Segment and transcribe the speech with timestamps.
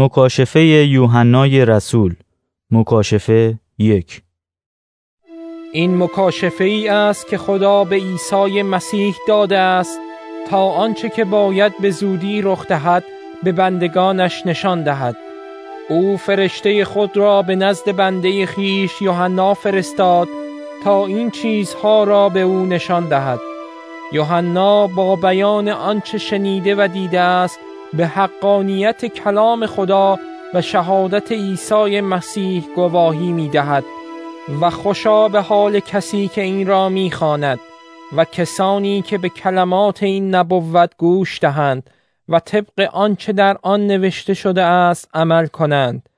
[0.00, 2.14] مکاشفه یوحنای رسول.
[2.70, 4.22] مکاشفه یک.
[5.72, 9.98] این مکاشفه ای است که خدا به عیسی مسیح داده است
[10.50, 13.04] تا آنچه که باید به زودی رخ دهد
[13.42, 15.16] به بندگانش نشان دهد.
[15.88, 20.28] او فرشته خود را به نزد بنده خیش یوحنا فرستاد
[20.84, 23.40] تا این چیزها را به او نشان دهد.
[24.12, 27.60] یوحنا با بیان آنچه شنیده و دیده است
[27.94, 30.18] به حقانیت کلام خدا
[30.54, 33.84] و شهادت عیسی مسیح گواهی می دهد
[34.60, 37.60] و خوشا به حال کسی که این را می خاند
[38.16, 41.90] و کسانی که به کلمات این نبوت گوش دهند
[42.28, 46.08] و طبق آنچه در آن نوشته شده است عمل کنند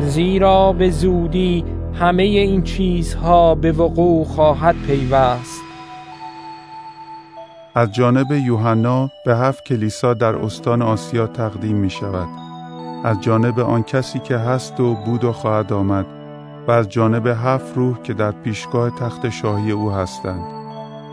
[0.00, 1.64] زیرا به زودی
[2.00, 5.73] همه این چیزها به وقوع خواهد پیوست.
[7.76, 12.28] از جانب یوحنا به هفت کلیسا در استان آسیا تقدیم می شود.
[13.04, 16.06] از جانب آن کسی که هست و بود و خواهد آمد
[16.66, 20.44] و از جانب هفت روح که در پیشگاه تخت شاهی او هستند.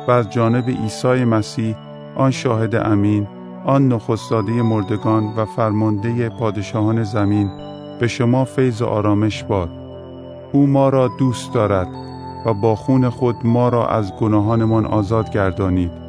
[0.07, 1.75] و از جانب عیسی مسیح
[2.15, 3.27] آن شاهد امین
[3.65, 7.51] آن نخستاده مردگان و فرمانده پادشاهان زمین
[7.99, 9.69] به شما فیض و آرامش باد.
[10.51, 11.87] او ما را دوست دارد
[12.45, 16.00] و با خون خود ما را از گناهانمان آزاد گردانید.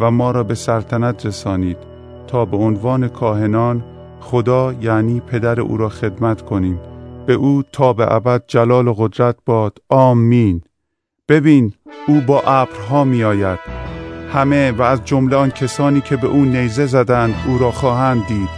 [0.00, 1.76] و ما را به سلطنت رسانید
[2.26, 3.84] تا به عنوان کاهنان
[4.20, 6.80] خدا یعنی پدر او را خدمت کنیم.
[7.26, 9.78] به او تا به ابد جلال و قدرت باد.
[9.88, 10.62] آمین.
[11.28, 11.72] ببین
[12.08, 13.58] او با ابرها می آید
[14.32, 18.48] همه و از جمله آن کسانی که به او نیزه زدند او را خواهند دید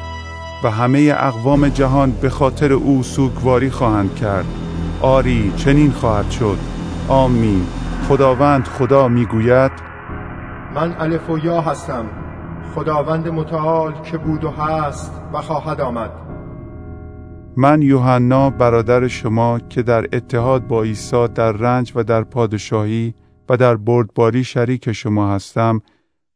[0.64, 4.46] و همه اقوام جهان به خاطر او سوگواری خواهند کرد.
[5.00, 6.58] آری چنین خواهد شد.
[7.08, 7.66] آمین.
[8.08, 9.72] خداوند خدا می‌گوید
[10.74, 12.06] من الف و یا هستم.
[12.74, 16.10] خداوند متعال که بود و هست و خواهد آمد.
[17.56, 23.14] من یوحنا برادر شما که در اتحاد با عیسی در رنج و در پادشاهی
[23.48, 25.80] و در بردباری شریک شما هستم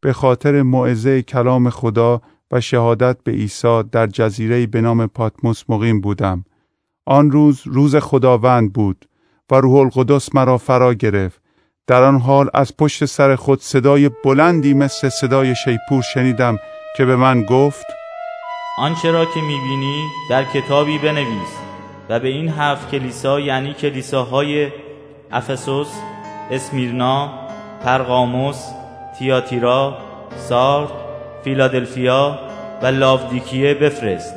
[0.00, 2.20] به خاطر موعظه کلام خدا
[2.52, 6.44] و شهادت به عیسی در جزیره به نام پاتموس مقیم بودم.
[7.06, 9.08] آن روز روز خداوند بود
[9.50, 11.47] و روح القدس مرا فرا گرفت
[11.88, 16.58] در آن حال از پشت سر خود صدای بلندی مثل صدای شیپور شنیدم
[16.96, 17.86] که به من گفت
[18.78, 21.58] آنچه را که می‌بینی در کتابی بنویس
[22.08, 24.68] و به این هفت کلیسا یعنی کلیساهای
[25.32, 25.88] افسوس،
[26.50, 27.30] اسمیرنا،
[27.84, 28.64] پرغاموس،
[29.18, 29.98] تیاتیرا،
[30.48, 30.90] سارد،
[31.44, 32.38] فیلادلفیا
[32.82, 34.34] و لاودیکیه بفرست.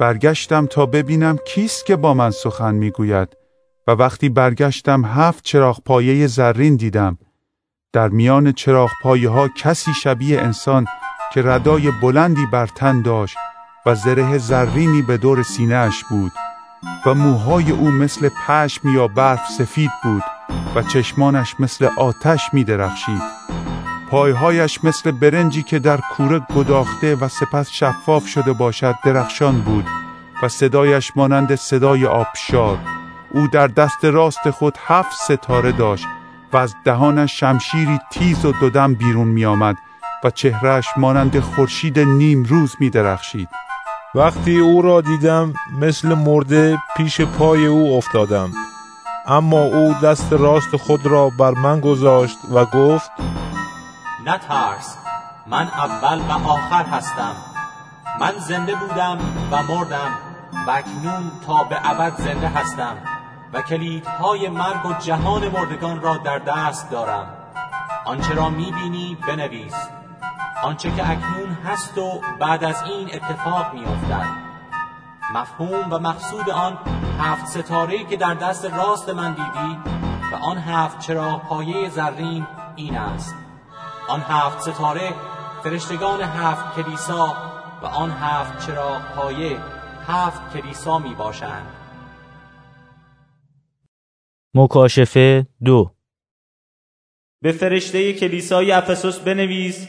[0.00, 3.43] برگشتم تا ببینم کیست که با من سخن می‌گوید.
[3.86, 7.18] و وقتی برگشتم هفت چراغ پایه زرین دیدم.
[7.92, 10.86] در میان چراغ پایه ها کسی شبیه انسان
[11.32, 13.36] که ردای بلندی بر تن داشت
[13.86, 16.32] و زره زرینی به دور سینهش بود
[17.06, 20.22] و موهای او مثل پشم یا برف سفید بود
[20.74, 23.22] و چشمانش مثل آتش می درخشید.
[24.10, 29.86] پایهایش مثل برنجی که در کوره گداخته و سپس شفاف شده باشد درخشان بود
[30.42, 32.78] و صدایش مانند صدای آبشار.
[33.34, 36.06] او در دست راست خود هفت ستاره داشت
[36.52, 39.76] و از دهانش شمشیری تیز و دودم بیرون می آمد
[40.24, 43.48] و چهرهش مانند خورشید نیم روز می درخشید.
[44.14, 48.52] وقتی او را دیدم مثل مرده پیش پای او افتادم.
[49.26, 53.10] اما او دست راست خود را بر من گذاشت و گفت
[54.26, 54.96] نترس
[55.46, 57.36] من اول و آخر هستم.
[58.20, 59.18] من زنده بودم
[59.50, 60.10] و مردم
[60.66, 62.96] و اکنون تا به ابد زنده هستم.
[63.54, 67.26] و کلیدهای مرگ و جهان مردگان را در دست دارم.
[68.04, 69.74] آنچه را می‌بینی بنویس.
[70.62, 74.26] آنچه که اکنون هست و بعد از این اتفاق میافتد.
[75.34, 76.78] مفهوم و مقصود آن
[77.20, 79.78] هفت ستاره که در دست راست من دیدی
[80.32, 83.34] و آن هفت چراغ پایه زرین این است.
[84.08, 85.14] آن هفت ستاره
[85.62, 87.34] فرشتگان هفت کلیسا
[87.82, 89.58] و آن هفت چراغ پایه
[90.08, 91.83] هفت کلیسا می باشند
[94.54, 95.90] مکاشفه دو.
[97.42, 99.88] به فرشته کلیسای افسوس بنویس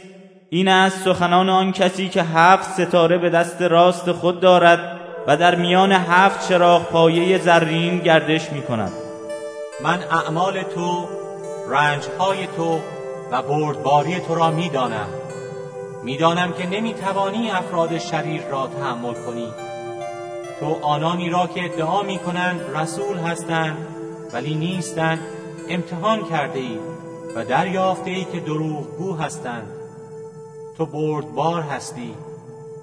[0.50, 5.56] این است سخنان آن کسی که هفت ستاره به دست راست خود دارد و در
[5.56, 8.91] میان هفت چراغ پایه زرین گردش می کند
[9.83, 11.07] من اعمال تو
[11.69, 12.79] رنجهای تو
[13.31, 15.07] و بردباری تو را می‌دانم.
[16.03, 19.47] می‌دانم که نمی‌توانی افراد شریر را تحمل کنی.
[20.59, 23.77] تو آنانی را که ادعا می‌کنند رسول هستند
[24.33, 25.19] ولی نیستند
[25.69, 26.80] امتحان کرده ای
[27.36, 29.68] و دریافته ای که دروغگو هستند.
[30.77, 32.16] تو بردبار هستی.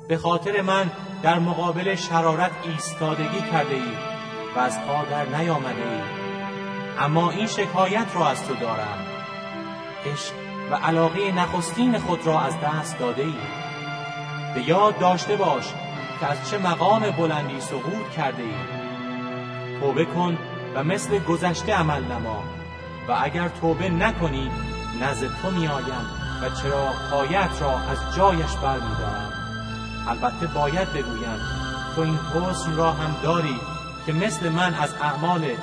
[0.09, 0.91] به خاطر من
[1.23, 3.93] در مقابل شرارت ایستادگی کرده ای
[4.57, 6.03] و از پا در نیامده ای
[6.99, 8.99] اما این شکایت را از تو دارم.
[10.13, 10.33] عشق
[10.71, 13.35] و علاقه نخستین خود را از دست داده ای
[14.55, 15.65] به یاد داشته باش
[16.21, 18.55] که از چه مقام بلندی سقوط کرده ای
[19.81, 20.39] توبه کن
[20.75, 22.43] و مثل گذشته عمل نما.
[23.09, 24.51] و اگر توبه نکنی
[25.01, 26.07] نزد تو میآیم
[26.43, 29.33] و چرا پایت را از جایش برمیدارم.
[30.09, 31.39] البته باید بگویم
[31.95, 33.57] تو این حسن را هم داری
[34.07, 35.57] که مثل من از اعمال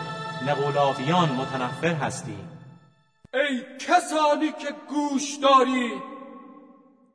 [0.48, 2.38] نقولاویان متنفر هستی.
[3.34, 6.02] ای کسانی که گوش دارید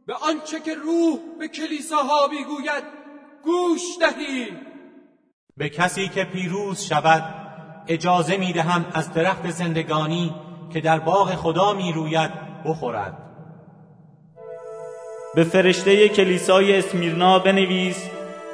[0.07, 2.85] به آنچه که روح به کلیساها می‌گوید
[3.45, 4.59] گوش دهید
[5.57, 7.44] به کسی که پیروز شود
[7.89, 10.35] اجازه می دهم از درخت زندگانی
[10.73, 12.31] که در باغ خدا می روید
[12.65, 13.19] بخورد.
[15.35, 18.11] به فرشته کلیسای اسمیرنا بنویس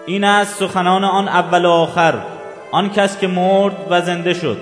[0.07, 2.23] این است سخنان آن اول و آخر
[2.73, 4.59] آن کس که مرد و زنده شد.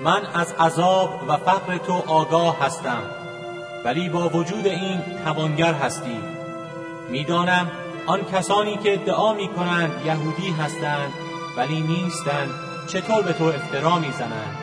[0.00, 3.02] من از عذاب و فقر تو آگاه هستم
[3.84, 6.20] ولی با وجود این توانگر هستی.
[7.10, 7.70] می‌دانم
[8.06, 11.12] آن کسانی که ادعا می کنند یهودی هستند
[11.56, 14.56] ولی نیستند چطور به تو افترا می‌زنند؟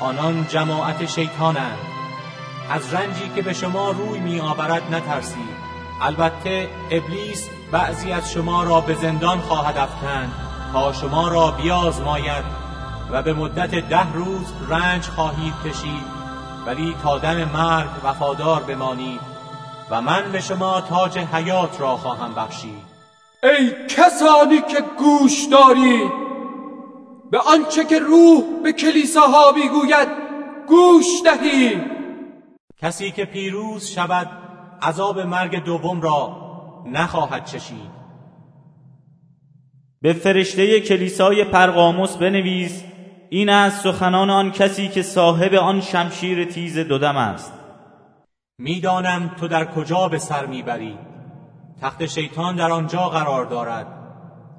[0.00, 1.78] آنان جماعت شیطانند.
[2.70, 5.70] از رنجی که به شما روی می آورد نترسید.
[6.02, 10.32] البته ابلیس بعضی از شما را به زندان خواهد افکند
[10.72, 12.44] تا شما را بیازماید
[13.10, 16.20] و به مدت ده روز رنج خواهید کشید.
[16.66, 19.20] ولی تا دم مرگ وفادار بمانید
[19.90, 22.90] و من به شما تاج حیات را خواهم بخشید.
[23.42, 26.29] ای کسانی که گوش دارید
[27.30, 30.08] به آنچه که روح به کلیساها می‌گوید
[30.68, 31.82] گوش دهید
[32.82, 34.28] کسی که پیروز شود
[34.82, 36.36] عذاب مرگ دوم را
[36.86, 38.00] نخواهد چشید.
[40.02, 42.84] به فرشته کلیسای پرقاموس بنویس
[43.30, 47.52] این است سخنان آن کسی که صاحب آن شمشیر تیز دودم است.
[48.58, 50.98] می‌دانم تو در کجا به سر می‌بری.
[51.82, 53.86] تخت شیطان در آنجا قرار دارد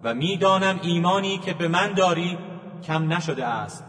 [0.03, 2.37] و می‌دانم ایمانی که به من داری
[2.83, 3.85] کم نشده است.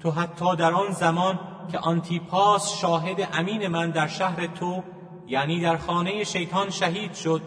[0.00, 1.38] تو حتی در آن زمان
[1.72, 4.82] که آنتیپاس شاهد امین من در شهر تو
[5.26, 7.42] یعنی در خانه شیطان شهید شد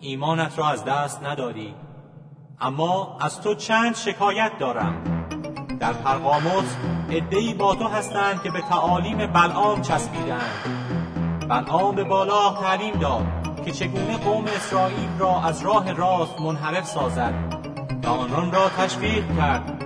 [0.00, 1.74] ایمانت را از دست نداری.
[2.60, 5.20] اما از تو چند شکایت دارم.
[5.80, 6.76] در پرقاموس
[7.10, 10.80] ادهی با تو هستند که به تعالیم بلعام چسبیدند
[11.48, 13.26] بلعام به بالا تعلیم داد
[13.64, 17.34] که چگونه قوم اسرائیل را از راه راست منحرف سازد
[18.04, 19.79] و آنان را تشویق کرد.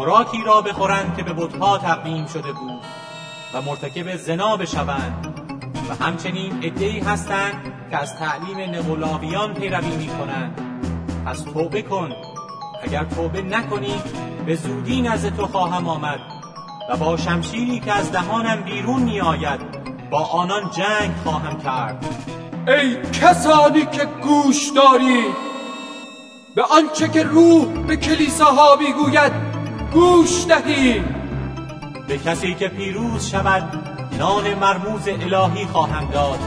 [0.00, 2.80] خوراکی را بخورند که به بتها تقدیم شده بود
[3.54, 5.26] و مرتکب زنا بشوند
[5.90, 10.60] و همچنین ادهی هستند که از تعلیم نقلاویان پیروی می کنند
[11.26, 12.12] پس توبه کن.
[12.82, 14.02] اگر توبه نکنی
[14.46, 16.20] به زودی نزد تو خواهم آمد
[16.90, 19.60] و با شمشیری که از دهانم بیرون می آید
[20.10, 22.06] با آنان جنگ خواهم کرد.
[22.66, 25.50] ای کسانی که گوش دارید
[26.54, 29.49] به آنچه که روح به کلیساها می‌گوید
[29.92, 31.04] گوش دهید
[32.08, 33.86] به کسی که پیروز شود
[34.18, 36.38] نان مرموز الهی خواهم داد.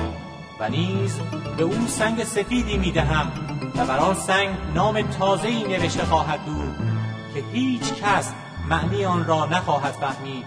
[0.59, 1.19] و نیز
[1.57, 3.31] به او سنگ سفیدی می‌دهم
[3.77, 6.75] و بر آن سنگ نام تازه‌ای نوشته خواهد بود
[7.33, 8.33] که هیچ کس
[8.69, 10.45] معنی آن را نخواهد فهمید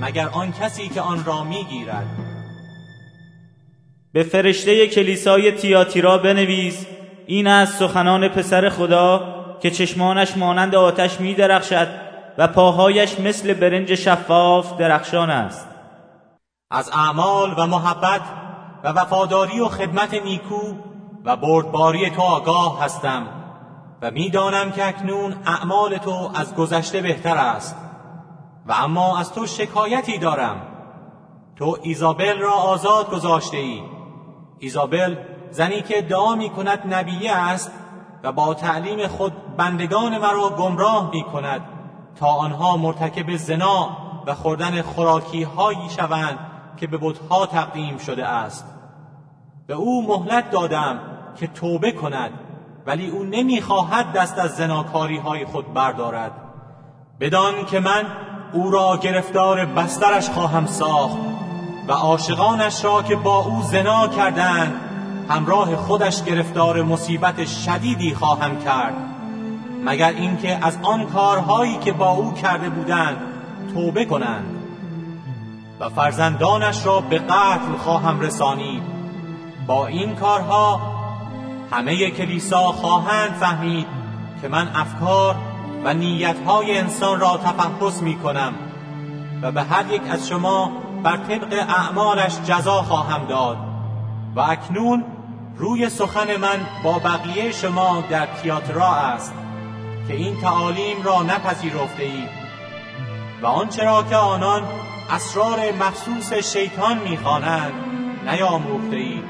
[0.00, 2.06] مگر آن کسی که آن را می‌گیرد
[4.12, 6.86] به فرشته کلیسای تیاتیرا بنویس
[7.26, 12.05] این از سخنان پسر خدا که چشمانش مانند آتش می درخشد
[12.38, 15.68] و پاهایش مثل برنج شفاف درخشان است.
[16.70, 18.20] از اعمال و محبت
[18.84, 20.60] و وفاداری و خدمت نیکو
[21.24, 23.26] و بردباری تو آگاه هستم
[24.02, 27.76] و می‌دانم که اکنون اعمال تو از گذشته بهتر است.
[28.66, 30.62] و اما از تو شکایتی دارم.
[31.56, 33.82] تو ایزابل را آزاد گذاشته ای
[34.58, 35.16] ایزابل
[35.50, 37.72] زنی که ادعا می کند نبیه است
[38.22, 41.75] و با تعلیم خود بندگان مرا گمراه می کند
[42.20, 43.96] تا آنها مرتکب زنا
[44.26, 46.38] و خوردن خوراکی هایی شوند
[46.76, 48.64] که به بتها تقدیم شده است.
[49.66, 50.98] به او مهلت دادم
[51.36, 52.30] که توبه کند
[52.86, 56.32] ولی او نمی‌خواهد دست از زناکاری های خود بردارد.
[57.20, 58.04] بدان که من
[58.52, 61.18] او را گرفتار بسترش خواهم ساخت
[61.88, 64.80] و عاشقانش را که با او زنا کردند
[65.28, 69.15] همراه خودش گرفتار مصیبت شدیدی خواهم کرد.
[69.86, 73.16] مگر اینکه از آن کارهایی که با او کرده بودند
[73.74, 74.56] توبه کنند
[75.80, 78.82] و فرزندانش را به قتل خواهم رسانید.
[79.66, 80.80] با این کارها
[81.72, 83.86] همه کلیسا خواهند فهمید
[84.42, 85.36] که من افکار
[85.84, 88.52] و نیتهای انسان را تفحص می کنم
[89.42, 93.56] و به هر یک از شما بر طبق اعمالش جزا خواهم داد
[94.36, 95.04] و اکنون
[95.56, 99.45] روی سخن من با بقیه شما در تیاترا است.
[100.08, 102.28] که این تعالیم را نپذیرفته اید
[103.42, 104.62] و آنچه را که آنان
[105.10, 107.72] اسرار مخصوص شیطان می‌خوانند
[108.26, 109.24] نیاموخته اید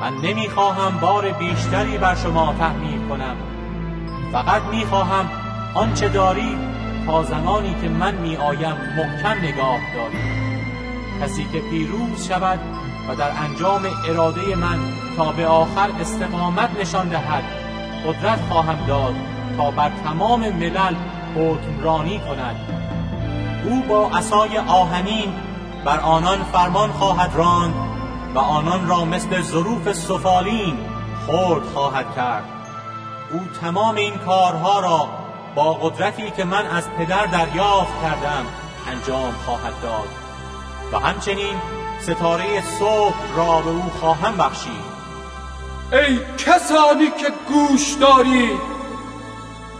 [0.00, 3.36] من نمی‌خواهم بار بیشتری بر شما تحمیل کنم.
[4.32, 5.30] فقط می‌خواهم
[5.74, 6.58] آنچه دارید
[7.06, 10.40] تا زمانی که من میآیم محکم نگاه دارید
[11.22, 12.60] کسی که پیروز شود
[13.08, 14.78] و در انجام اراده من
[15.16, 17.44] تا به آخر استقامت نشان دهد
[18.06, 19.14] قدرت خواهم داد.
[19.56, 20.94] تا بر تمام ملل
[21.36, 22.56] حکمرانی کند.
[23.64, 25.32] او با عصای آهنین
[25.84, 27.74] بر آنان فرمان خواهد راند
[28.34, 30.78] و آنان را مثل ظروف سفالین
[31.26, 32.44] خرد خواهد کرد.
[33.30, 35.08] او تمام این کارها را
[35.54, 38.46] با قدرتی که من از پدر دریافت کردم
[38.92, 40.08] انجام خواهد داد.
[40.92, 41.54] و همچنین
[42.00, 44.90] ستاره صبح را به او خواهم بخشید.
[45.92, 48.79] ای کسانی که گوش دارید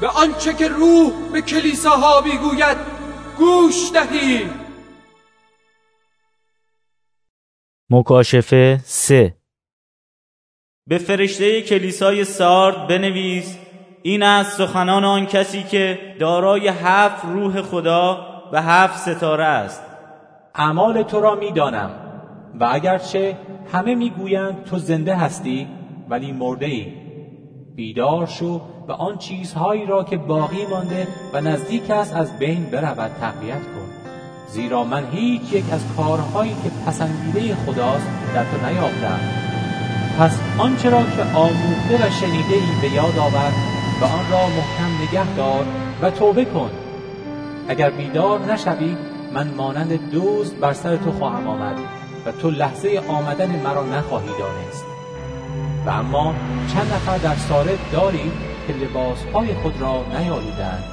[0.00, 2.76] به آنچه که روح به کلیساها می‌گوید
[3.38, 4.50] گوش دهید
[7.90, 9.36] مکاشفه سه.
[10.86, 13.58] به فرشته کلیسای سارد بنویس
[14.02, 19.82] این از سخنان آن کسی که دارای هفت روح خدا و هفت ستاره است.
[20.54, 21.90] اعمال تو را می‌دانم
[22.60, 23.38] و اگرچه
[23.72, 25.68] همه می‌گویند تو زنده هستی
[26.08, 27.09] ولی مرده ای.
[27.80, 33.10] بیدار شو و آن چیزهایی را که باقی مانده و نزدیک است از بین برود
[33.20, 33.88] تقویت کن.
[34.48, 39.20] زیرا من هیچ یک از کارهایی که پسندیده خداست در تو نیافتم.
[40.18, 43.52] پس آنچه را که آموخته و شنیده ای به یاد آور
[44.00, 45.64] و آن را محکم نگه دار
[46.02, 46.70] و توبه کن.
[47.68, 48.96] اگر بیدار نشوی
[49.32, 51.76] من مانند دوست بر سر تو خواهم آمد
[52.26, 54.99] و تو لحظه آمدن مرا نخواهی دانست.
[55.86, 56.34] و اما
[56.74, 58.32] چند نفر در سارد دارید
[58.66, 60.84] که لباسهای خود را نیالودند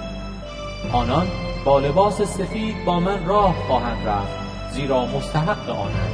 [0.93, 1.27] آنان
[1.65, 6.11] با لباس سفید با من راه خواهند رفت زیرا مستحق آنند.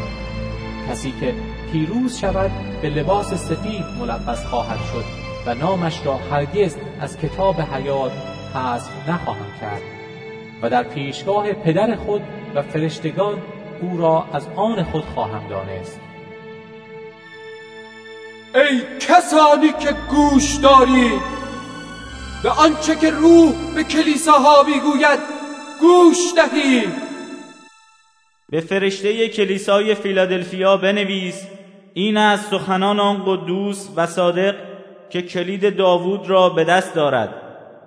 [0.89, 1.33] کسی که
[1.71, 2.51] پیروز شود
[2.81, 5.03] به لباس سفید ملبس خواهد شد
[5.45, 8.11] و نامش را هرگز از کتاب حیات
[8.53, 9.81] حذف نخواهم کرد.
[10.61, 12.21] و در پیشگاه پدر خود
[12.55, 13.37] و فرشتگان
[13.81, 15.99] او را از آن خود خواهم دانست.
[18.55, 21.21] ای کسانی که گوش دارید
[22.43, 25.19] به آنچه که روح به کلیساها می‌گوید
[25.81, 26.93] گوش دهید
[28.49, 31.47] به فرشته کلیسای فیلادلفیا بنویس
[31.93, 34.55] این از سخنان آن قدوس و صادق
[35.09, 37.29] که کلید داوود را به دست دارد.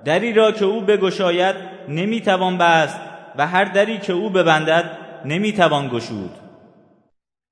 [0.04, 1.56] دری را که او بگشاید
[1.88, 3.00] نمی‌توان بست
[3.38, 6.30] و هر دری که او ببندد نمی‌توان گشود.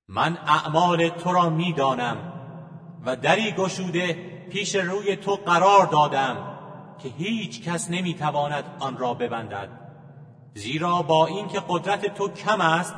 [0.09, 2.34] من اعمال تو را می‌دانم.
[3.07, 4.13] و دری گشوده
[4.51, 6.37] پیش روی تو قرار دادم
[7.03, 9.69] که هیچ کس نمی‌تواند آن را ببندد.
[10.55, 12.95] زیرا با اینکه قدرت تو کم است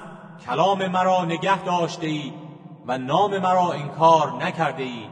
[0.46, 2.32] کلام مرا نگه داشته ای
[2.86, 5.06] و نام مرا انکار نکرده ای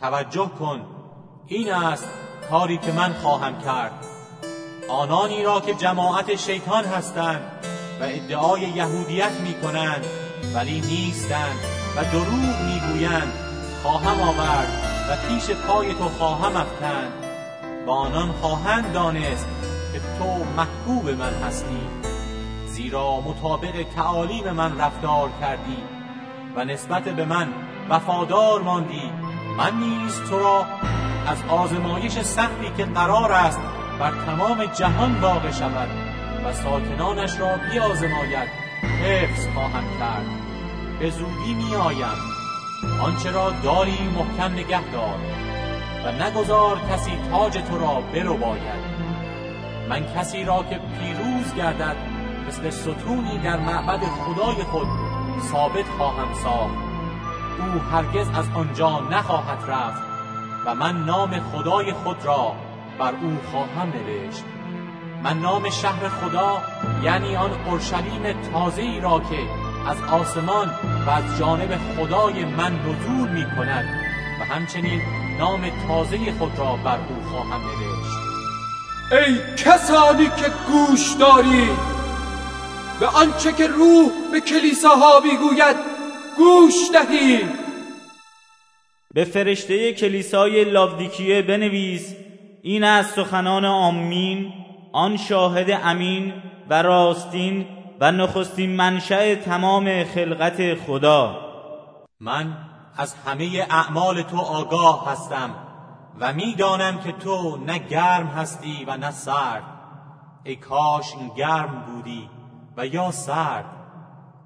[0.00, 0.80] توجه کن
[1.46, 2.08] این است
[2.50, 3.92] کاری که من خواهم کرد.
[4.88, 7.42] آنانی را که جماعت شیطان هستند
[8.00, 10.04] و ادعای یهودیت می کنند
[10.54, 11.58] ولی نیستند
[11.96, 13.47] و دروغ می‌گویند.
[13.82, 14.68] خواهم آورد
[15.08, 17.12] و پیش پای تو خواهم افکند.
[17.86, 19.46] با آنان خواهند دانست
[19.92, 21.80] که تو محبوب من هستی
[22.66, 25.76] زیرا مطابق تعالیم من رفتار کردی
[26.56, 27.48] و نسبت به من
[27.90, 29.10] وفادار ماندی.
[29.58, 30.66] من نیز تو را
[31.26, 33.60] از آزمایش سختی که قرار است
[34.00, 35.88] بر تمام جهان واقع شود
[36.44, 38.48] و ساکنانش را بیازماید
[39.02, 40.26] حفظ خواهم کرد.
[41.00, 42.37] به زودی می آیم
[43.02, 45.18] آنچه را داری محکم نگه دار
[46.04, 48.98] و نگذار کسی تاج تو را برو باید
[49.88, 51.96] من کسی را که پیروز گردد
[52.48, 54.86] مثل ستونی در معبد خدای خود
[55.52, 56.74] ثابت خواهم ساخت.
[57.58, 60.02] او هرگز از آنجا نخواهد رفت
[60.66, 62.52] و من نام خدای خود را
[62.98, 64.44] بر او خواهم نوشت.
[65.22, 66.58] من نام شهر خدا
[67.02, 69.38] یعنی آن اورشلیم تازه ای را که
[69.86, 70.70] از آسمان
[71.06, 73.84] و از جانب خدای من نزول می کند
[74.40, 75.00] و همچنین
[75.38, 78.18] نام تازه خود را بر او خواهم نوشت.
[79.12, 81.98] ای کسانی که گوش دارید
[83.00, 85.76] به آنچه که روح به کلیساها می‌گوید
[86.36, 87.68] گوش دهید
[89.14, 92.14] به فرشته کلیسای لاودیکیه بنویس
[92.62, 94.52] این از سخنان آمین
[94.92, 96.32] آن شاهد امین
[96.70, 97.66] و راستین
[98.00, 101.36] و نخستین منشأ تمام خلقت خدا.
[102.20, 102.56] من
[102.96, 105.50] از همه اعمال تو آگاه هستم
[106.20, 109.62] و می‌دانم که تو نه گرم هستی و نه سرد.
[110.44, 112.28] ای کاش گرم بودی
[112.76, 113.64] و یا سرد.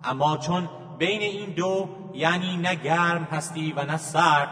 [0.05, 0.69] اما چون
[0.99, 4.49] بین این دو یعنی نه گرم هستی و نه سرد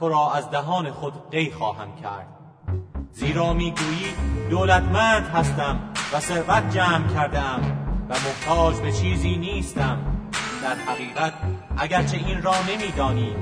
[0.00, 2.28] تو را از دهان خود قی خواهم کرد.
[3.12, 4.14] زیرا می‌گویی
[4.50, 5.78] دولتمند هستم
[6.12, 9.98] و ثروت جمع کردم و محتاج به چیزی نیستم.
[10.62, 11.32] در حقیقت
[11.78, 13.36] اگرچه این را نمیدانی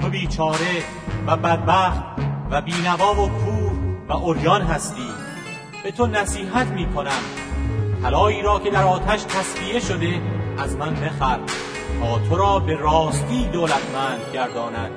[0.00, 0.82] تو بیچاره
[1.26, 2.02] و بدبخت
[2.50, 3.72] و بینوا و کور
[4.08, 5.08] و اوریان هستی.
[5.84, 7.20] به تو نصیحت می کنم
[8.02, 10.20] طلایی را که در آتش تصفیه شده
[10.58, 11.38] از من بخر
[12.00, 14.90] تا تو را به راستی دولتمند گرداند.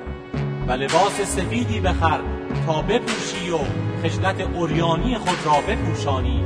[0.67, 2.19] و لباس سفیدی بخر
[2.65, 3.57] تا بپوشی و
[4.03, 6.43] خجلت اوریانی خود را بپوشانی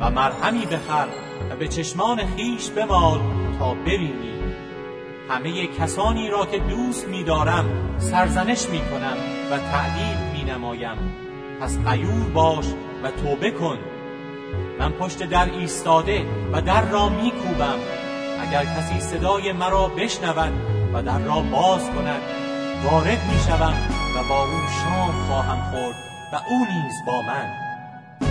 [0.00, 1.06] و مرهمی بخر
[1.54, 3.20] به چشمان خیش بمال
[3.58, 4.34] تا ببینی.
[5.30, 7.64] همه کسانی را که دوست می‌دارم
[7.98, 9.16] سرزنش می‌کنم
[9.50, 10.96] و تعدیل می‌نمایم
[11.60, 12.66] پس غیور باش
[13.02, 13.78] و توبه کن.
[14.78, 17.78] من پشت در ایستاده و در را میکوبم
[18.40, 20.52] اگر کسی صدای مرا بشنود
[20.94, 22.22] و در را باز کند
[22.84, 23.74] وارد می‌شوم
[24.16, 25.94] و با او شام خواهم خورد
[26.32, 27.50] و او نیز با من.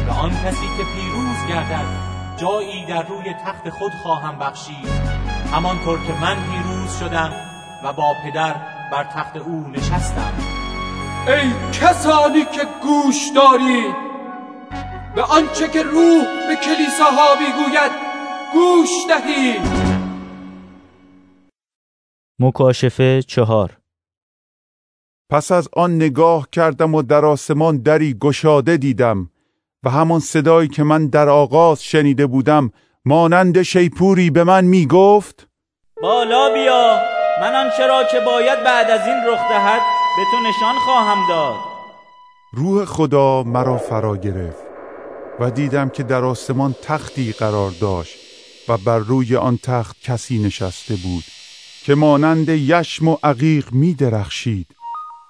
[0.07, 4.87] و آن کسی که پیروز گردد جایی در روی تخت خود خواهم بخشید.
[5.51, 7.33] همانطور که من پیروز شدم
[7.83, 8.55] و با پدر
[8.91, 10.33] بر تخت او نشستم.
[11.27, 13.95] ای کسانی که گوش دارید
[15.15, 17.91] به آنچه که روح به کلیساها می‌گوید
[18.53, 19.83] گوش دهید
[22.39, 23.77] مکاشفه چهار.
[25.29, 29.29] پس از آن نگاه کردم و در آسمان دری گشاده دیدم.
[29.83, 32.71] و همان صدایی که من در آغاز شنیده بودم
[33.05, 35.47] مانند شیپوری به من می گفت
[36.01, 36.99] بالا بیا
[37.41, 39.81] من آنچه را که باید بعد از این رخ دهد
[40.17, 41.55] به تو نشان خواهم داد.
[42.53, 44.63] روح خدا مرا فرا گرفت
[45.39, 48.17] و دیدم که در آسمان تختی قرار داشت
[48.69, 51.23] و بر روی آن تخت کسی نشسته بود
[51.83, 54.67] که مانند یشم و عقیق می درخشید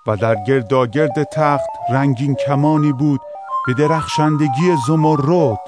[0.08, 3.22] و در گرداگرد تخت رنگین کمانی بود
[3.68, 5.60] به درخشندگی زمرد.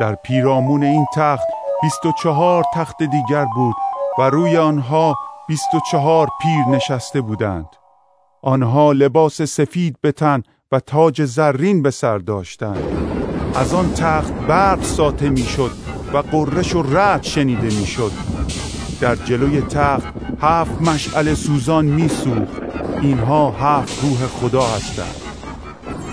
[0.00, 1.46] در پیرامون این تخت
[1.82, 3.74] بیست و چهار تخت دیگر بود
[4.18, 5.14] و روی آنها
[5.48, 7.66] بیست و چهار پیر نشسته بودند.
[8.42, 12.84] آنها لباس سفید به تن و تاج زرین به سر داشتند.
[13.54, 15.70] از آن تخت برق ساته می‌شد
[16.12, 18.12] و قررش و رعد شنیده می‌شد.
[19.00, 22.62] در جلوی تخت هفت مشعل سوزان میسوخت.
[23.00, 25.25] اینها هفت روح خدا هستند.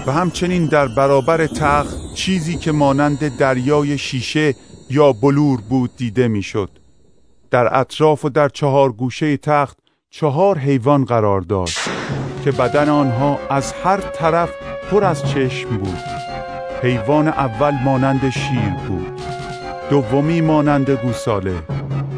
[0.08, 4.56] و همچنین در برابر تخت چیزی که مانند دریای شیشه
[4.90, 6.70] یا بلور بود دیده می‌شد.
[7.52, 9.78] در اطراف و در چهار گوشه تخت
[10.10, 11.80] چهار حیوان قرار داشت
[12.44, 14.50] که بدن آنها از هر طرف
[14.92, 16.00] پر از چشم بود
[16.82, 19.22] حیوان اول مانند شیر بود
[19.90, 21.56] دومی مانند گوساله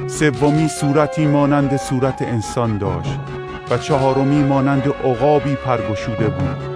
[0.07, 3.19] سومی صورتی مانند صورت انسان داشت
[3.69, 6.74] و چهارمی مانند عقابی پرگشوده بود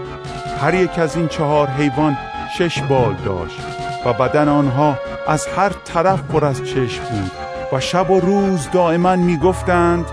[0.61, 2.17] هر یک از این چهار حیوان
[2.57, 3.59] شش بال داشت
[4.05, 7.31] و بدن آنها از هر طرف پر از چشم بود
[7.73, 10.05] و شب و روز دائما می‌گفتند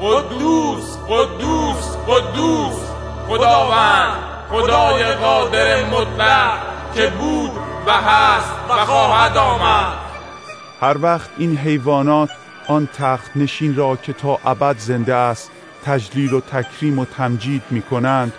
[0.00, 2.76] قدوس قدوس قدوس
[3.28, 4.16] خداوند
[4.50, 6.52] خدای قادر مطلق
[6.94, 7.50] که بود
[7.86, 9.92] و هست و خواهد آمد.
[10.80, 12.30] هر وقت این حیوانات
[12.68, 15.50] آن تخت نشین را که تا ابد زنده است
[15.84, 18.32] تجلیل و تکریم و تمجید می کنند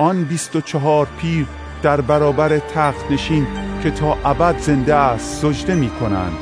[0.00, 1.46] آن بیست و چهار پیر
[1.82, 3.46] در برابر تخت نشین
[3.82, 6.36] که تا ابد زنده است سجده می کنند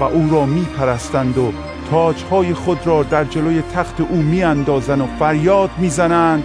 [0.00, 1.52] و او را می پرستند و
[1.90, 6.44] تاجهای خود را در جلوی تخت او می اندازن و فریاد می زنند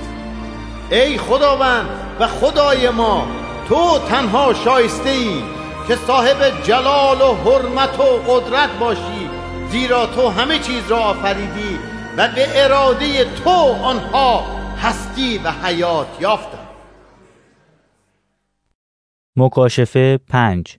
[0.91, 1.85] ای خداوند
[2.19, 3.27] و خدای ما
[3.69, 5.41] تو تنها شایسته ای
[5.87, 9.29] که صاحب جلال و حرمت و قدرت باشی
[9.71, 11.79] زیرا تو همه چیز را آفریدی
[12.17, 13.49] و به اراده تو
[13.83, 16.67] آنها هستی و حیات یافتند
[19.35, 20.77] مکاشفه پنج.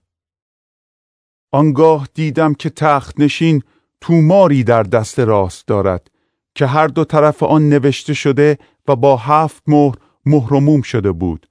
[1.53, 3.63] آنگاه دیدم که تخت نشین
[4.01, 6.11] توماری در دست راست دارد
[6.55, 8.59] که هر دو طرف آن نوشته شده
[8.89, 9.95] و با هفت مهر
[10.27, 11.47] مهرموم شده بود.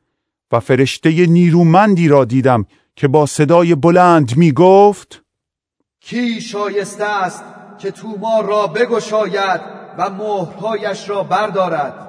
[0.52, 5.22] و فرشته نیرومندی را دیدم که با صدای بلند می گفت
[6.02, 7.44] کی شایسته است
[7.80, 9.62] که تومار را بگشاید
[9.98, 12.09] و مهرهایش را بردارد؟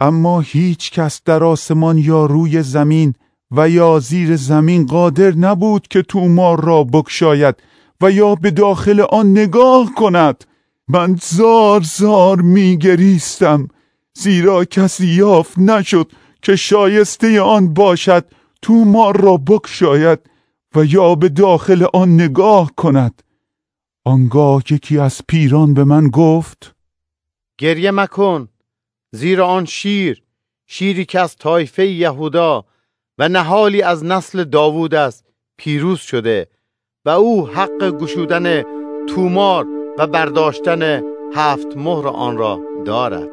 [0.00, 3.14] اما هیچ کس در آسمان یا روی زمین
[3.50, 7.54] و یا زیر زمین قادر نبود که تومار را بکشاید
[8.00, 10.44] و یا به داخل آن نگاه کند.
[10.88, 13.68] من زار زار میگریستم.
[14.14, 18.24] زیرا کسی یافت نشد که شایسته آن باشد
[18.62, 20.18] تومار را بکشاید
[20.74, 23.22] و یا به داخل آن نگاه کند.
[24.04, 26.74] آنگاه یکی از پیران به من گفت
[27.58, 28.48] گریه مکن.
[29.12, 30.22] زیرا آن شیر
[30.66, 32.64] شیری که از طایفه یهودا
[33.18, 35.24] و نهالی از نسل داوود است
[35.56, 36.46] پیروز شده
[37.04, 38.62] و او حق گشودن
[39.06, 39.66] تومار
[39.98, 41.02] و برداشتن
[41.34, 43.28] هفت مهر آن را دارد.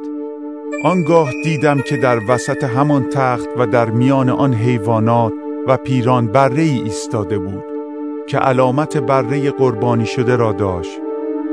[0.84, 5.34] آنگاه دیدم که در وسط همان تخت و در میان آن حیوانات
[5.68, 7.64] و پیران بره ای ایستاده بود
[8.28, 11.00] که علامت بره قربانی شده را داشت.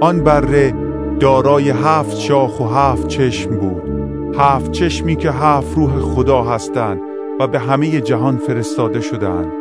[0.01, 0.75] آن بره
[1.21, 3.94] دارای هفت شاخ و هفت چشم بود.
[4.38, 7.01] هفت چشمی که هفت روح خدا هستند
[7.40, 9.53] و به همه جهان فرستاده شدند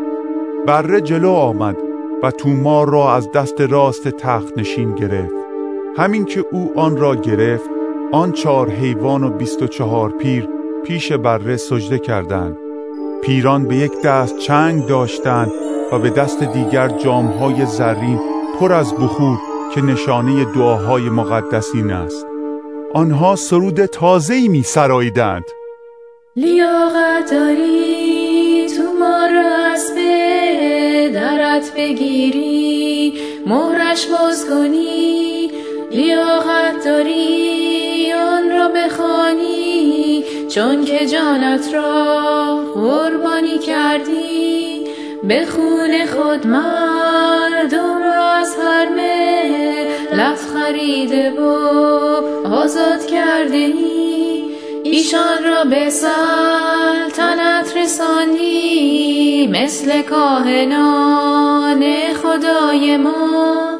[0.68, 1.78] بره جلو آمد
[2.24, 5.34] و تومار را از دست راست تخت نشین گرفت.
[5.98, 7.70] همین که او آن را گرفت
[8.12, 10.50] آن چهار حیوان و بیست و چهار پیر
[10.86, 12.58] پیش بره سجده کردند.
[13.24, 15.52] پیران به یک دست چنگ داشتند
[15.92, 18.20] و به دست دیگر جامهای زرین
[18.60, 19.38] پر از بخور
[19.76, 22.33] که نشانه دعاهای مقدسین است.
[22.94, 25.44] آنها سرود تازه‌ای می سراییدند
[26.36, 29.92] لیاقت داری تو ما را از
[31.14, 33.14] درت بگیری
[33.46, 35.52] مهرش باز کنی.
[35.92, 40.24] لیاقت داری آن را بخوانی
[40.56, 44.84] چون که جانت را قربانی کردی.
[45.24, 50.40] به خون خود مردم را از هر ملت
[50.74, 51.44] خریده و
[52.54, 54.44] آزاد کرده ای
[54.84, 61.84] ایشان را به سلطنت رسانی مثل کاهنان
[62.14, 63.80] خدای ما.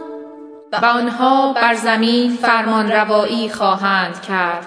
[0.72, 4.66] و آنها بر زمین فرمان روایی خواهند کرد.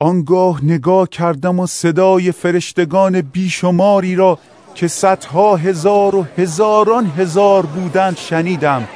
[0.00, 4.38] آنگاه نگاه کردم و صدای فرشتگان بیشماری را
[4.74, 8.88] که صدها هزار و هزاران هزار بودند شنیدم.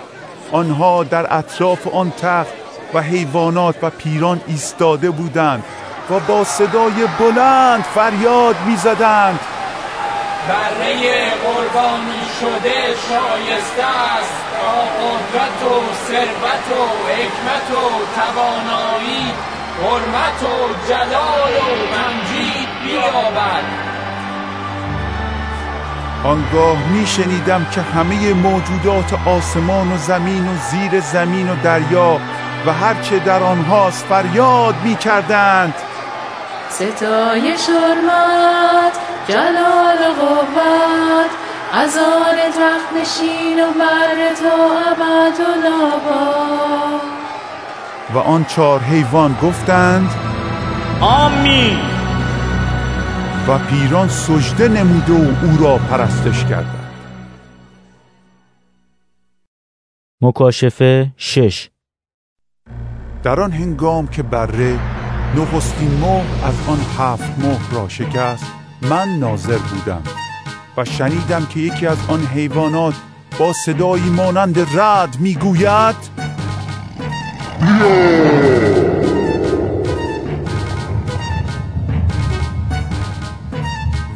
[0.53, 2.53] آنها در اطراف آن تخت
[2.95, 5.65] و حیوانات و پیران ایستاده بودند
[6.11, 9.41] و با صدای بلند فریاد می‌زدند.
[10.49, 12.75] بره قربانی شده
[13.09, 13.85] شایسته
[14.19, 14.41] است.
[14.53, 17.83] تا قدرت و ثروت و حکمت و
[18.17, 19.33] توانایی
[19.83, 23.89] حرمت و جلال و تمجید بیابد.
[26.25, 32.21] آنگاه می شنیدم که همه موجودات آسمان و زمین و زیر زمین و دریا
[32.67, 35.75] و هرچه در آنهاست فریاد می کردند
[36.71, 41.31] ستایش حرمت جلال و قوت
[41.73, 47.01] از آن تخت نشین و بر تا ابد و لابد
[48.15, 50.11] و آن چهار حیوان گفتند
[51.01, 52.00] آمین.
[53.51, 56.91] و پیران سجده نموده و او را پرستش کردند.
[60.21, 61.69] مکاشفه شش.
[63.23, 64.79] در آن هنگام که بره
[65.37, 68.47] نخستین مهر از آن هفت مهر را شکست
[68.83, 70.03] من ناظر بودم
[70.77, 72.95] و شنیدم که یکی از آن حیوانات
[73.39, 75.97] با صدایی مانند رد می‌گوید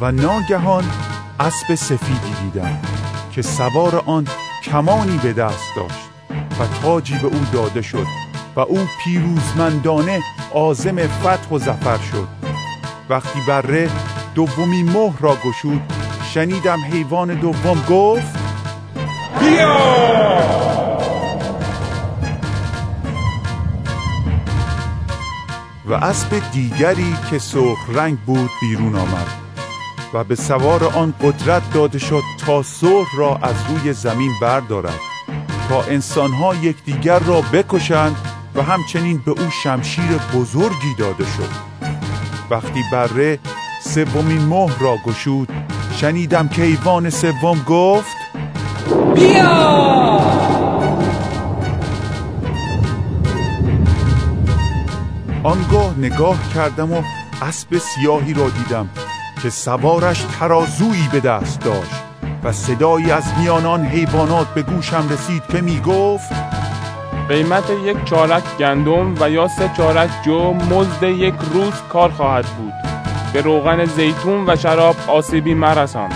[0.01, 0.85] و ناگهان
[1.41, 2.79] اسب سفیدی دیدم
[3.33, 4.27] که سوار آن
[4.65, 6.11] کمانی به دست داشت
[6.61, 8.07] و تاجی به او داده شد
[8.57, 10.21] و او پیروزمندانه
[10.55, 12.29] عازم فتح و زفر شد.
[13.09, 13.91] وقتی بره
[14.35, 15.93] دومین مهر را گشود
[16.35, 18.39] شنیدم حیوان دوم گفت
[19.41, 20.05] بیا!
[25.87, 29.44] و اسب دیگری که سرخ رنگ بود بیرون آمد.
[30.15, 35.01] و به سوار آن قدرت داده شد تا سرخ را از روی زمین بردارد
[35.69, 38.17] تا انسانها یکدیگر را بکشند
[38.55, 41.49] و همچنین به او شمشیر بزرگی داده شد.
[42.51, 43.39] وقتی بره
[43.81, 45.49] سومین مهر را گشود.
[45.97, 48.17] شنیدم که حیوان سوم گفت
[49.15, 50.21] بیا!
[55.43, 57.03] آنگاه نگاه کردم و
[57.43, 58.89] اسب سیاهی را دیدم.
[59.45, 62.03] که سوارش ترازویی به دست داشت
[62.45, 66.33] و صدایی از میان آن حیوانات به گوشم رسید که می گفت
[67.29, 72.73] قیمت یک چارک گندم و یا سه چارک جو مزد یک روز کار خواهد بود.
[73.33, 76.11] به روغن زیتون و شراب آسیبی مرسان.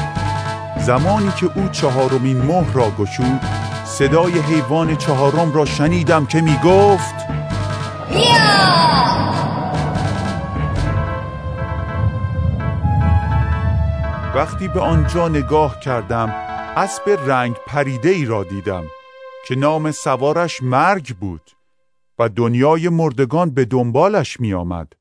[0.78, 3.40] زمانی که او چهارمین مهر را گشود
[3.84, 7.14] صدای حیوان چهارم را شنیدم که می گفت
[14.38, 16.29] وقتی به آنجا نگاه کردم
[16.77, 18.85] اسب رنگ پریده ای را دیدم
[19.46, 21.51] که نام سوارش مرگ بود
[22.18, 24.92] و دنیای مردگان به دنبالش می آمد.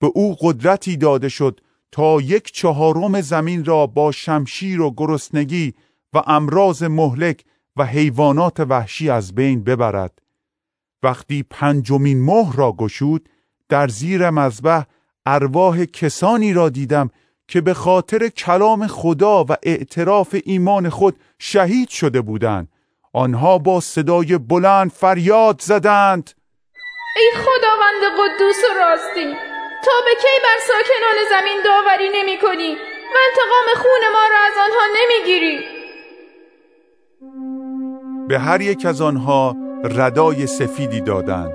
[0.00, 1.60] به او قدرتی داده شد
[1.92, 5.74] تا یک چهارم زمین را با شمشیر و گرسنگی
[6.12, 7.44] و امراض مهلک
[7.76, 10.22] و حیوانات وحشی از بین ببرد.
[11.02, 13.28] وقتی پنجمین مهر را گشود
[13.68, 14.84] در زیر مذبح
[15.26, 17.10] ارواح کسانی را دیدم
[17.48, 22.68] که به خاطر کلام خدا و اعتراف ایمان خود شهید شده بودند.
[23.12, 26.30] آنها با صدای بلند فریاد زدند.
[27.16, 29.34] ای خداوند قدوس و راستی
[29.84, 32.76] تا به کی بر ساکنان زمین داوری نمی کنی؟
[33.14, 35.82] و انتقام خون ما را از آنها نمی‌گیری
[38.28, 41.52] به هر یک از آنها ردای سفیدی دادند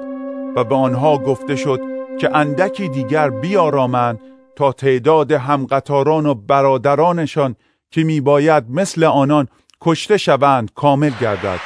[0.56, 1.82] و به آنها گفته شد
[2.20, 4.20] که اندکی دیگر بیارامند
[4.58, 7.56] تا تعداد همقطاران و برادرانشان
[7.92, 9.48] که میباید مثل آنان
[9.82, 11.60] کشته شوند کامل گردد.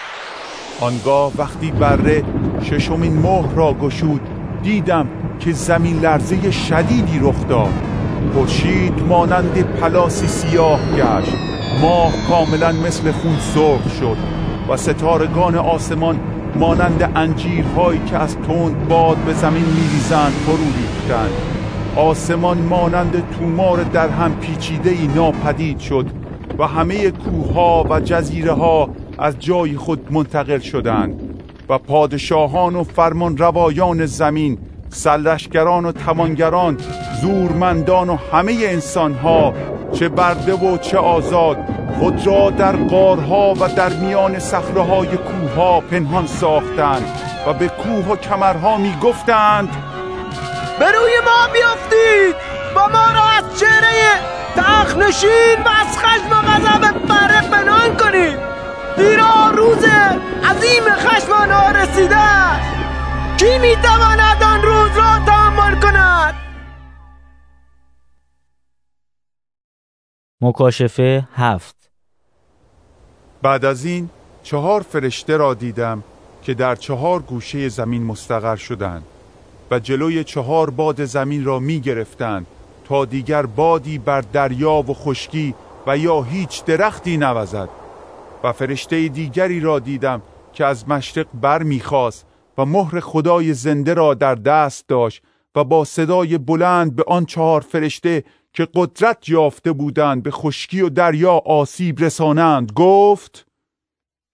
[0.81, 2.23] آنگاه وقتی بره
[2.63, 4.21] ششمین مهر را گشود
[4.63, 7.73] دیدم که زمین لرزه شدیدی رخ داد.
[8.33, 11.33] خورشید مانند پلاسی سیاه گشت.
[11.81, 14.17] ماه کاملا مثل خون سرخ شد
[14.69, 16.19] و ستارگان آسمان
[16.55, 21.60] مانند انجیرهایی که از تند باد به زمین میریزند فرو ریختند.
[21.95, 26.05] آسمان مانند تومار در هم پیچیده ای ناپدید شد
[26.59, 31.21] و همه کوهها و جزیره ها از جای خود منتقل شدند
[31.69, 34.57] و پادشاهان و فرمان روایان زمین
[34.89, 36.77] سلشگران و توانگران
[37.21, 39.53] زورمندان و همه انسانها
[39.93, 41.57] چه برده و چه آزاد
[41.99, 47.05] خود را در قارها و در میان صخره‌های کوهها پنهان ساختند
[47.47, 49.90] و به کوه و کمرها می گفتند
[50.81, 52.35] به روی ما بیافتید
[52.75, 54.21] و ما را از چهره
[54.55, 58.39] تخنشین و از خشم و غضب بره پنهان کنید.
[58.97, 59.85] زیرا روز
[60.43, 62.17] عظیم خشم آنها رسیده.
[62.17, 62.77] است
[63.37, 66.35] کی می‌تواند آن روز را تحمل کند؟
[70.41, 71.91] مکاشفه هفت.
[73.41, 74.09] بعد از این
[74.43, 76.03] چهار فرشته را دیدم
[76.43, 79.03] که در چهار گوشه زمین مستقر شدند.
[79.71, 82.47] و جلوی چهار باد زمین را می گرفتند
[82.85, 85.55] تا دیگر بادی بر دریا و خشکی
[85.87, 87.69] و یا هیچ درختی نوزد.
[88.43, 90.21] و فرشته دیگری را دیدم
[90.53, 92.25] که از مشرق بر می‌خواست
[92.57, 95.23] و مهر خدای زنده را در دست داشت
[95.55, 100.89] و با صدای بلند به آن چهار فرشته که قدرت یافته بودند به خشکی و
[100.89, 103.45] دریا آسیب رسانند گفت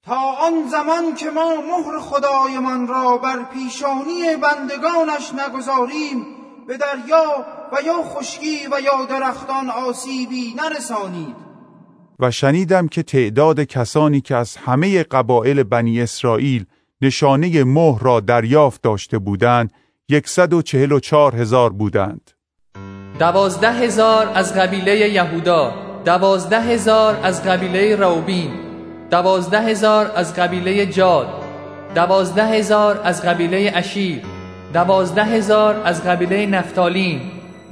[0.08, 6.26] تا آن زمان که ما مهر خدایمان را بر پیشانی بندگانش نگذاریم
[6.68, 11.36] به دریا و یا خشکی و یا درختان آسیبی نرسانید.
[12.20, 16.66] و شنیدم که تعداد کسانی که از همه قبایل بنی اسرائیل
[17.02, 19.74] نشانه مهر را دریافت داشته بودند
[20.10, 22.32] یکصد و چهل و چار هزار بودند.
[23.20, 25.74] دوازده هزار از قبیله یهودا
[26.06, 28.67] دوازده هزار از قبیله روبین
[29.12, 31.28] دوازده هزار از قبیله جاد
[31.96, 34.22] دوازده هزار از قبیله اشیر
[34.74, 37.22] دوازده هزار از قبیله نفتالین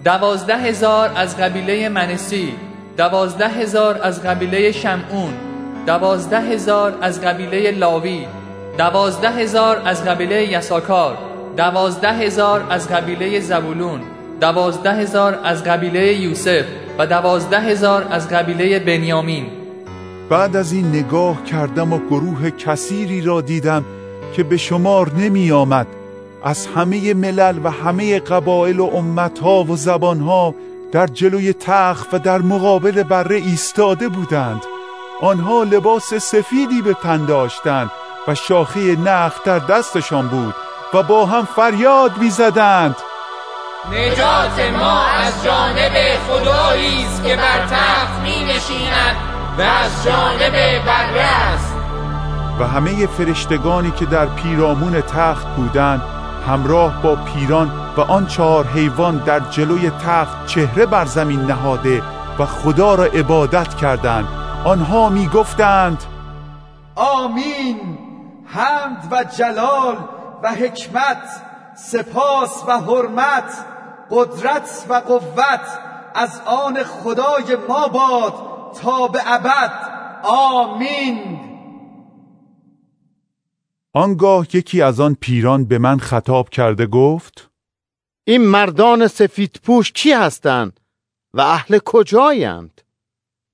[0.04, 2.54] دوازده هزار از قبیله منسی
[2.98, 5.34] دوازده هزار از قبیله شمعون
[5.88, 8.28] دوازده هزار از قبیله لاوی
[8.78, 11.18] دوازده هزار از قبیله یساکار
[11.58, 14.02] دوازده هزار از قبیله زبولون
[14.42, 16.66] دوازده هزار از قبیله یوسف
[16.98, 19.65] و دوازده هزار از قبیله بنیامین
[20.30, 23.86] بعد از این نگاه کردم و گروه کثیری را دیدم
[24.36, 25.88] که به شمار نمی آمد.
[26.44, 30.56] از همه ملل و همه قبایل و امتها و زبانها
[30.92, 34.62] در جلوی تخت و در مقابل بره ایستاده بودند.
[35.22, 37.92] آنها لباس سفیدی به تن داشتند
[38.28, 40.56] و شاخه نخ در دستشان بود
[40.94, 42.96] و با هم فریاد می‌زدند
[43.92, 45.94] نجات ما از جانب
[46.28, 49.35] خدایی است که بر تخت می نشیند.
[49.58, 50.54] و از جانب
[50.86, 51.76] بره است.
[52.60, 56.02] و همه فرشتگانی که در پیرامون تخت بودند
[56.48, 62.02] همراه با پیران و آن چهار حیوان در جلوی تخت چهره بر زمین نهاده
[62.40, 64.28] و خدا را عبادت کردند.
[64.66, 66.04] آنها می گفتند
[66.96, 67.98] آمین.
[68.46, 69.98] حمد و جلال
[70.44, 71.24] و حکمت
[71.76, 73.66] سپاس و حرمت
[74.12, 75.80] قدرت و قوت
[76.16, 78.55] از آن خدای ما باد.
[78.82, 79.96] تا به ابد.
[80.26, 81.40] آمین.
[83.94, 87.50] آنگاه یکی از آن پیران به من خطاب کرده گفت
[88.28, 90.80] این مردان سفید پوش کی هستند
[91.34, 92.82] و اهل کجایند؟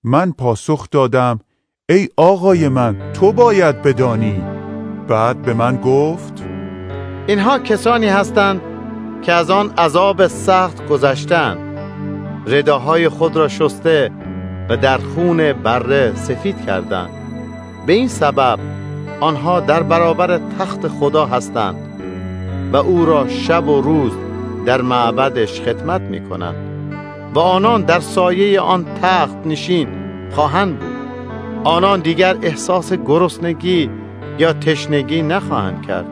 [0.03, 1.39] من پاسخ دادم
[1.89, 4.43] ای آقای من تو باید بدانی.
[5.07, 6.33] بعد به من گفت
[7.27, 8.61] اینها کسانی هستند
[9.21, 11.71] که از آن عذاب سخت گذشتند.
[12.47, 14.11] رداهای خود را شسته
[14.71, 17.09] و در خون بره سفید کردند.
[17.85, 18.59] به این سبب
[19.19, 21.75] آنها در برابر تخت خدا هستند
[22.73, 24.11] و او را شب و روز
[24.65, 26.55] در معبدش خدمت می کنند
[27.35, 29.87] و آنان در سایه آن تخت نشین
[30.31, 30.91] خواهند بود.
[31.63, 33.89] آنان دیگر احساس گرسنگی
[34.39, 36.05] یا تشنگی نخواهند کرد.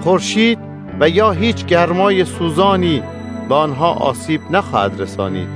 [0.00, 0.58] خورشید
[1.00, 3.02] و یا هیچ گرمای سوزانی
[3.48, 5.48] به آنها آسیب نخواهد رسانید.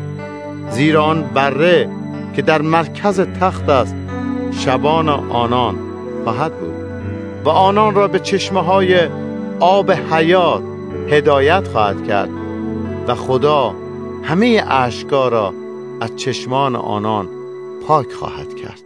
[0.71, 1.89] زیرا آن بره
[2.35, 3.95] که در مرکز تخت است
[4.53, 5.79] شبان آنان
[6.25, 6.75] خواهد بود.
[7.45, 9.09] و آنان را به چشمه های
[9.61, 10.63] آب حیات
[11.09, 12.31] هدایت خواهد کرد.
[13.07, 13.75] و خدا
[14.23, 15.55] همه اشکا را
[16.01, 17.29] از چشمان آنان
[17.87, 18.83] پاک خواهد کرد.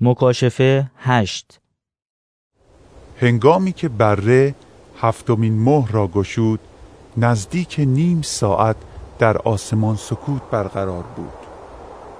[0.00, 1.60] مکاشفه هشت.
[3.20, 4.54] هنگامی که بره
[5.00, 6.60] هفتمین مهر را گشود
[7.16, 8.76] نزدیک نیم ساعت
[9.22, 11.32] در آسمان سکوت برقرار بود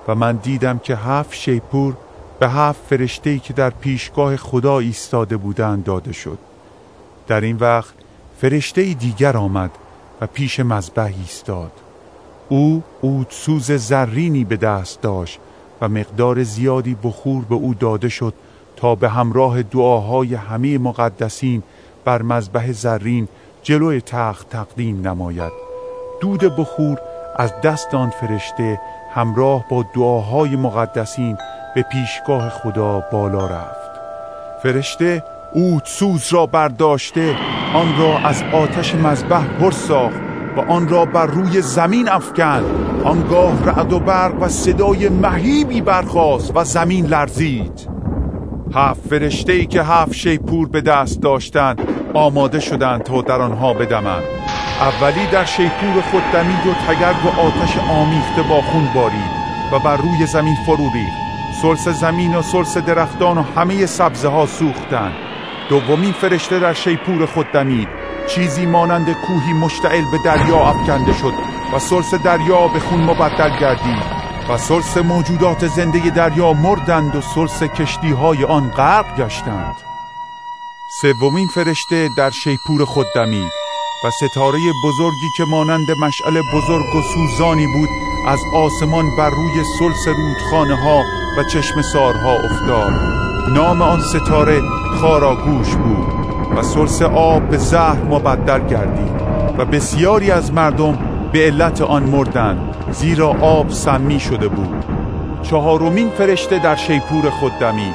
[0.08, 1.96] و من دیدم که هفت شیپور
[2.38, 6.38] به هفت فرشته‌ای که در پیشگاه خدا ایستاده بودند داده شد.
[7.28, 7.94] در این وقت
[8.40, 9.70] فرشته دیگر آمد
[10.20, 11.72] و پیش مذبح ایستاد.
[12.48, 12.82] او
[13.28, 15.40] سوز زرینی به دست داشت
[15.80, 18.34] و مقدار زیادی بخور به او داده شد
[18.76, 21.62] تا به همراه دعاهای همه مقدسین
[22.04, 23.28] بر مذبح زرین
[23.62, 25.71] جلوی تخت تقدیم نماید.
[26.22, 26.98] دود بخور
[27.36, 28.80] از دست آن فرشته
[29.14, 31.38] همراه با دعاهای مقدسین
[31.74, 33.90] به پیشگاه خدا بالا رفت.
[34.62, 37.36] فرشته اوت سوز را برداشته
[37.74, 40.20] آن را از آتش مذبح پر ساخت
[40.56, 42.64] و آن را بر روی زمین افکند.
[43.04, 47.88] آنگاه رعد و برق و صدای مهیبی برخاست و زمین لرزید.
[48.74, 54.22] هفت فرشته ای که هفت شیپور به دست داشتند آماده شدند تا در آنها بدمند.
[54.80, 59.30] اولی در شیپور خود دمید و تگرگ و آتش آمیخته با خون بارید
[59.72, 61.22] و بر روی زمین فرو ریخت.
[61.62, 65.14] سلس زمین و سلس درختان و همه سبزه ها سوختند.
[65.68, 67.88] دومین فرشته در شیپور خود دمید.
[68.28, 71.32] چیزی مانند کوهی مشتعل به دریا افکنده شد
[71.74, 74.21] و سلس دریا به خون مبدل گردید.
[74.48, 79.74] و سلس موجودات زنده دریا مردند و سلس کشتی های آن غرق گشتند.
[81.00, 83.52] سومین فرشته در شیپور خود دمید
[84.04, 87.88] و ستاره بزرگی که مانند مشعل بزرگ و سوزانی بود
[88.28, 91.02] از آسمان بر روی سلس رودخانه ها
[91.38, 92.92] و چشم سارها افتاد.
[93.48, 94.60] نام آن ستاره
[95.00, 96.06] خاراگوش بود
[96.56, 99.22] و سلس آب به زهر مبدل گردید
[99.58, 100.98] و بسیاری از مردم
[101.32, 102.71] به علت آن مردند.
[102.92, 104.84] زیرا آب سمی شده بود.
[105.42, 107.94] چهارمین فرشته در شیپور خود دمید.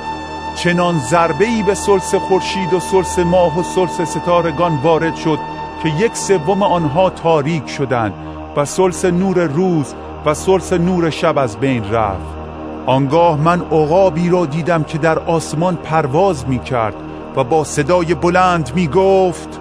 [0.55, 5.39] چنان ضربه ای به سلس خورشید و سلس ماه و سلس ستارگان وارد شد
[5.83, 8.13] که یک سوم آنها تاریک شدند
[8.55, 9.93] و سلس نور روز
[10.25, 12.37] و سلس نور شب از بین رفت.
[12.85, 16.95] آنگاه من عقابی را دیدم که در آسمان پرواز می کرد
[17.35, 19.59] و با صدای بلند می گفت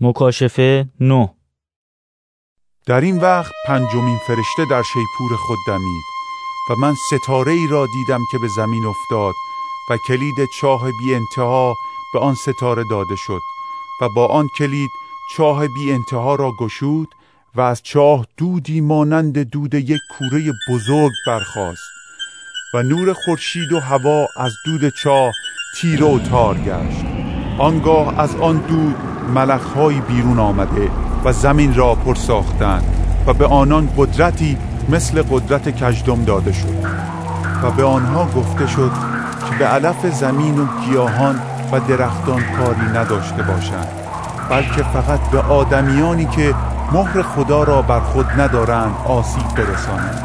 [0.00, 1.26] مکاشفه نو.
[2.86, 6.04] در این وقت پنجمین فرشته در شیپور خود دمید
[6.70, 9.34] و من ستاره ای را دیدم که به زمین افتاد
[9.90, 11.74] و کلید چاه بی انتها
[12.12, 13.40] به آن ستاره داده شد
[14.02, 14.90] و با آن کلید
[15.36, 17.08] چاه بی انتها را گشود
[17.54, 21.90] و از چاه دودی مانند دود یک کوره بزرگ برخاست
[22.74, 25.32] و نور خورشید و هوا از دود چاه
[25.76, 27.04] تیر و تار گشت.
[27.58, 30.90] آنگاه از آن دود ملخهایی بیرون آمده
[31.24, 32.82] و زمین را پر ساختند
[33.26, 34.56] و به آنان قدرتی
[34.88, 36.84] مثل قدرت کجدم داده شد
[37.62, 38.90] و به آنها گفته شد
[39.50, 41.40] که به علف زمین و گیاهان
[41.72, 43.88] و درختان کاری نداشته باشند
[44.50, 46.54] بلکه فقط به آدمیانی که
[46.92, 50.24] مهر خدا را بر خود ندارند آسیب برسانند.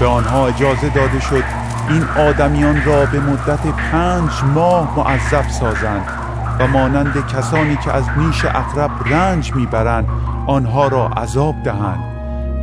[0.00, 1.44] به آنها اجازه داده شد
[1.88, 6.21] این آدمیان را به مدت پنج ماه معذب سازند.
[6.58, 10.08] و مانند کسانی که از نیش اقرب رنج می‌برند
[10.46, 12.12] آنها را عذاب دهند.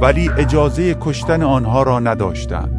[0.02, 2.72] ولی اجازه کشتن آنها را نداشتند.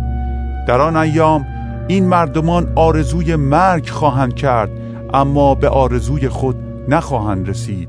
[0.68, 1.46] در آن ایام
[1.88, 4.70] این مردمان آرزوی مرگ خواهند کرد
[5.14, 6.56] اما به آرزوی خود
[6.88, 7.88] نخواهند رسید.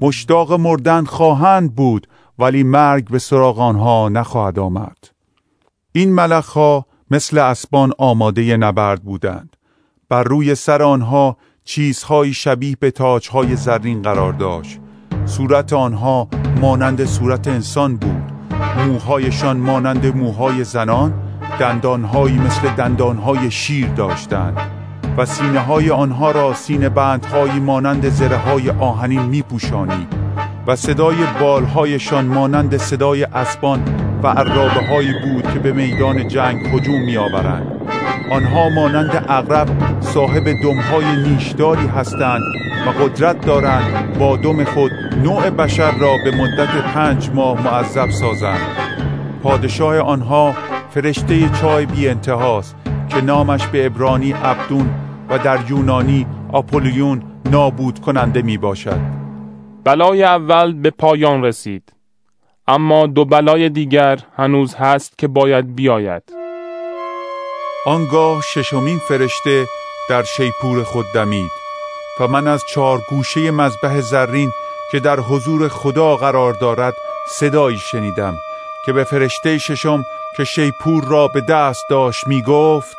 [0.00, 2.06] مشتاق مردن خواهند بود
[2.38, 4.96] ولی مرگ به سراغ آنها نخواهد آمد.
[5.92, 9.56] این ملخها مثل اسبان آماده نبرد بودند.
[10.08, 11.36] بر روی سر آنها
[11.70, 14.78] چیزهایی شبیه به تاجهای زرین قرار داشت.
[15.26, 16.28] صورت آنها
[16.60, 18.32] مانند صورت انسان بود.
[18.86, 21.14] موهایشان مانند موهای زنان
[21.60, 24.56] دندانهایی مثل دندانهای شیر داشتند.
[25.16, 29.44] و سینه های آنها را سینه بندهایی مانند زره های آهنین می
[30.66, 33.84] و صدای بالهایشان مانند صدای اسبان
[34.22, 37.79] و عرابه هایی بود که به میدان جنگ هجوم می آورند.
[38.30, 39.68] آنها مانند اغرب
[40.00, 42.42] صاحب دمهای نیشداری هستند
[42.86, 44.92] و قدرت دارند با دم خود
[45.24, 48.60] نوع بشر را به مدت پنج ماه معذب سازند.
[49.42, 50.54] پادشاه آنها
[50.90, 52.76] فرشته چای بی انتهاست
[53.08, 54.90] که نامش به ابرانی عبدون
[55.30, 59.00] و در یونانی آپولیون نابود کننده می باشد.
[59.84, 61.92] بلای اول به پایان رسید.
[62.68, 66.39] اما دو بلای دیگر هنوز هست که باید بیاید.
[67.86, 69.66] آنگاه ششمین فرشته
[70.08, 71.50] در شیپور خود دمید
[72.20, 74.52] و من از چهار گوشه مذبح زرین
[74.92, 76.94] که در حضور خدا قرار دارد
[77.28, 78.34] صدایی شنیدم
[78.86, 80.04] که به فرشته ششم
[80.36, 82.96] که شیپور را به دست داشت می گفت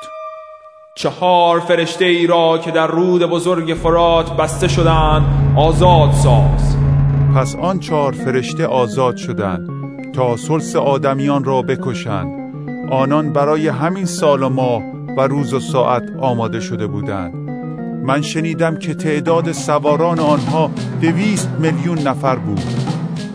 [0.96, 6.78] چهار فرشته ای را که در رود بزرگ فرات بسته شدند آزاد ساز.
[7.36, 9.70] پس آن چهار فرشته آزاد شدند
[10.14, 12.41] تا سلس آدمیان را بکشند.
[12.92, 14.82] آنان برای همین سال و ماه
[15.18, 17.34] و روز و ساعت آماده شده بودند.
[18.06, 20.72] من شنیدم که تعداد سواران آنها
[21.02, 22.62] دویست میلیون نفر بود.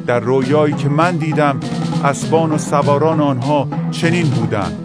[0.06, 1.60] در رویایی که من دیدم
[2.04, 4.78] اسبان و سواران آنها چنین بودند.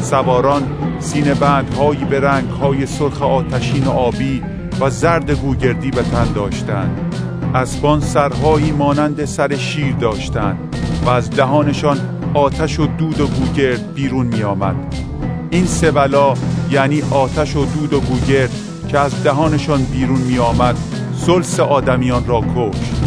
[0.00, 0.62] سواران
[0.98, 4.42] سینه بندهایی به رنگهای سرخ آتشین و آبی
[4.80, 7.14] و زرد گوگردی به تن داشتند.
[7.54, 14.26] اسبان سرهایی مانند سر شیر داشتند و از دهانشان آتش و دود و گوگرد بیرون
[14.26, 14.94] می آمد.
[15.50, 16.34] این سه بلا
[16.70, 18.50] یعنی آتش و دود و گوگرد
[18.88, 20.76] که از دهانشان بیرون می آمد
[21.16, 23.02] سلس آدمیان را کشت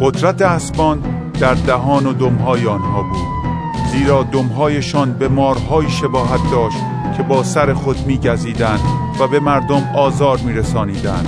[0.00, 1.02] قدرت اسبان
[1.40, 3.52] در دهان و دمهای آنها بود
[3.92, 6.78] زیرا دمهایشان به مارهای شباهت داشت
[7.16, 8.78] که با سر خود می گزیدن
[9.20, 11.24] و به مردم آزار می رسانیدن.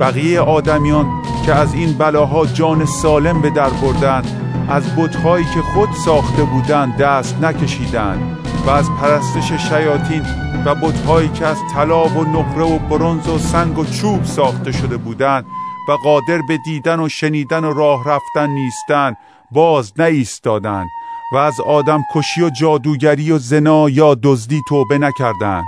[0.00, 1.06] بقیه آدمیان
[1.46, 4.22] که از این بلاها جان سالم به در بردن
[4.68, 10.22] از بتهایی که خود ساخته بودند دست نکشیدند و از پرستش شیاطین
[10.64, 14.96] و بتهایی که از طلا و نقره و برنز و سنگ و چوب ساخته شده
[14.96, 15.44] بودند
[15.88, 19.16] و قادر به دیدن و شنیدن و راه رفتن نیستند
[19.52, 20.88] باز نایستادند
[21.32, 25.64] و از آدم کشی و جادوگری و زنا یا دزدی توبه نکردند.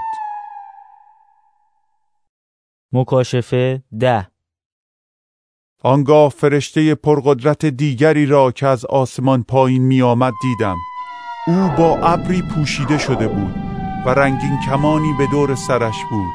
[2.93, 4.30] مکاشفه ده
[5.83, 10.77] آنگاه فرشته پرقدرت دیگری را که از آسمان پایین می آمد دیدم.
[11.47, 13.55] او با ابری پوشیده شده بود
[14.07, 16.33] و رنگین کمانی به دور سرش بود.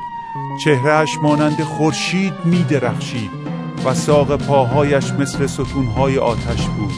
[0.64, 3.32] چهرهش مانند خورشید می درخشید
[3.86, 6.94] و ساق پاهایش مثل ستونهای آتش بود.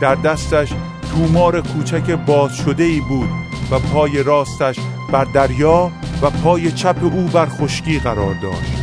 [0.00, 0.72] در دستش
[1.12, 3.28] تومار کوچک باز شده ای بود
[3.70, 4.76] و پای راستش
[5.12, 5.90] بر دریا
[6.22, 8.79] و پای چپ او بر خشکی قرار داشت.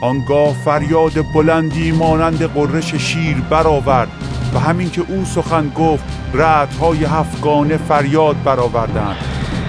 [0.00, 4.08] آنگاه فریاد بلندی مانند قررش شیر برآورد
[4.54, 9.16] و همین که او سخن گفت رعدهای هفتگانه فریاد برآوردند.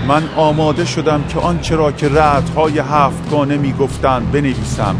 [0.08, 4.96] من آماده شدم که آنچه را که رعدهای هفتگانه می‌گفتند بنویسم.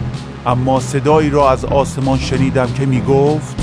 [0.46, 3.56] اما صدایی را از آسمان شنیدم که می‌گفت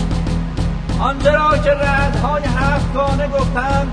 [1.00, 3.92] آنچه را که رعدهای هفتگانه گفتند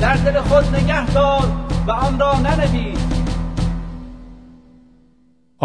[0.00, 1.48] در دل خود نگه دار
[1.86, 3.05] و آن را ننویس.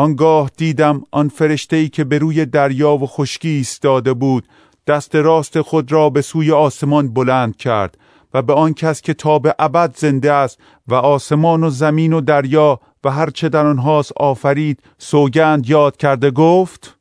[0.02, 4.48] آنگاه دیدم آن فرشته که به روی دریا و خشکی ایستاده بود
[4.88, 7.98] دست راست خود را به سوی آسمان بلند کرد
[8.34, 12.22] و به آن کس که تا به ابد زنده است و آسمان و زمین و
[12.22, 16.98] دریا و هر چه در آنهاست آفرید سوگند یاد کرده گفت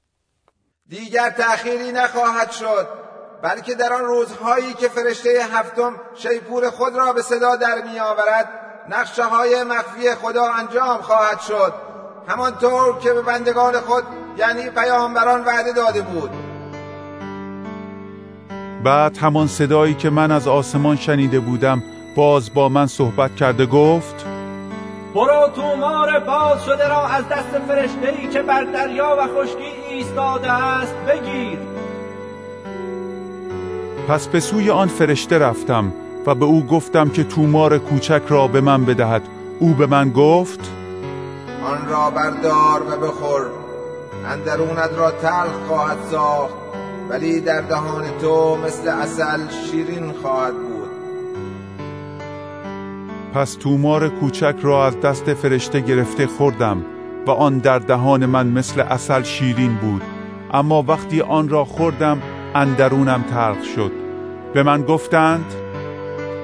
[0.88, 2.88] دیگر تأخیری نخواهد شد
[3.42, 8.48] بلکه در آن روزهایی که فرشته هفتم شیپور خود را به صدا در می آورد
[8.88, 11.89] نقشه های مخفی خدا انجام خواهد شد.
[12.28, 14.04] همانطور که به بندگان خود
[14.38, 16.30] یعنی پیامبران وعده داده بود.
[18.84, 21.82] بعد همان صدایی که من از آسمان شنیده بودم
[22.16, 24.26] باز با من صحبت کرده گفت
[25.14, 30.52] برو تومار باز شده را از دست فرشته ای که بر دریا و خشکی ایستاده
[30.52, 31.58] است بگیر.
[34.08, 35.92] پس به سوی آن فرشته رفتم
[36.26, 39.22] و به او گفتم که تومار کوچک را به من بدهد.
[39.58, 40.79] او به من گفت
[41.64, 43.46] آن را بردار و بخور.
[44.26, 46.54] اندرونت را تلخ خواهد ساخت
[47.10, 50.90] ولی در دهان تو مثل اصل شیرین خواهد بود.
[53.34, 56.84] پس تومار کوچک را از دست فرشته گرفته خوردم
[57.26, 60.02] و آن در دهان من مثل اصل شیرین بود.
[60.52, 62.22] اما وقتی آن را خوردم
[62.54, 63.92] اندرونم تلخ شد.
[64.54, 65.54] به من گفتند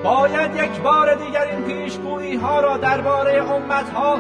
[0.05, 4.19] باید یک بار دیگر این پیشگویی ها را درباره امت ها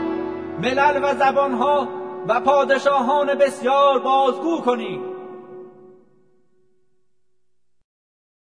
[0.58, 1.88] ملل و زبان ها
[2.28, 5.00] و پادشاهان بسیار بازگو کنی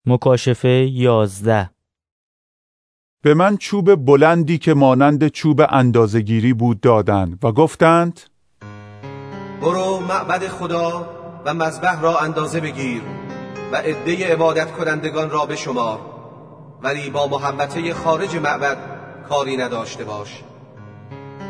[0.05, 1.69] مکاشفه یازده.
[3.23, 8.19] به من چوب بلندی که مانند چوب اندازگیری بود دادند و گفتند
[9.61, 11.09] برو معبد خدا
[11.45, 13.01] و مذبح را اندازه بگیر
[13.71, 15.99] و عده عبادت کنندگان را به شمار
[16.81, 18.77] ولی با محبته خارج معبد
[19.29, 20.43] کاری نداشته باش.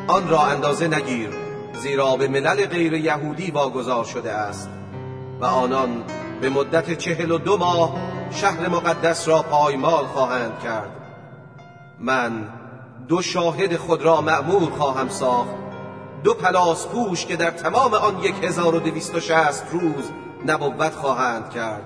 [0.07, 1.29] آن را اندازه نگیر
[1.73, 4.69] زیرا به ملل غیر یهودی واگذار شده است.
[5.41, 6.03] و آنان
[6.41, 7.95] به مدت چهل و دو ماه
[8.31, 10.91] شهر مقدس را پایمال خواهند کرد.
[11.99, 12.49] من
[13.07, 15.55] دو شاهد خود را معمول خواهم ساخت.
[16.23, 20.11] دو پلاس پوش که در تمام آن یک هزار و دویست و شست روز
[20.45, 21.83] نبوت خواهند کرد.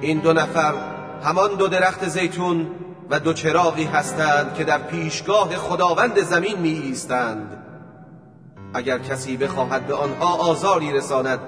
[0.00, 0.74] این دو نفر
[1.22, 2.70] همان دو درخت زیتون
[3.10, 7.64] و دو چراغی هستند که در پیشگاه خداوند زمین می ایستند
[8.74, 11.38] اگر کسی بخواهد به آنها آزاری رساند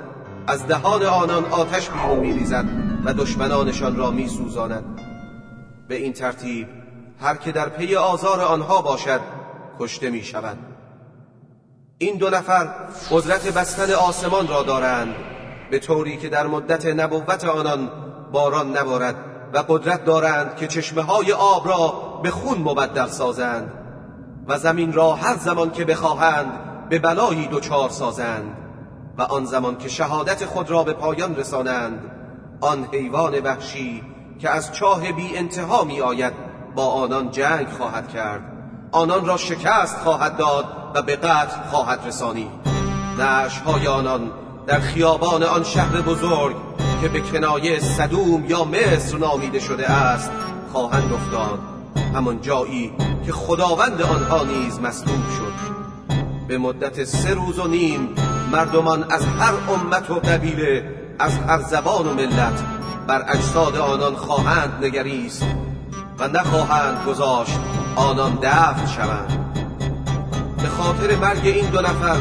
[0.47, 2.65] از دهان آنان آتش بیرون میریزد
[3.05, 4.85] و دشمنانشان را میسوزاند.
[5.89, 6.69] به این ترتیب
[7.21, 9.21] هر که در پی آزار آنها باشد
[9.79, 10.59] کشته می شود
[11.99, 12.65] این دو نفر
[13.11, 15.15] قدرت بستن آسمان را دارند
[15.71, 17.91] به طوری که در مدت نبوت آنان
[18.33, 21.89] باران نبارد و قدرت دارند که چشمه های آب را
[22.23, 23.73] به خون مبدل سازند
[24.47, 26.53] و زمین را هر زمان که بخواهند
[26.89, 28.57] به بلایی دچار سازند
[29.19, 32.11] و آن زمان که شهادت خود را به پایان رسانند
[32.61, 34.03] آن حیوان وحشی
[34.39, 36.33] که از چاه بی انتها می آید
[36.75, 38.41] با آنان جنگ خواهد کرد.
[38.93, 42.51] آنان را شکست خواهد داد و به قتل خواهد رسانید.
[43.19, 44.31] نعشهای آنان
[44.67, 46.57] در خیابان آن شهر بزرگ
[47.01, 50.31] که به کنایه صدوم یا مصر نامیده شده است
[50.73, 51.59] خواهند افتاد.
[52.15, 52.93] همان جایی
[53.27, 55.53] که خداوند آنها نیز مصلوب شد.
[56.49, 58.09] به مدت سه روز و نیم
[58.53, 62.65] مردمان از هر امت و قبیله از هر زبان و ملت
[63.07, 65.47] بر اجساد آنان خواهند نگریست
[66.19, 67.59] و نخواهند گذاشت
[67.97, 69.55] آنان دفن شوند.
[70.63, 72.17] به خاطر مرگ این دو نفر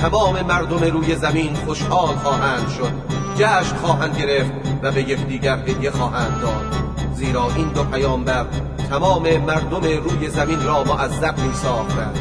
[0.00, 3.23] تمام مردم روی زمین خوشحال خواهند شد.
[3.36, 6.84] جشن خواهند گرفت و به یکدیگر هدیه خواهند داد.
[7.14, 8.46] زیرا این دو پیامبر
[8.90, 12.18] تمام مردم روی زمین را معذب می ساختند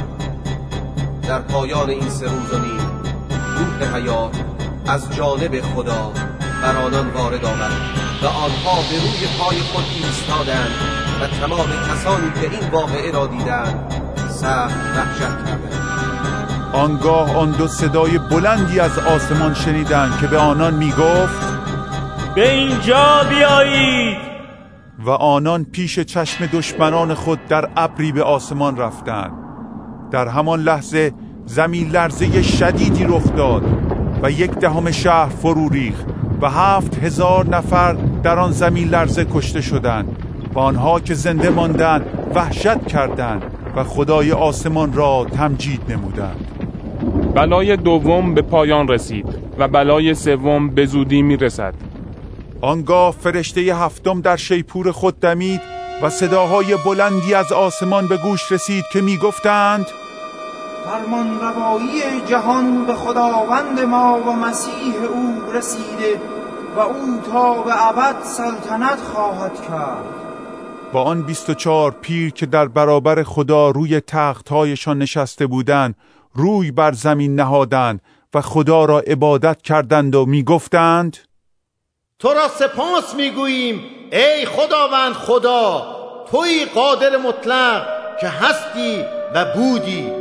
[1.28, 2.90] در پایان این سه روز و نیم
[3.58, 4.36] روح حیات
[4.88, 6.12] از جانب خدا
[6.64, 7.72] بر آنان وارد آمد
[8.24, 10.72] و آنها به روی پای خود ایستادند
[11.22, 13.94] و تمام کسانی که این واقعه را دیدند
[14.30, 15.93] سخت وحشت کردند.
[16.74, 21.54] آنگاه آن دو صدای بلندی از آسمان شنیدند که به آنان می گفت
[22.36, 24.18] به اینجا بیایید.
[25.06, 29.32] و آنان پیش چشم دشمنان خود در ابری به آسمان رفتند.
[30.12, 31.14] در همان لحظه
[31.46, 33.64] زمین لرزه شدیدی رخ داد
[34.24, 36.06] و یک دهم شهر فرو ریخت
[36.42, 37.94] و هفت هزار نفر
[38.24, 40.18] در آن زمین لرزه کشته شدند
[40.54, 42.06] و آنها که زنده ماندند
[42.36, 43.44] وحشت کردند
[43.76, 46.53] و خدای آسمان را تمجید نمودند.
[47.36, 49.26] بلای دوم به پایان رسید
[49.58, 51.74] و بلای سوم به زودی می رسد
[52.62, 55.62] آنگاه فرشته هفتم در شیپور خود دمید
[56.02, 59.86] و صداهای بلندی از آسمان به گوش رسید که می گفتند
[60.86, 66.22] فرمان روایی جهان به خداوند ما و مسیح او رسیده
[66.78, 70.04] و او تا به ابد سلطنت خواهد کرد.
[70.94, 75.96] با آن بیست و چهار پیر که در برابر خدا روی تختهایشان نشسته بودند
[76.36, 78.02] روی بر زمین نهادند
[78.34, 81.18] و خدا را عبادت کردند و می‌گفتند
[82.20, 85.86] تو را سپاس می‌گوییم ای خداوند خدا
[86.32, 87.88] توی قادر مطلق
[88.22, 89.06] که هستی
[89.36, 90.12] و بودی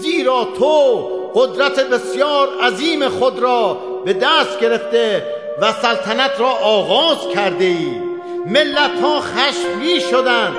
[0.00, 5.26] زیرا تو قدرت بسیار عظیم خود را به دست گرفته
[5.60, 8.00] و سلطنت را آغاز کرده ای
[8.46, 10.54] ملت ها خشمی شدند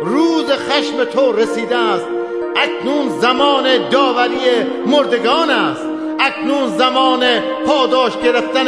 [0.00, 2.17] روز خشم تو رسیده است.
[2.62, 4.38] اکنون زمان داوری
[4.86, 5.82] مردگان است.
[6.20, 7.24] اکنون زمان
[7.66, 8.66] پاداش گرفتن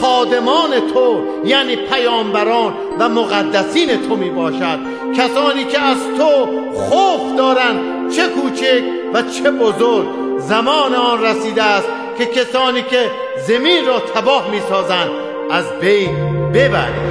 [0.00, 4.78] خادمان تو یعنی پیامبران و مقدسین تو می باشد.
[5.16, 8.82] کسانی که از تو خوف دارند چه کوچک
[9.14, 10.06] و چه بزرگ.
[10.38, 11.88] زمان آن رسیده است
[12.18, 13.10] که کسانی که
[13.46, 15.10] زمین را تباه می سازند
[15.50, 17.10] از بین ببرید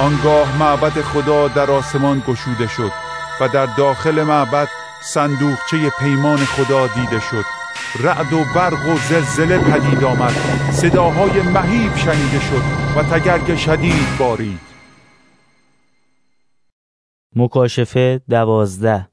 [0.00, 2.92] آنگاه معبد خدا در آسمان گشوده شد
[3.40, 4.68] و در داخل معبد
[5.02, 7.44] صندوقچه پیمان خدا دیده شد.
[8.04, 10.34] رعد و برق و زلزله پدید آمد.
[10.72, 12.62] صداهای مهیب شنیده شد
[12.96, 14.60] و تگرگ شدید بارید.
[17.36, 19.08] مکاشفه دوازده.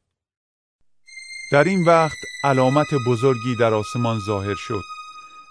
[1.52, 4.84] در این وقت علامت بزرگی در آسمان ظاهر شد.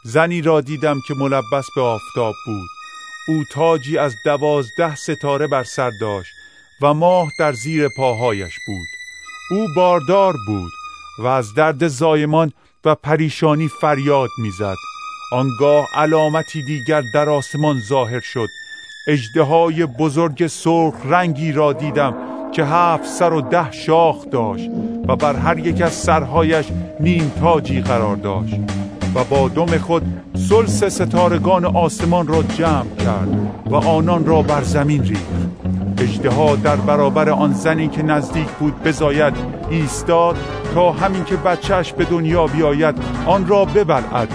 [0.04, 2.68] زنی را دیدم که ملبس به آفتاب بود.
[3.28, 6.32] او تاجی از دوازده ستاره بر سر داشت
[6.82, 8.95] و ماه در زیر پاهایش بود.
[9.50, 10.72] او باردار بود
[11.18, 12.52] و از درد زایمان
[12.84, 14.74] و پریشانی فریاد می‌زد.
[15.32, 18.48] آنگاه علامتی دیگر در آسمان ظاهر شد.
[19.08, 22.14] اجدهای بزرگ سرخ رنگی را دیدم
[22.52, 24.70] که هفت سر و ده شاخ داشت
[25.08, 26.66] و بر هر یک از سرهایش
[27.00, 28.60] نیم تاجی قرار داشت
[29.14, 30.02] و با دم خود
[30.48, 35.75] سلس ستارگان آسمان را جمع کرد و آنان را بر زمین ریخت.
[35.98, 39.34] اجدها در برابر آن زنی که نزدیک بود بزاید
[39.70, 40.36] ایستاد
[40.74, 42.94] تا همین که بچهش به دنیا بیاید
[43.26, 44.28] آن را ببلعد.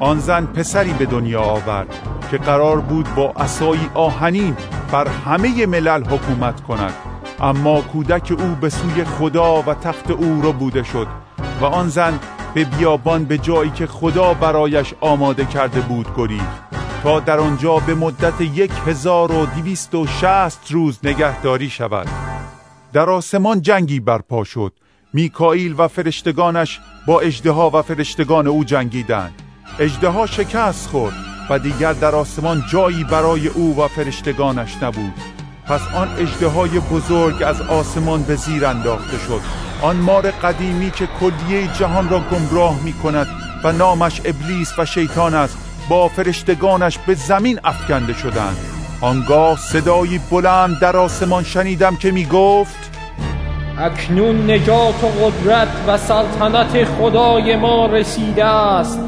[0.00, 1.86] آن زن پسری به دنیا آورد
[2.30, 4.56] که قرار بود با اسایی آهنین
[4.92, 6.94] بر همه ملل حکومت کند.
[7.40, 11.06] اما کودک او به سوی خدا و تخت او را بوده شد
[11.60, 12.18] و آن زن
[12.54, 16.83] به بیابان به جایی که خدا برایش آماده کرده بود گریخت.
[17.04, 22.08] تا در آنجا به مدت یک هزار و دویست و شست روز نگهداری شود.
[22.92, 24.72] در آسمان جنگی برپا شد.
[25.12, 29.42] میکائیل و فرشتگانش با اجدها و فرشتگان او جنگیدند.
[29.78, 31.14] اجدها شکست خورد
[31.50, 35.14] و دیگر در آسمان جایی برای او و فرشتگانش نبود.
[35.66, 39.40] پس آن اجدهای بزرگ از آسمان به زیر انداخته شد.
[39.82, 43.26] آن مار قدیمی که کلیه جهان را گمراه می کند
[43.64, 45.58] و نامش ابلیس و شیطان است
[45.88, 48.56] با فرشتگانش به زمین افکنده شدند.
[49.00, 52.90] آنگاه صدایی بلند در آسمان شنیدم که می گفت
[53.78, 59.00] اکنون نجات و قدرت و سلطنت خدای ما رسیده است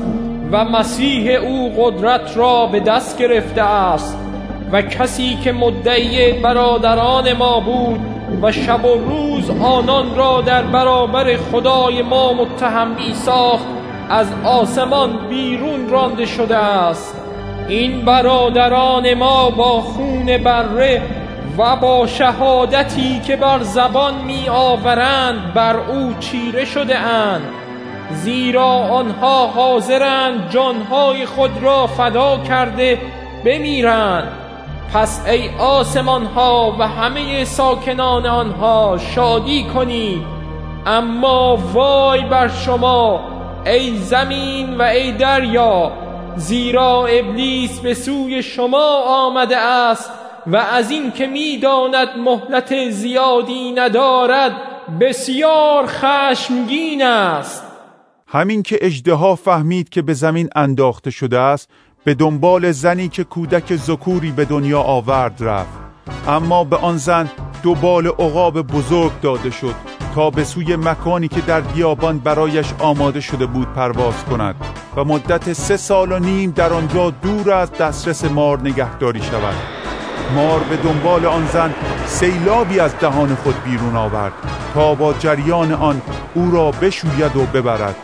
[0.53, 4.19] و مسیح او قدرت را به دست گرفته است
[4.73, 8.01] و کسی که مدعی برادران ما بود
[8.43, 13.67] و شب و روز آنان را در برابر خدای ما متهم می ساخت
[14.11, 17.17] از آسمان بیرون رانده شده است.
[17.69, 21.03] این برادران ما با خون بره
[21.59, 27.43] و با شهادتی که بر زبان می آورند بر او چیره شده اند.
[28.11, 32.99] زیرا آنها حاضرند جانهای خود را فدا کرده
[33.45, 34.29] بمیرند.
[34.95, 40.23] پس ای آسمان ها و همه ساکنان آنها شادی کنید.
[40.87, 43.36] اما وای بر شما
[43.67, 45.93] ای زمین و ای دریا
[46.37, 50.11] زیرا ابلیس به سوی شما آمده است
[50.47, 54.53] و از این که می‌داند مهلت زیادی ندارد
[55.01, 57.63] بسیار خشمگین است.
[58.27, 61.71] همین که اجدها فهمید که به زمین انداخته شده است
[62.05, 65.79] به دنبال زنی که کودک زکوری به دنیا آورد رفت.
[66.29, 67.31] اما به آن زن
[67.63, 69.96] دو بال عقاب بزرگ داده شد.
[70.17, 74.55] تا به سوی مکانی که در بیابان برایش آماده شده بود پرواز کند
[74.97, 79.55] و مدت سه سال و نیم در آنجا دور از دسترس مار نگهداری شود.
[80.35, 81.75] مار به دنبال آن زن
[82.07, 84.33] سیلابی از دهان خود بیرون آورد
[84.75, 86.03] تا با جریان آن
[86.35, 87.97] او را بشوید و ببرد.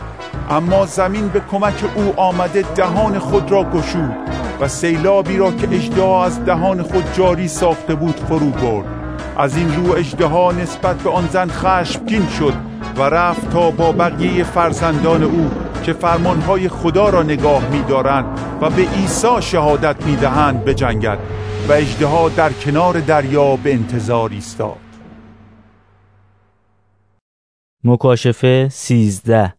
[0.49, 4.17] اما زمین به کمک او آمده دهان خود را گشود
[4.61, 9.02] و سیلابی را که اجدها از دهان خود جاری ساخته بود فرو برد.
[9.37, 12.53] از این رو اجدها نسبت به آن زن خشمگین شد
[12.97, 15.51] و رفت تا با بقیه فرزندان او
[15.83, 21.19] که فرمانهای خدا را نگاه می‌دارند و به عیسی شهادت می‌دهند بجنگد
[21.69, 24.77] و اجدها در کنار دریا به انتظار ایستاد.
[27.83, 29.53] مکاشفه سیزده.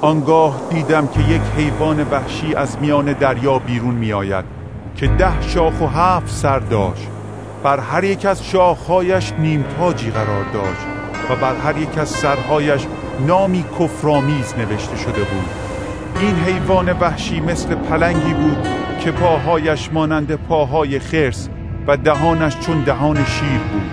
[0.00, 4.44] آنگاه دیدم که یک حیوان وحشی از میان دریا بیرون می آید
[4.96, 7.13] که ده شاخ و هفت سر داشت.
[7.64, 10.86] بر هر یک از شاخهایش نیم تاجی قرار داشت
[11.30, 12.86] و بر هر یک از سرهایش
[13.26, 15.48] نامی کفرآمیز نوشته شده بود.
[16.20, 18.66] این حیوان وحشی مثل پلنگی بود
[19.00, 21.48] که پاهایش مانند پاهای خرس
[21.86, 23.90] و دهانش چون دهان شیر بود.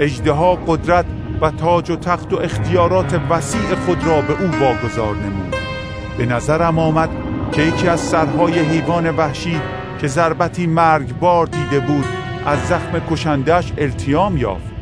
[0.00, 1.06] اجدها قدرت
[1.40, 5.54] و تاج و تخت و اختیارات وسیع خود را به او واگذار نمود.
[6.18, 7.10] به نظرم آمد
[7.52, 9.60] که یکی از سرهای حیوان وحشی
[10.00, 14.72] که ضربتی مرگبار دیده بود از زخم کشندش التیام یافت.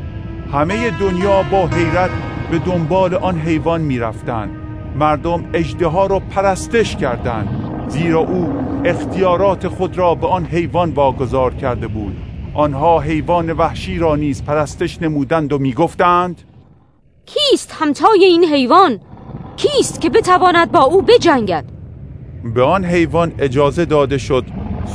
[0.52, 2.10] همه دنیا با حیرت
[2.50, 4.50] به دنبال آن حیوان می‌رفتند.
[4.96, 7.48] مردم اجدها را پرستش کردند
[7.88, 8.54] زیرا او
[8.84, 12.16] اختیارات خود را به آن حیوان واگذار کرده بود.
[12.54, 16.42] آنها حیوان وحشی را نیز پرستش نمودند و می‌گفتند
[17.26, 19.00] کیست همتای این حیوان؟
[19.56, 21.64] کیست که بتواند با او بجنگد؟
[22.54, 24.44] به آن حیوان اجازه داده شد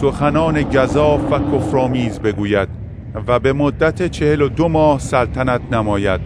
[0.02, 2.70] سخنان گذاف و کفرآمیز بگوید
[3.28, 6.22] و به مدت چهل و دو ماه سلطنت نماید.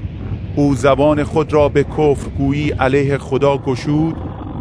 [0.56, 4.16] او زبان خود را به کفرگویی علیه خدا گشود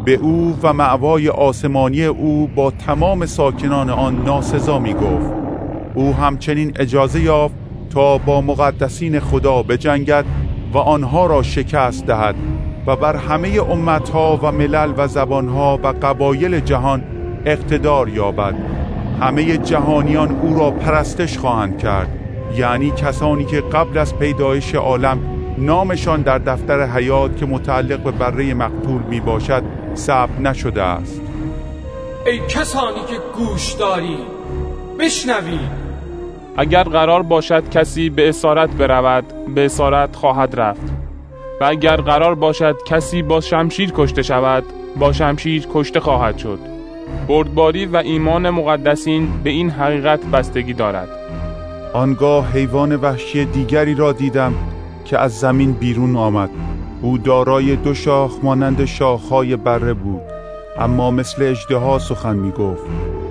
[0.05, 5.33] به او و معوای آسمانی او با تمام ساکنان آن ناسزا می گفت
[5.95, 7.55] او همچنین اجازه یافت
[7.91, 10.25] تا با مقدسین خدا بجنگد
[10.73, 12.35] و آنها را شکست دهد
[12.87, 17.03] و بر همه امتها و ملل و زبانها و قبایل جهان
[17.45, 18.78] اقتدار یابد.
[19.21, 22.09] همه جهانیان او را پرستش خواهند کرد.
[22.57, 25.19] یعنی کسانی که قبل از پیدایش عالم
[25.59, 29.63] نامشان در دفتر حیات که متعلق به بره مقتول می باشد
[29.95, 31.21] ثبت نشده است.
[32.27, 34.17] ای کسانی که گوش داری
[34.99, 35.89] بشنوید
[36.57, 40.93] اگر قرار باشد کسی به اسارت برود به اسارت خواهد رفت.
[41.61, 44.65] و اگر قرار باشد کسی با شمشیر کشته شود
[44.97, 46.59] با شمشیر کشته خواهد شد.
[47.29, 51.09] بردباری و ایمان مقدسین به این حقیقت بستگی دارد.
[51.93, 54.55] آنگاه حیوان وحشی دیگری را دیدم
[55.05, 56.51] که از زمین بیرون آمد.
[57.03, 60.21] او دارای دو شاخ مانند شاخهای بره بود
[60.79, 62.83] اما مثل اجدها سخن می گفت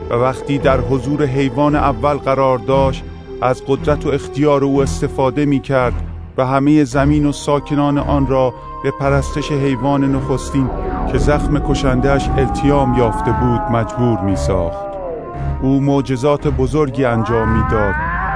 [0.09, 3.03] و وقتی در حضور حیوان اول قرار داشت
[3.41, 5.93] از قدرت و اختیار او استفاده می کرد
[6.37, 8.53] و همه زمین و ساکنان آن را
[8.83, 10.69] به پرستش حیوان نخستین
[11.11, 14.87] که زخم کشندهش التیام یافته بود مجبور می ساخت
[15.61, 17.93] او معجزات بزرگی انجام می‌داد.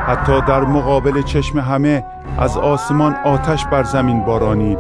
[0.08, 2.06] حتی در مقابل چشم همه
[2.38, 4.78] از آسمان آتش بر زمین بارانید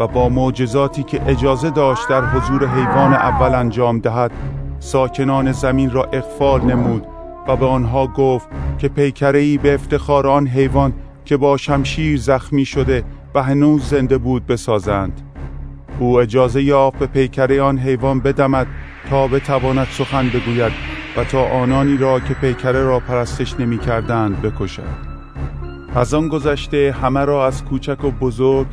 [0.00, 4.30] و با معجزاتی که اجازه داشت در حضور حیوان اول انجام دهد
[4.78, 7.06] ساکنان زمین را اخفال نمود
[7.48, 10.92] و به آنها گفت که پیکره‌ای به افتخار آن حیوان
[11.24, 15.29] که با شمشیر زخمی شده و هنوز زنده بود بسازند.
[15.98, 18.66] او اجازه یافت به پیکره آن حیوان بدمد
[19.10, 20.72] تا بتواند سخن بگوید
[21.16, 25.10] و تا آنانی را که پیکره را پرستش نمی کردند بکشد.
[25.94, 28.66] از آن گذشته همه را از کوچک و بزرگ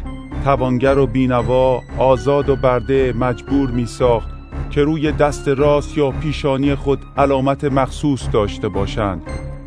[0.43, 4.29] توانگر و بینوا آزاد و برده مجبور می ساخت
[4.69, 9.21] که روی دست راست یا پیشانی خود علامت مخصوص داشته باشند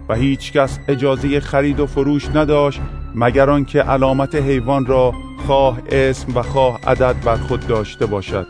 [0.08, 2.80] و هیچ کس اجازه خرید و فروش نداشت
[3.14, 5.14] مگر آنکه علامت حیوان را
[5.46, 8.46] خواه اسم و خواه عدد بر خود داشته باشد.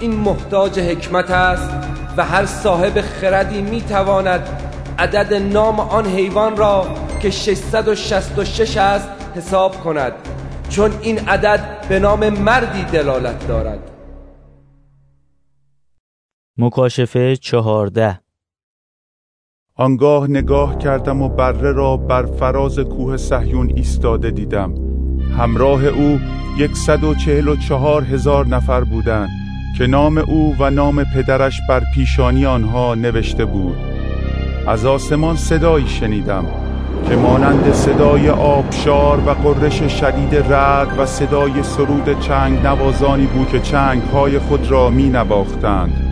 [0.00, 1.70] این محتاج حکمت است
[2.16, 4.48] و هر صاحب خردی می تواند
[4.98, 6.86] عدد نام آن حیوان را
[7.22, 10.12] که 666 است حساب کند
[10.68, 13.90] چون این عدد به نام مردی دلالت دارد.
[16.58, 18.20] مکاشفه چهارده
[19.78, 24.74] آنگاه نگاه کردم و بره را بر فراز کوه صهیون ایستاده دیدم.
[25.38, 26.20] همراه او
[26.58, 29.28] یکصد و چهل و چهار هزار نفر بودند
[29.78, 33.76] که نام او و نام پدرش بر پیشانی آنها نوشته بود.
[34.66, 36.44] از آسمان صدایی شنیدم
[37.08, 43.60] که مانند صدای آبشار و قررش شدید رد و صدای سرود چنگ نوازانی بود که
[43.60, 46.05] چنگ های خود را می نباختند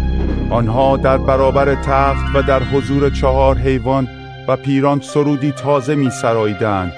[0.51, 4.09] آنها در برابر تخت و در حضور چهار حیوان
[4.49, 6.93] و پیران سرودی تازه می سرایدن.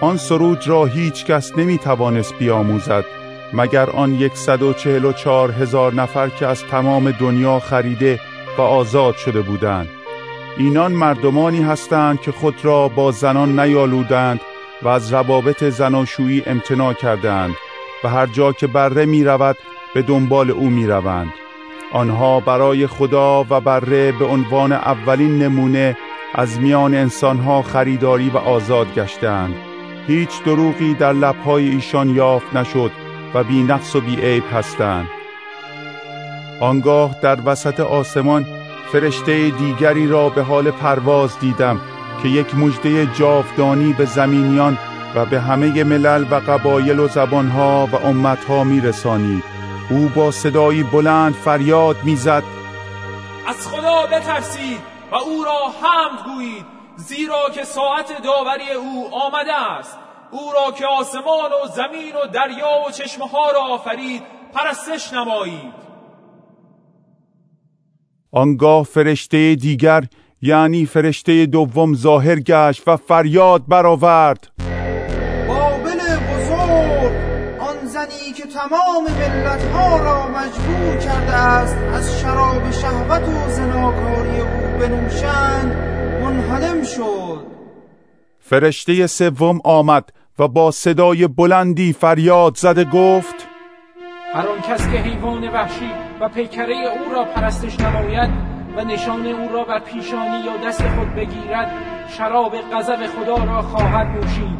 [0.00, 3.04] آن سرود را هیچ کس نمی توانست بیاموزد
[3.52, 8.20] مگر آن یکصد و چهل و چهار هزار نفر که از تمام دنیا خریده
[8.58, 9.88] و آزاد شده بودند.
[10.58, 14.40] اینان مردمانی هستند که خود را با زنان نیالودند
[14.82, 17.54] و از روابط زناشویی امتناع کردند
[18.04, 19.56] و هر جا که بره می رود
[19.94, 21.32] به دنبال او می روند.
[21.94, 25.96] آنها برای خدا و بره به عنوان اولین نمونه
[26.34, 29.54] از میان انسانها خریداری و آزاد گشتند
[30.06, 32.90] هیچ دروغی در لبهای ایشان یافت نشد
[33.34, 35.08] و بی نقص و بی عیب هستند.
[36.60, 38.46] آنگاه در وسط آسمان
[38.92, 41.80] فرشته دیگری را به حال پرواز دیدم
[42.22, 44.78] که یک مجده جاودانی به زمینیان
[45.14, 49.53] و به همه ملل و قبایل و زبانها و امتها می رسانید
[49.90, 52.42] او با صدایی بلند فریاد می‌زد.
[53.46, 54.80] از خدا بترسید
[55.12, 56.64] و او را حمد گویید
[56.96, 59.98] زیرا که ساعت داوری او آمده است.
[60.30, 64.22] او را که آسمان و زمین و دریا و چشمه ها را آفرید
[64.52, 65.84] پرستش نمایید.
[68.32, 70.04] آنگاه فرشته دیگر
[70.42, 74.63] یعنی فرشته دوم ظاهر گشت و فریاد برآورد.
[78.68, 85.76] تمام ملتها را مجبور کرده است از شراب شهوت و زناکاری او بنوشند
[86.22, 87.46] منهدم شد.
[88.40, 93.34] فرشته سوم آمد و با صدای بلندی فریاد زده گفت
[94.34, 95.90] هر آن کس که حیوان وحشی
[96.20, 98.30] و پیکره او را پرستش نماید
[98.76, 101.72] و نشان او را بر پیشانی یا دست خود بگیرد
[102.08, 104.58] شراب غضب خدا را خواهد نوشید.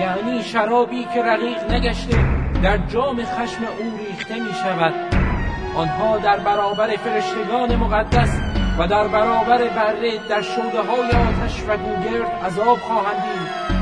[0.00, 4.94] یعنی شرابی که رقیق نگشته در جام خشم او ریخته می شود.
[5.76, 8.30] آنها در برابر فرشتگان مقدس
[8.78, 13.76] و در برابر بره در شوده های آتش و گوگرد عذاب خواهند دید.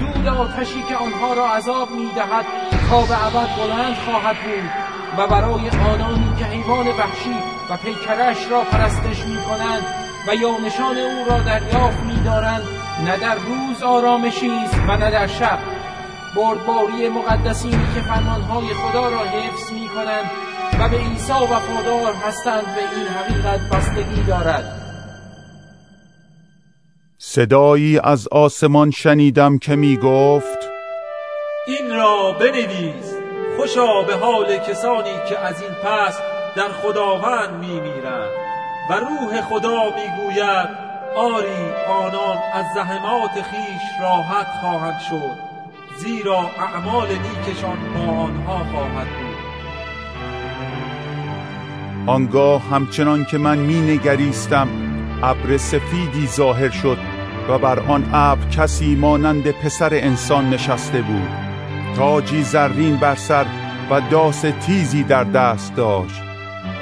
[0.00, 2.44] دود آتشی که آنها را عذاب می‌دهد
[2.90, 4.70] تا به ابد بلند خواهد بود
[5.18, 7.36] و برای آنانی که حیوان وحشی
[7.70, 9.82] و پیکرش را پرستش می کنند
[10.28, 12.62] و یا نشان او را دریافت می دارند.
[13.04, 15.58] نه در روز آرامشی است و نه در شب.
[16.36, 20.30] بردباری مقدسینی که فرمانهای خدا را حفظ می کنند
[20.80, 24.80] و به عیسی وفادار هستند به این حقیقت بستگی دارد.
[27.18, 30.58] صدایی از آسمان شنیدم که می گفت
[31.66, 33.14] این را بنویس
[33.56, 36.18] خوشا به حال کسانی که از این پس
[36.56, 38.30] در خداوند می میرند
[38.90, 40.68] و روح خدا می گوید
[41.16, 45.53] آری آنان از زحمات خیش راحت خواهند شد.
[45.96, 49.34] زیرا اعمال نیکشان با آنها خواهد بود.
[52.06, 54.68] آنگاه همچنان که من می نگریستم
[55.22, 56.98] ابر سفیدی ظاهر شد
[57.48, 61.28] و بر آن ابر کسی مانند پسر انسان نشسته بود.
[61.96, 63.46] تاجی زرین بر سر
[63.90, 66.22] و داس تیزی در دست داشت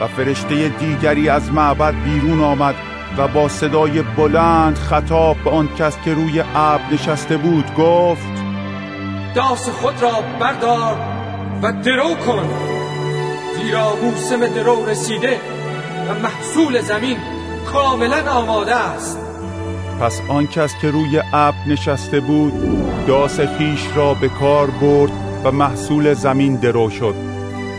[0.01, 2.75] و فرشته دیگری از معبد بیرون آمد
[3.19, 8.32] و با صدای بلند خطاب به آن کس که روی ابر نشسته بود گفت
[9.35, 10.97] داس خود را بردار
[11.63, 12.49] و درو کن.
[13.57, 15.41] زیرا موسم درو رسیده
[16.09, 17.17] و محصول زمین
[17.67, 19.19] کاملا آماده است.
[20.01, 22.53] پس آن کس که روی ابر نشسته بود
[23.07, 25.13] داس خیش را به کار برد
[25.45, 27.15] و محصول زمین درو شد.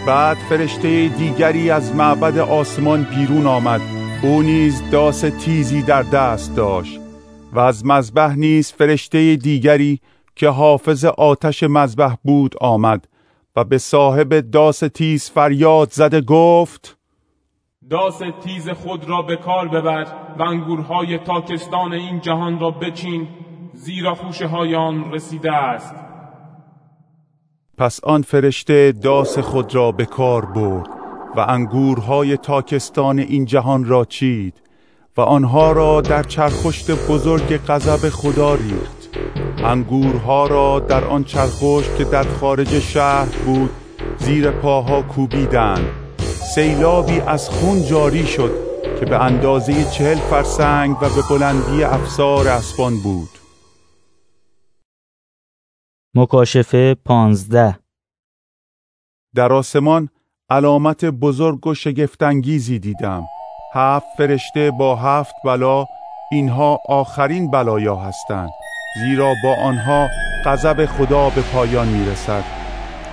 [0.08, 3.82] بعد فرشته دیگری از معبد آسمان بیرون آمد.
[4.22, 7.00] او نیز داس تیزی در دست داشت
[7.54, 10.00] و از مذبح نیز فرشته دیگری
[10.36, 13.08] که حافظ آتش مذبح بود آمد
[13.56, 16.98] و به صاحب داس تیز فریاد زده گفت
[17.90, 20.08] داس تیز خود را به کار ببر
[20.40, 23.28] و انگورهای تاکستان این جهان را بچین
[23.74, 25.96] زیرا خوشه های آن رسیده است.
[27.78, 30.88] پس آن فرشته داس خود را به کار برد
[31.36, 34.62] و انگورهای تاکستان این جهان را چید
[35.18, 39.03] و آنها را در چرخشت بزرگ غضب خدا ریخت.
[39.66, 43.70] انگورها را در آن چرخشت که در خارج شهر بود
[44.18, 45.86] زیر پاها کوبیدند.
[46.56, 48.52] سیلابی از خون جاری شد
[49.00, 53.30] که به اندازه چهل فرسنگ و به بلندی افسار اسبان بود.
[56.16, 57.80] مکاشفه پانزده.
[59.36, 60.10] در آسمان
[60.50, 63.24] علامت بزرگ و شگفتانگیزی دیدم.
[63.74, 65.86] هفت فرشته با هفت بلا
[66.32, 68.50] اینها آخرین بلایا هستند.
[68.96, 70.10] زیرا با آنها
[70.46, 72.44] غضب خدا به پایان می‌رسد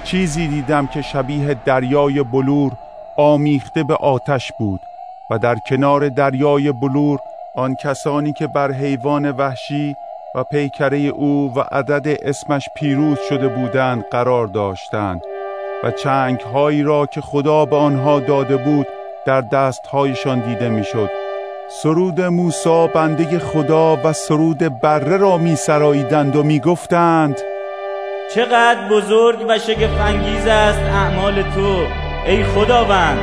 [0.05, 2.73] چیزی دیدم که شبیه دریای بلور
[3.17, 4.81] آمیخته به آتش بود
[5.31, 7.19] و در کنار دریای بلور
[7.55, 9.97] آن کسانی که بر حیوان وحشی
[10.35, 15.21] و پیکره او و عدد اسمش پیروز شده بودند قرار داشتند
[15.85, 18.87] و چنگ هایی را که خدا به آنها داده بود
[19.27, 21.30] در دستهایشان دیده می‌شد.
[21.73, 27.41] سرود موسی بنده خدا و سرود بره را می سراییدند و می گفتند
[28.35, 31.87] چقدر بزرگ و شگفانگیز است اعمال تو
[32.27, 33.19] ای خداوند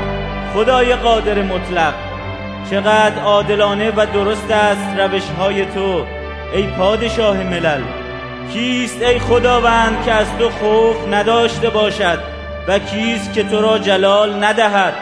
[0.54, 1.94] خدای قادر مطلق.
[2.72, 6.06] چقدر عادلانه و درست است روش های تو
[6.54, 7.82] ای پادشاه ملل.
[8.54, 12.20] کیست ای خداوند که از تو خوف نداشته باشد
[12.68, 14.94] و کیست که تو را جلال ندهد؟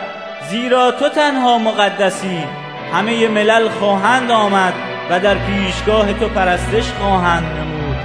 [0.49, 2.64] زیرا تو تنها مقدسی.
[2.93, 4.73] همه ملل خواهند آمد
[5.09, 7.97] و در پیشگاه تو پرستش خواهند نمود.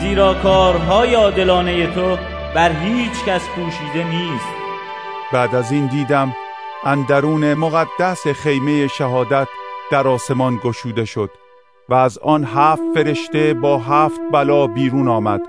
[0.00, 2.16] زیرا کارهای عادلانه تو
[2.54, 4.46] بر هیچ کس پوشیده نیست.
[5.32, 6.34] بعد از این دیدم
[6.84, 9.48] اندرون مقدس خیمه شهادت
[9.90, 11.30] در آسمان گشوده شد
[11.88, 15.40] و از آن هفت فرشته با هفت بلا بیرون آمد.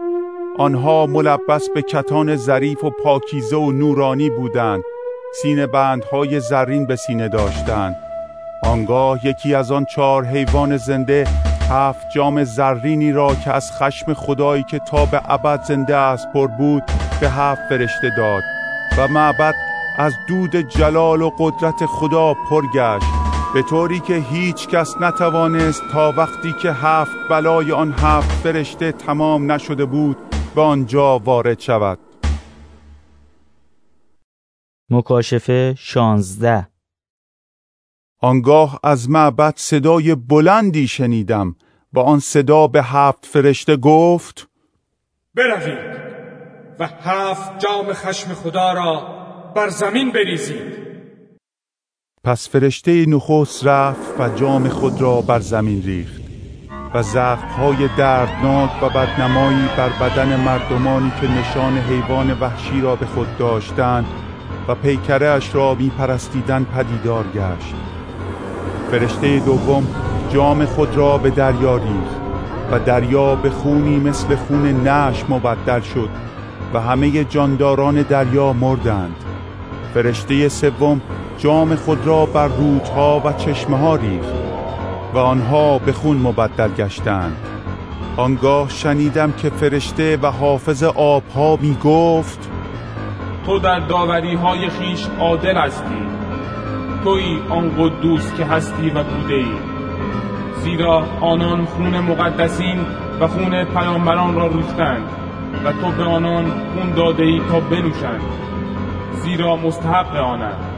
[0.57, 4.83] آنها ملبس به کتان ظریف و پاکیزه و نورانی بودند.
[5.41, 7.95] سینه بندهای زرین به سینه داشتند.
[8.73, 11.27] آنگاه یکی از آن چهار حیوان زنده
[11.69, 16.47] هفت جام زرینی را که از خشم خدایی که تا به ابد زنده است پر
[16.47, 16.83] بود
[17.21, 18.43] به هفت فرشته داد
[18.97, 19.55] و معبد
[19.97, 23.05] از دود جلال و قدرت خدا پر گشت.
[23.53, 29.51] به طوری که هیچ کس نتوانست تا وقتی که هفت بلای آن هفت فرشته تمام
[29.51, 30.17] نشده بود
[30.55, 31.99] به آنجا وارد شود.
[34.89, 36.72] مکاشفه شانزده
[38.23, 41.55] آنگاه از معبد صدای بلندی شنیدم
[41.93, 44.47] و آن صدا به هفت فرشته گفت
[45.35, 45.97] بروید
[46.79, 49.07] و هفت جام خشم خدا را
[49.55, 50.73] بر زمین بریزید.
[52.23, 56.21] پس فرشته نخست رفت و جام خود را بر زمین ریخت
[56.93, 63.37] و زخمهای دردناک و بدنمایی بر بدن مردمانی که نشان حیوان وحشی را به خود
[63.37, 64.05] داشتند
[64.67, 67.92] و پیکره اش را می پرستیدن پدیدار گشت.
[68.93, 69.87] فرشته دوم
[70.33, 72.21] جام خود را به دریا ریخت
[72.71, 76.09] و دریا به خونی مثل خون نش مبدل شد
[76.73, 79.15] و همه جانداران دریا مردند.
[79.93, 81.01] فرشته سوم
[81.37, 84.33] جام خود را بر رودها و چشمه ها ریخت
[85.13, 87.37] و آنها به خون مبدل گشتند.
[88.17, 92.49] آنگاه شنیدم که فرشته و حافظ آبها می گفت
[93.45, 96.22] تو در داوری های خیش عادل هستی.
[97.03, 99.51] توی آن قدوس که هستی و بوده ای.
[100.63, 102.85] زیرا آنان خون مقدسین
[103.19, 105.09] و خون پیامبران را ریختند
[105.65, 108.21] و تو به آنان خون داده ای تا بنوشند.
[109.13, 110.73] زیرا مستحق آنند.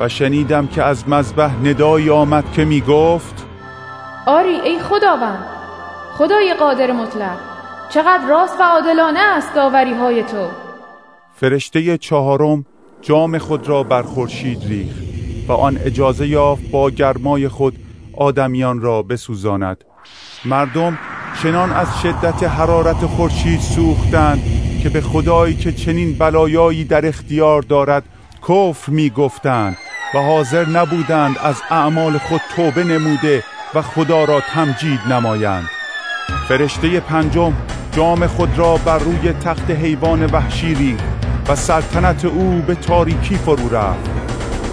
[0.00, 3.46] و شنیدم که از مذبح ندایی آمد که می گفت
[4.26, 5.46] آری ای خداوند
[6.18, 7.38] خدای قادر مطلق
[7.88, 10.48] چقدر راست و عادلانه است داوری های تو.
[11.34, 12.64] فرشته چهارم
[13.02, 15.02] جام خود را بر خورشید ریخت
[15.48, 17.78] و آن اجازه یافت با گرمای خود
[18.16, 19.84] آدمیان را بسوزاند.
[20.44, 20.98] مردم
[21.42, 24.42] چنان از شدت حرارت خورشید سوختند
[24.82, 28.04] که به خدایی که چنین بلایایی در اختیار دارد
[28.48, 29.76] کفر می گفتند
[30.14, 33.44] و حاضر نبودند از اعمال خود توبه نموده
[33.74, 35.68] و خدا را تمجید نمایند.
[36.48, 37.52] فرشته پنجم
[37.92, 41.21] جام خود را بر روی تخت حیوان وحشی ریخت.
[41.48, 44.10] و سلطنت او به تاریکی فرو رفت.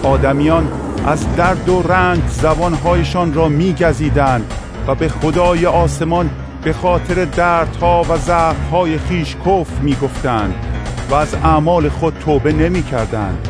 [0.02, 0.68] آدمیان
[1.06, 4.54] از درد و رنج زبانهایشان را میگزیدند
[4.86, 6.30] و به خدای آسمان
[6.62, 10.54] به خاطر دردها و ضعفهای خیش کفر می‌گفتند
[11.10, 13.48] و از اعمال خود توبه نمی‌کردند.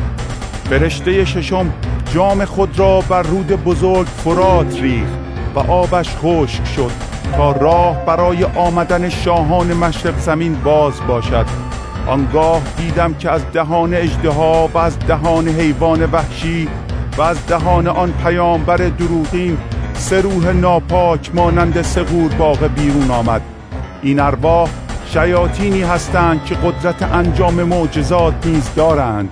[0.71, 1.73] فرشته ششم
[2.15, 5.19] جام خود را بر رود بزرگ فرات ریخت
[5.55, 6.91] و آبش خشک شد
[7.37, 11.70] تا راه برای آمدن شاهان مشرق زمین باز باشد.
[12.07, 16.69] آنگاه دیدم که از دهان اجدها و از دهان حیوان وحشی
[17.17, 19.59] و از دهان آن پیامبر دروغین
[19.95, 22.03] سه روح ناپاک مانند سه
[22.39, 23.43] باغ بیرون آمد.
[24.03, 24.69] این ارواح
[25.07, 29.29] شیاطینی هستند که قدرت انجام معجزات نیز دارند.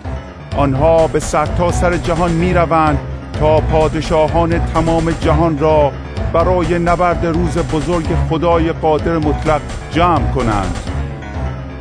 [0.57, 2.99] آنها به سرتاسر سر جهان می روند
[3.41, 5.93] تا پادشاهان تمام جهان را
[6.33, 9.61] برای نبرد روز بزرگ خدای قادر مطلق
[9.93, 10.88] جمع کنند.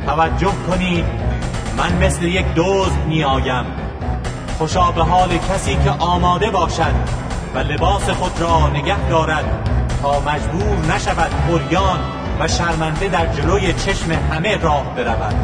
[0.06, 1.04] توجه کنید.
[1.78, 3.64] من مثل یک دوز می آیم
[4.58, 6.94] خوشا به حال کسی که آماده باشد
[7.54, 9.68] و لباس خود را نگه دارد
[10.02, 11.98] تا مجبور نشود بریان
[12.40, 15.34] و شرمنده در جلوی چشم همه راه برود.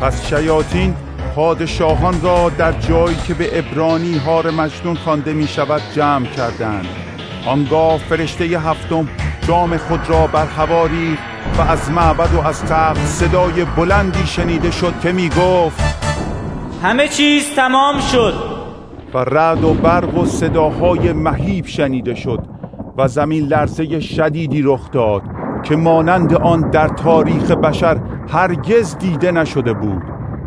[0.00, 0.94] پس شیاطین
[1.34, 6.86] پادشاهان را در جایی که به ابرانی هار مجنون خوانده می شود جمع کردند.
[7.46, 9.08] آنگاه فرشته هفتم
[9.48, 10.86] جام خود را بر هوا
[11.58, 15.80] و از معبد و از تخت صدای بلندی شنیده شد که می گفت
[16.82, 18.34] همه چیز تمام شد.
[19.14, 22.38] و رعد و برق و صداهای مهیب شنیده شد
[22.98, 25.22] و زمین لرزه شدیدی رخ داد
[25.62, 30.02] که مانند آن در تاریخ بشر هرگز دیده نشده بود.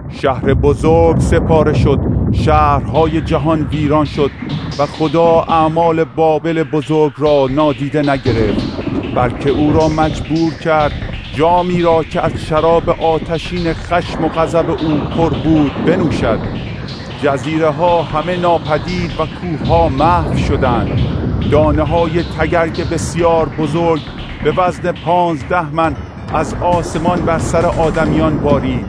[0.09, 1.99] شهر بزرگ سپاره شد
[2.31, 4.31] شهرهای جهان ویران شد
[4.79, 8.86] و خدا اعمال بابل بزرگ را نادیده نگرفت.
[9.17, 10.91] بلکه او را مجبور کرد.
[11.35, 16.39] جامی را که از شراب آتشین خشم و غضب او پر بود بنوشد.
[17.23, 20.99] جزیره ها همه ناپدید و کوه ها محو شدند.
[21.51, 24.01] دانه های تگرگ بسیار بزرگ
[24.43, 25.95] به وزن پانزده من
[26.33, 28.85] از آسمان بر سر آدمیان بارید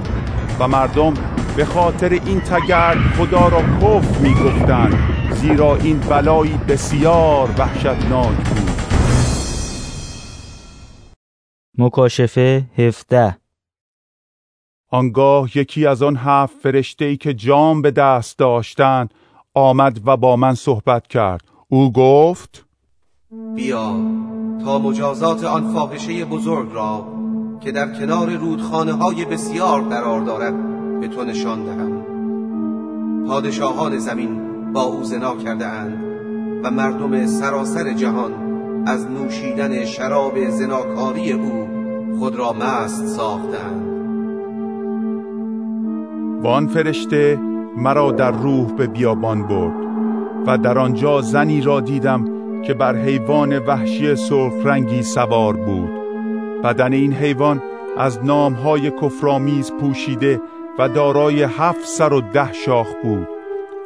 [0.61, 1.14] و مردم
[1.57, 4.99] به خاطر این تگرگ خدا را کف می گفتند
[5.31, 8.78] زیرا این بلایی بسیار وحشتناک بود.
[11.79, 13.39] مکاشفه هفته
[14.91, 19.14] آنگاه یکی از آن هفت فرشته ای که جام به دست داشتند
[19.55, 21.41] آمد و با من صحبت کرد.
[21.68, 22.66] او گفت
[23.55, 23.97] بیا
[24.64, 27.07] تا مجازات آن فاحشه بزرگ را
[27.61, 30.55] که در کنار رودخانه های بسیار قرار دارد
[31.01, 32.05] به تو نشان دهم.
[33.26, 36.05] پادشاهان زمین با او زنا کرده اند
[36.64, 38.47] و مردم سراسر جهان
[38.87, 41.68] از نوشیدن شراب زناکاری او
[42.18, 43.89] خود را مست ساختند.
[46.45, 47.39] و فرشته
[47.76, 49.89] مرا در روح به بیابان برد
[50.47, 52.24] و در آنجا زنی را دیدم
[52.62, 55.91] که بر حیوان وحشی سرخ رنگی سوار بود.
[56.64, 57.62] بدن این حیوان
[57.99, 60.41] از نامهای کفرآمیز پوشیده
[60.79, 63.29] و دارای هفت سر و ده شاخ بود.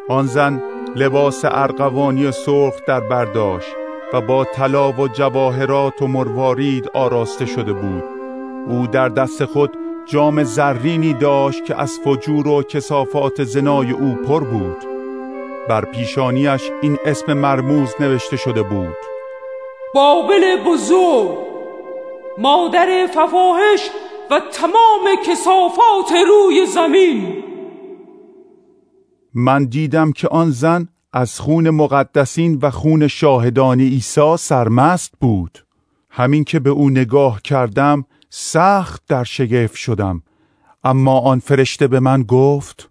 [0.08, 0.62] آن زن
[0.96, 3.81] لباس ارغوانی سرخ در برداشت
[4.12, 8.04] و با طلا و جواهرات و مروارید آراسته شده بود.
[8.68, 9.70] او در دست خود
[10.06, 14.76] جام زرینی داشت که از فجور و کسافات زنای او پر بود.
[15.68, 18.96] بر پیشانیش این اسم مرموز نوشته شده بود.
[19.94, 21.38] بابل بزرگ
[22.38, 23.90] مادر فواحش
[24.30, 27.44] و تمام کسافات روی زمین.
[29.34, 35.64] من دیدم که آن زن از خون مقدسین و خون شاهدان عیسی سرمست بود.
[36.10, 40.22] همین که به او نگاه کردم سخت در شگفت شدم.
[40.84, 42.90] اما آن فرشته به من گفت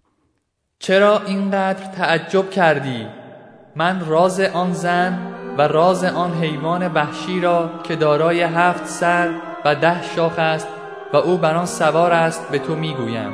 [0.78, 3.06] چرا اینقدر تعجب کردی؟
[3.76, 5.18] من راز آن زن
[5.58, 9.30] و راز آن حیوان وحشی را که دارای هفت سر
[9.64, 10.68] و ده شاخ است
[11.12, 13.32] و او بر آن سوار است به تو می‌گویم.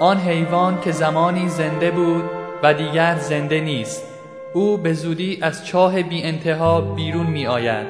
[0.00, 4.04] آن حیوان که زمانی زنده بود و دیگر زنده نیست.
[4.52, 7.86] او به زودی از چاه بی انتها بیرون می آید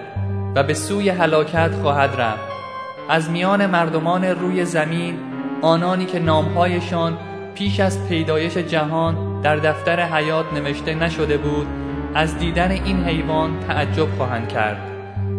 [0.54, 2.50] و به سوی هلاکت خواهد رفت.
[3.08, 5.18] از میان مردمان روی زمین
[5.62, 7.18] آنانی که نامهایشان
[7.54, 11.66] پیش از پیدایش جهان در دفتر حیات نوشته نشده بود
[12.14, 14.80] از دیدن این حیوان تعجب خواهند کرد.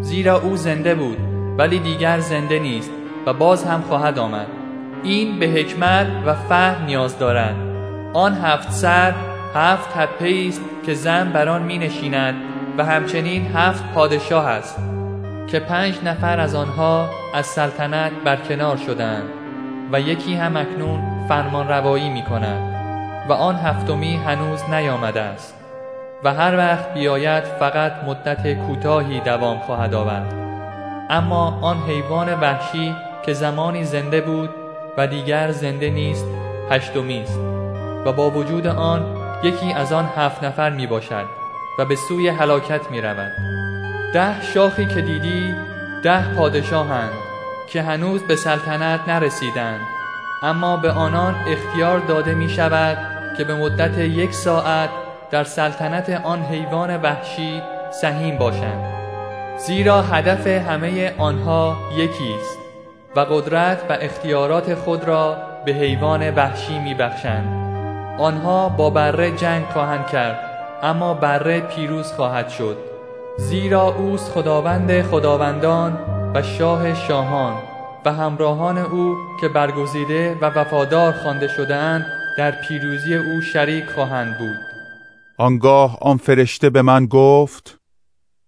[0.01, 1.17] زیرا او زنده بود
[1.57, 2.91] ولی دیگر زنده نیست
[3.25, 4.47] و باز هم خواهد آمد.
[5.03, 7.70] این به حکمت و فهم نیاز دارد.
[8.13, 9.13] آن هفت سر
[9.55, 12.35] هفت تپه است که زن بر آن می نشیند
[12.77, 14.79] و همچنین هفت پادشاه است
[15.47, 19.29] که پنج نفر از آنها از سلطنت برکنار شدند
[19.91, 22.75] و یکی هم اکنون فرمان روایی می کند
[23.29, 25.55] و آن هفتمی هنوز نیامده است
[26.23, 30.33] و هر وقت بیاید فقط مدت کوتاهی دوام خواهد آورد.
[31.09, 32.95] اما آن حیوان وحشی
[33.25, 34.49] که زمانی زنده بود
[34.97, 36.25] و دیگر زنده نیست
[36.69, 37.60] هشتمی است.
[38.05, 41.25] و با وجود آن یکی از آن هفت نفر می باشد
[41.79, 43.31] و به سوی هلاکت می رود
[44.13, 45.55] ده شاخی که دیدی
[46.03, 47.11] ده پادشاهند
[47.67, 49.81] که هنوز به سلطنت نرسیدند.
[50.43, 52.97] اما به آنان اختیار داده می شود
[53.37, 54.89] که به مدت یک ساعت
[55.31, 57.61] در سلطنت آن حیوان وحشی
[58.01, 58.93] سهیم باشند.
[59.57, 62.57] زیرا هدف همه آنها یکی است
[63.15, 67.70] و قدرت و اختیارات خود را به حیوان وحشی می بخشند.
[68.21, 70.39] آنها با بره جنگ خواهند کرد
[70.83, 72.77] اما بره پیروز خواهد شد.
[73.37, 75.97] زیرا اوست خداوند خداوندان
[76.35, 77.53] و شاه شاهان
[78.05, 82.05] و همراهان او که برگزیده و وفادار خوانده شدهاند
[82.37, 84.57] در پیروزی او شریک خواهند بود.
[85.37, 87.77] آنگاه آن فرشته به من گفت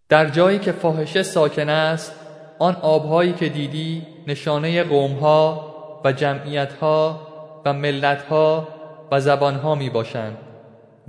[0.10, 2.12] در جایی که فاحشه ساکن است
[2.60, 5.74] آن آبهایی که دیدی نشانه قومها
[6.06, 7.20] و جمعیتها
[7.66, 8.68] و ملتها
[9.14, 10.38] و زبانها می باشند.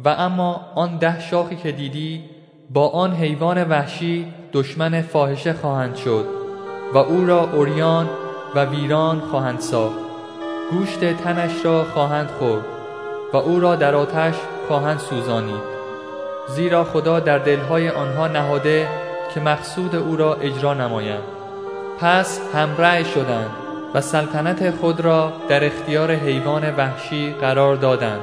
[0.05, 2.25] و اما آن ده شاخی که دیدی
[2.71, 6.27] با آن حیوان وحشی دشمن فاحشه خواهند شد
[6.95, 8.09] و او را اوریان
[8.55, 9.99] و ویران خواهند ساخت.
[10.71, 12.65] گوشت تنش را خواهند خورد
[13.33, 14.35] و او را در آتش
[14.69, 15.75] خواهند سوزانید.
[16.49, 18.89] زیرا خدا در دلهای آنها نهاده
[19.35, 21.23] که مقصود او را اجرا نمایند.
[22.01, 23.64] پس همرأی شدند.
[23.95, 28.21] و سلطنت خود را در اختیار حیوان وحشی قرار دادند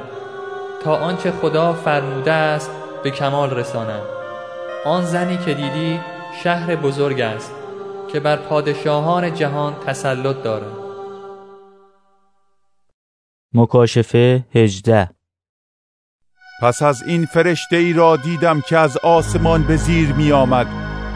[0.84, 2.72] تا آنچه خدا فرموده است
[3.03, 4.03] به کمال رسانند.
[4.85, 5.99] آن زنی که دیدی
[6.43, 7.52] شهر بزرگ است
[8.11, 10.72] که بر پادشاهان جهان تسلط دارد.
[13.53, 15.10] مکاشفه هجده.
[16.61, 20.68] پس از این فرشته ای را دیدم که از آسمان به زیر می آمد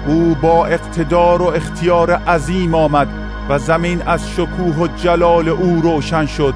[0.07, 3.24] او با اقتدار و اختیار عظیم آمد.
[3.49, 6.53] و زمین از شکوه و جلال او روشن شد.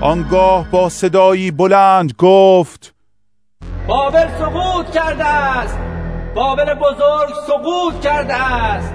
[0.00, 2.94] آنگاه با صدایی بلند گفت
[3.88, 5.78] بابل سقوط کرده است.
[6.34, 8.94] بابل بزرگ سقوط کرده است.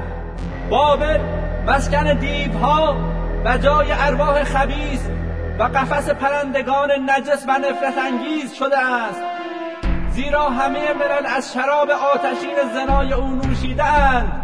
[0.70, 1.20] بابل
[1.68, 2.98] مسکن دیوها
[3.46, 5.00] و جای ارواح خبیث
[5.60, 9.22] و قفس پرندگان نجس و نفرت انگیز شده است.
[10.12, 14.43] زیرا همه ملل از شراب آتشین زنای او نوشیدند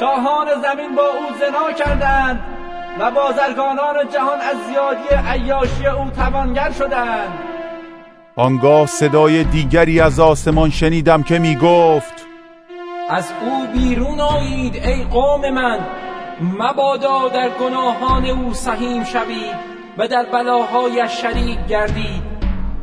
[0.00, 2.40] شاهان زمین با او زنا کردند
[3.00, 7.38] و بازرگانان جهان از زیادی عیاشی او توانگر شدند.
[8.36, 12.26] آنگاه صدای دیگری از آسمان شنیدم که می گفت
[13.08, 15.78] از او بیرون آیید ای قوم من
[16.40, 19.56] مبادا در گناهان او سهیم شوید
[19.98, 22.22] و در بلاهای شریک گردید.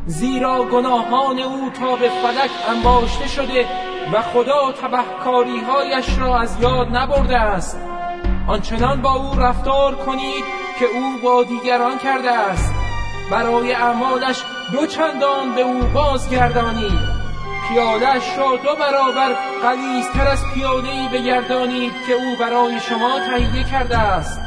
[0.05, 3.65] زیرا گناهان او تا به فلک انباشته شده
[4.13, 7.79] و خدا تبهکاریهایش را از یاد نبرده است.
[8.47, 10.43] آنچنان با او رفتار کنید
[10.79, 12.73] که او با دیگران کرده است.
[13.31, 17.15] برای اعمالش دو چندان به او بازگردانید.
[17.69, 24.41] پیادش را دو برابر قلیزتر از پیادهای بگردانید که او برای شما تهیه کرده است.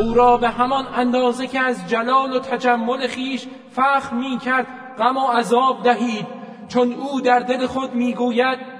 [0.00, 3.46] او را به همان اندازه که از جلال و تجمل خیش
[3.76, 4.66] فخر می کرد
[4.98, 6.26] غم و عذاب دهید.
[6.68, 8.73] چون او در دل خود می گوید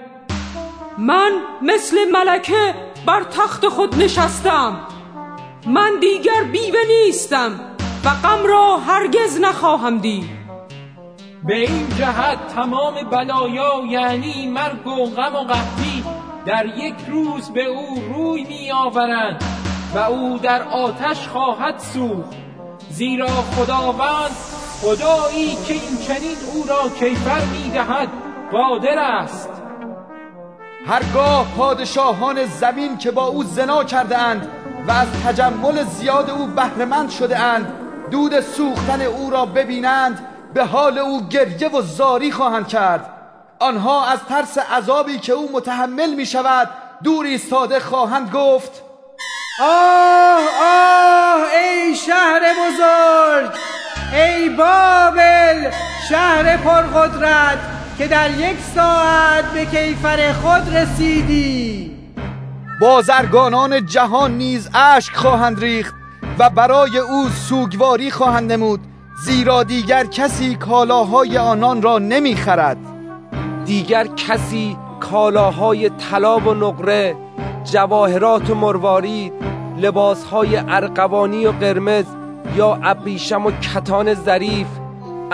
[0.98, 2.74] من مثل ملکه
[3.06, 4.80] بر تخت خود نشستم.
[5.66, 7.60] من دیگر بیوه نیستم
[8.04, 10.24] و غم را هرگز نخواهم دید.
[11.46, 16.04] به این جهت تمام بلایا یعنی مرگ و غم و قحطی
[16.46, 19.44] در یک روز به او روی می آورند
[19.94, 22.36] و او در آتش خواهد سوخت.
[22.90, 24.30] زیرا خداوند
[24.82, 28.08] خدایی که این چنین او را کیفر می‌دهد
[28.52, 29.53] قادر است.
[30.86, 34.48] هرگاه پادشاهان زمین که با او زنا کرده اند
[34.89, 37.73] و از تجمل زیاد او بهرهمند شده اند
[38.11, 43.11] دود سوختن او را ببینند به حال او گریه و زاری خواهند کرد.
[43.59, 46.69] آنها از ترس عذابی که او متحمل می شود
[47.05, 48.82] دور ایستاده خواهند گفت
[49.61, 53.51] آه آه ای شهر بزرگ
[54.12, 55.70] ای بابل
[56.09, 57.73] شهر پرقدرت!
[57.98, 61.90] که در یک ساعت به کیفر خود رسیدی.
[62.80, 65.94] بازرگانان جهان نیز اشک خواهند ریخت
[66.38, 68.80] و برای او سوگواری خواهند نمود
[69.24, 72.76] زیرا دیگر کسی کالاهای آنان را نمی‌خرد.
[73.64, 77.16] دیگر کسی کالاهای طلا و نقره
[77.64, 79.32] جواهرات و مروارید
[79.78, 82.04] لباسهای ارقوانی و قرمز
[82.56, 84.66] یا ابریشم و کتان ظریف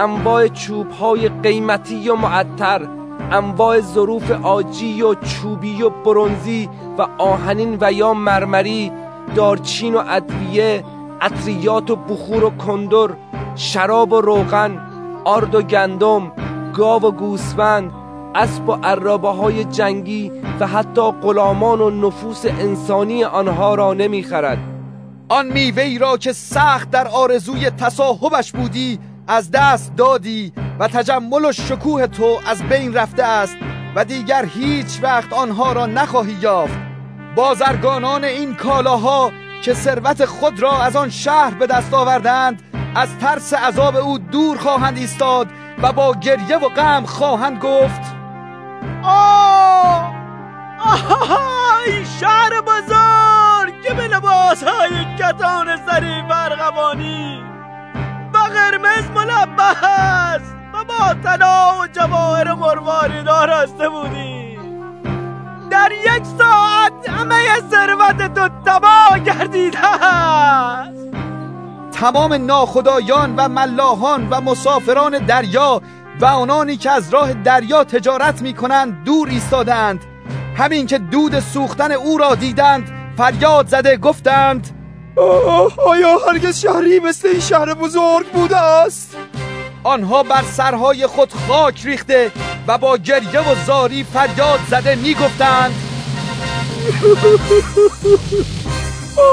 [0.01, 2.89] انواع چوبهای قیمتی و معطر
[3.33, 6.69] انواع ظروف آجی و چوبی و برونزی
[6.99, 8.93] و آهنین و یا مرمری
[9.35, 10.85] دارچین و ادویه
[11.21, 13.09] عطریات و بخور و کندر
[13.57, 14.87] شراب و روغن
[15.25, 16.33] آرد و گندم
[16.75, 17.93] گاو و گوسفند
[18.35, 24.59] اسب و عرابه های جنگی و حتی غلامان و نفوس انسانی آنها را نمی‌خرد.
[25.29, 28.99] آن میوه را که سخت در آرزوی تصاحبش بودی
[29.31, 33.57] از دست دادی و تجمل و شکوه تو از بین رفته است
[33.95, 36.79] و دیگر هیچ وقت آنها را نخواهی یافت.
[37.37, 39.33] بازرگانان این کالاها
[39.63, 42.63] که ثروت خود را از آن شهر به دست آوردند
[42.95, 45.49] از ترس عذاب او دور خواهند ایستاد
[45.83, 48.01] و با گریه و غم خواهند گفت
[49.05, 50.15] آه!
[51.81, 57.51] آی شهر بزرگ که به لباس های کتان ظریف ارغوانی
[58.61, 60.43] قرمز ملبس
[60.75, 64.59] و با طلا و جواهر مرواری دارسته بودی.
[65.71, 67.37] در یک ساعت همه
[67.71, 71.01] ثروت تو تباه گردیده است.
[71.93, 75.83] تمام ناخدایان و ملاحان و مسافران دریا
[76.21, 80.05] و آنانی که از راه دریا تجارت می کنند دور ایستادند.
[80.57, 84.80] همین که دود سوختن او را دیدند فریاد زده گفتند
[85.87, 89.17] آیا هرگز شهری مثل این شهر بزرگ بوده است؟
[89.85, 92.33] آنها بر سرهای خود خاک ریخته
[92.67, 95.75] و با گریه و زاری فریاد زده می گفتند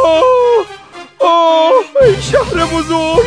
[0.06, 0.66] آه
[1.20, 3.26] آه ای شهر بزرگ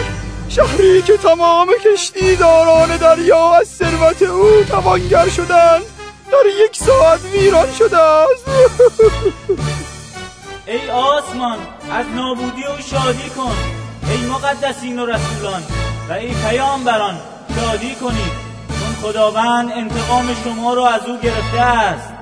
[0.48, 5.82] شهری که تمام کشتی داران دریا از ثروت او توانگر شدند
[6.32, 8.44] در یک ساعت ویران شده است
[10.70, 11.58] ای آسمان
[11.92, 13.54] از نابودی او شادی کن.
[14.10, 15.62] ای مقدسین و رسولان
[16.08, 17.14] و ای پیامبران
[17.54, 18.32] شادی کنید
[18.68, 22.12] چون خداوند انتقام شما را از او گرفته است.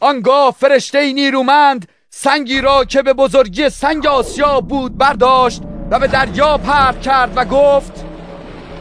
[0.00, 6.58] آنگاه فرشته نیرومند سنگی را که به بزرگی سنگ آسیا بود برداشت و به دریا
[6.58, 8.04] پرت کرد و گفت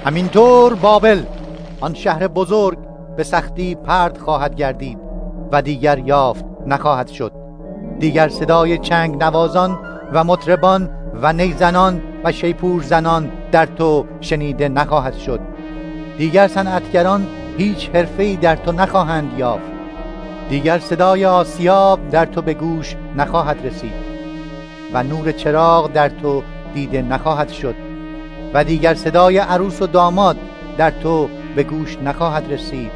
[0.06, 1.24] همینطور بابل
[1.82, 2.78] آن شهر بزرگ
[3.18, 4.98] به سختی پرد خواهد گردید
[5.52, 7.43] و دیگر یافت نخواهد شد.
[8.04, 9.80] دیگر صدای چنگ نوازان
[10.14, 10.90] و مطربان
[11.22, 15.40] و نیزنان و شیپور زنان در تو شنیده نخواهد شد.
[16.18, 17.28] دیگر صنعتگران
[17.58, 19.72] هیچ حرفه‌ای در تو نخواهند یافت.
[20.50, 23.94] دیگر صدای آسیاب در تو به گوش نخواهد رسید
[24.94, 26.44] و نور چراغ در تو
[26.74, 27.76] دیده نخواهد شد
[28.54, 30.38] و دیگر صدای عروس و داماد
[30.78, 32.92] در تو به گوش نخواهد رسید.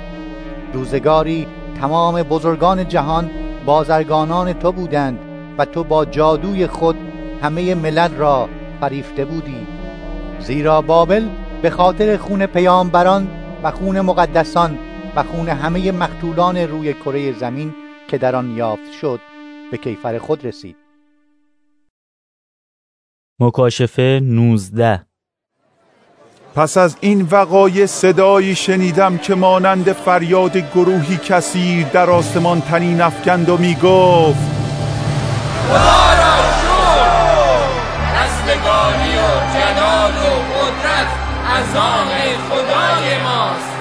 [0.73, 1.47] روزگاری
[1.81, 3.29] تمام بزرگان جهان
[3.67, 5.19] بازرگانان تو بودند
[5.57, 6.95] و تو با جادوی خود
[7.41, 8.49] همه ملل را
[8.81, 9.67] فریفته بودی.
[10.39, 11.29] زیرا بابل
[11.61, 13.27] به خاطر خون پیامبران
[13.63, 14.77] و خون مقدسان
[15.15, 17.73] و خون همه مقتولان روی کره زمین
[18.07, 19.19] که در آن یافت شد
[19.71, 20.75] به کیفر خود رسید.
[23.39, 25.06] مکاشفه 19
[26.57, 33.49] پس از این وقایع صدایی شنیدم که مانند فریاد گروهی کثیر در آسمان تنین افکند
[33.49, 34.39] و می گفت
[35.67, 37.67] خدا را شکر!
[38.15, 41.07] رستگاری و جلال و قدرت
[41.57, 42.07] از آن
[42.49, 43.71] خدای ماست.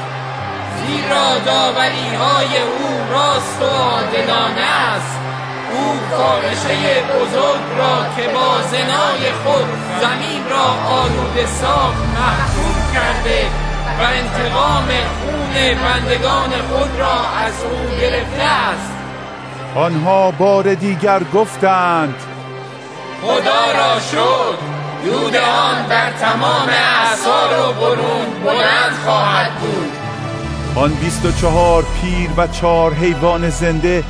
[0.79, 5.19] زیرا داوری های او راست و عادلانه است.
[6.17, 9.69] فاحشه بزرگ را که با زنای خود
[10.01, 10.67] زمین را
[11.01, 13.47] آلوده ساخت محکوم کرده
[13.99, 14.89] و انتقام
[15.21, 18.93] خون بندگان خود را از او گرفته است.
[19.75, 22.15] آنها بار دیگر گفتند
[23.23, 24.59] خدا را شد
[25.05, 29.93] دود آن در تمام اعصار و برون بلند خواهد بود.
[30.75, 34.05] آن بیست و چهار پیر و چهار حیوان زنده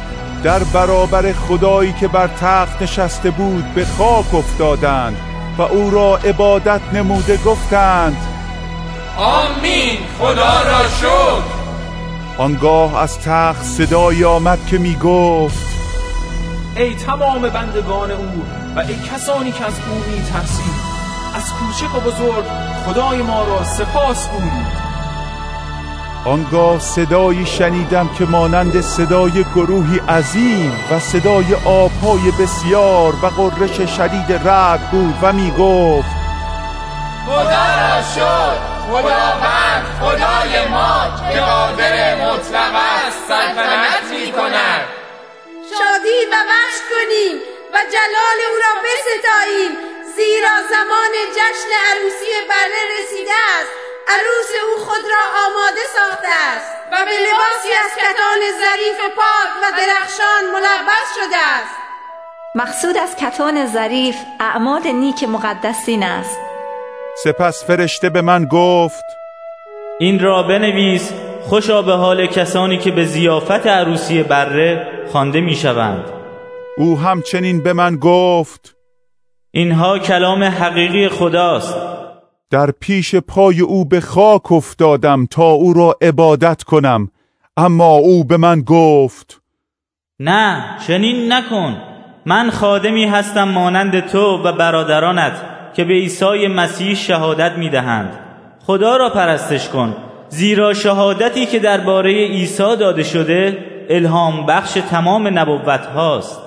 [0.46, 5.16] در برابر خدایی که بر تخت نشسته بود به خاک افتادند
[5.58, 8.16] و او را عبادت نموده گفتند.
[9.16, 11.42] آمین خدا را شد
[12.38, 15.66] آنگاه از تخت صدایی آمد که می گفت
[16.76, 18.46] ای تمام بندگان او
[18.76, 20.96] و ای کسانی که از او می ترسید
[21.34, 22.44] از کوچک و بزرگ
[22.86, 24.85] خدای ما را سپاس گویید.
[26.26, 34.48] آنگاه صدایی شنیدم که مانند صدای گروهی عظیم و صدای آبهای بسیار و قررش شدید
[34.48, 36.08] رد بود و می گفت
[37.26, 38.58] خدا را شد
[38.90, 44.80] خداوند خدای ما که قادر مطلق است سلطنت می کند.
[45.70, 47.36] شادی و وحش کنیم
[47.72, 49.72] و جلال او را بستاییم
[50.16, 53.85] زیرا زمان جشن عروسی بره رسیده است.
[54.08, 59.76] عروس او خود را آماده ساخته است و به لباسی از کتان ظریف پاک و
[59.76, 61.76] درخشان ملبس شده است.
[62.54, 66.38] مقصود از کتان ظریف اعمال نیک مقدسین است.
[67.24, 69.04] سپس فرشته به من گفت
[69.98, 71.12] این را بنویس
[71.42, 76.04] خوشا به حال کسانی که به زیافت عروسی بره خوانده می‌شوند.
[76.78, 78.76] او همچنین به من گفت
[79.50, 81.95] اینها کلام حقیقی خداست.
[82.50, 87.10] در پیش پای او به خاک افتادم تا او را عبادت کنم.
[87.56, 89.42] اما او به من گفت
[90.20, 91.76] نه چنین نکن.
[92.26, 95.32] من خادمی هستم مانند تو و برادرانت
[95.74, 98.18] که به عیسی مسیح شهادت می‌دهند.
[98.66, 99.96] خدا را پرستش کن.
[100.28, 103.58] زیرا شهادتی که درباره عیسی داده شده
[103.90, 106.40] الهام بخش تمام نبوت هاست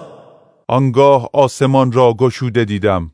[0.67, 3.11] آنگاه آسمان را گشوده دیدم.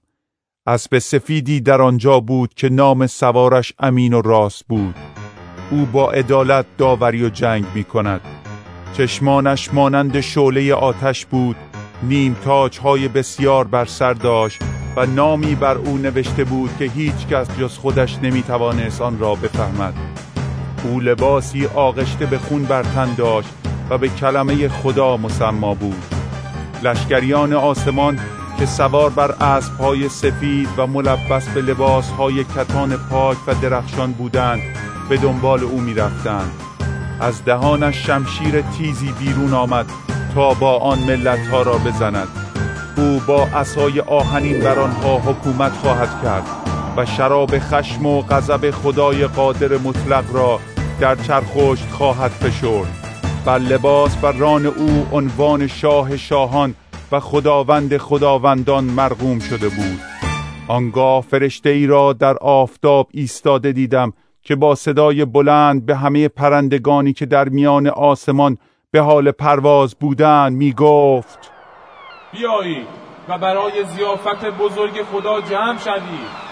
[0.68, 4.96] اسب سفیدی در آنجا بود که نام سوارش امین و راست بود.
[5.72, 8.22] او با عدالت داوری و جنگ می کند
[8.94, 11.56] چشمانش مانند شعله آتش بود
[12.04, 14.62] نیم تاج های بسیار بر سر داشت
[14.96, 19.36] و نامی بر او نوشته بود که هیچ کس جز خودش نمی توانست آن را
[19.36, 19.94] بفهمد.
[20.84, 23.50] او لباسی آغشته به خون بر تن داشت
[23.90, 26.04] و به کلمه خدا مسما بود.
[26.84, 28.20] لشکریان آسمان
[28.60, 34.62] که سوار بر اسبهای سفید و ملبس به لباسهای کتان پاک و درخشان بودند
[35.10, 36.52] به دنبال او می‌رفتند.
[37.20, 39.86] از دهانش شمشیر تیزی بیرون آمد
[40.36, 42.28] تا با آن ملت ها را بزند.
[42.98, 46.44] او با عصای آهنین بر آنها حکومت خواهد کرد
[46.98, 50.60] و شراب خشم و غضب خدای قادر مطلق را
[51.00, 52.88] در چرخشت خواهد فشرد.
[53.46, 56.76] بر لباس بر ران او عنوان شاه شاهان
[57.12, 60.00] و خداوند خداوندان مرغوم شده بود.
[60.68, 64.14] آنگاه فرشته ای را در آفتاب ایستاده دیدم
[64.44, 68.58] که با صدای بلند به همه پرندگانی که در میان آسمان
[68.92, 71.52] به حال پرواز بودند می گفت
[72.32, 72.88] بیایید
[73.30, 76.46] و برای زیافت بزرگ خدا جمع شوید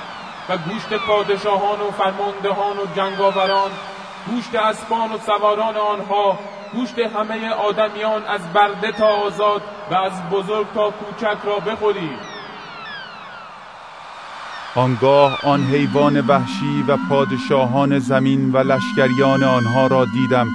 [0.49, 3.71] و گوشت پادشاهان و فرماندهان و جنگاوران
[4.27, 6.39] گوشت اسبان و سواران آنها
[6.73, 12.33] گوشت همه آدمیان از برده تا آزاد و از بزرگ تا کوچک را بخورید
[14.75, 20.47] آنگاه آن حیوان وحشی و پادشاهان زمین و لشکریان آنها را دیدم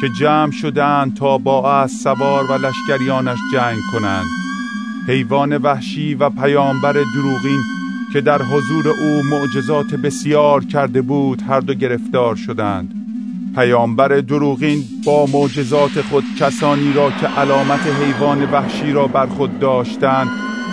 [0.00, 4.26] که جمع شدند تا با از سوار و لشکریانش جنگ کنند.
[5.08, 7.62] حیوان وحشی و پیامبر دروغین
[8.12, 12.99] که در حضور او معجزات بسیار کرده بود هر دو گرفتار شدند.
[13.54, 20.28] پیامبر دروغین با معجزات خود کسانی را که علامت حیوان وحشی را بر خود داشتند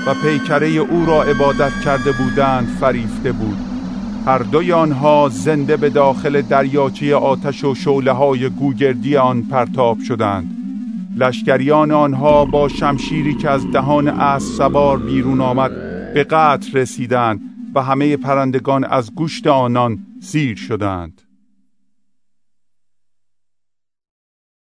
[0.08, 3.58] و پیکره او را عبادت کرده بودند فریفته بود.
[4.26, 10.58] هر دوی آنها زنده به داخل دریاچه آتش و شعله های گوگردی آن پرتاب شدند.
[11.18, 15.72] لشکریان آنها با شمشیری که از دهان اسب سوار بیرون آمد
[16.14, 17.42] به قتل رسیدند
[17.76, 21.27] و همه پرندگان از گوشت آنان سیر شدند.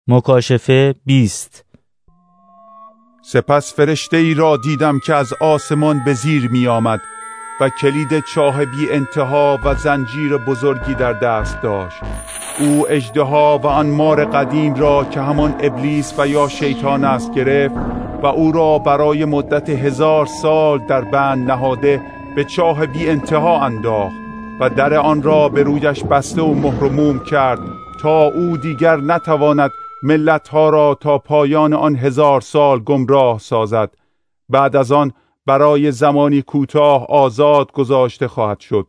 [0.07, 1.65] مکاشفه 20
[3.21, 7.01] سپس فرشته ای را دیدم که از آسمان به زیر می آمد
[7.61, 11.97] و کلید چاه بی انتها و زنجیر بزرگی در دست داشت.
[12.59, 17.75] او اجدها و آن مار قدیم را که همان ابلیس و یا شیطان است گرفت
[18.23, 22.01] و او را برای مدت هزار سال در بند نهاده
[22.35, 24.15] به چاه بی انتها انداخت
[24.59, 27.59] و در آن را به رویش بسته و مهرموم کرد
[28.01, 29.71] تا او دیگر نتواند
[30.05, 33.95] ملتها را تا پایان آن هزار سال گمراه سازد.
[34.49, 35.11] بعد از آن
[35.45, 38.87] برای زمانی کوتاه آزاد گذاشته خواهد شد.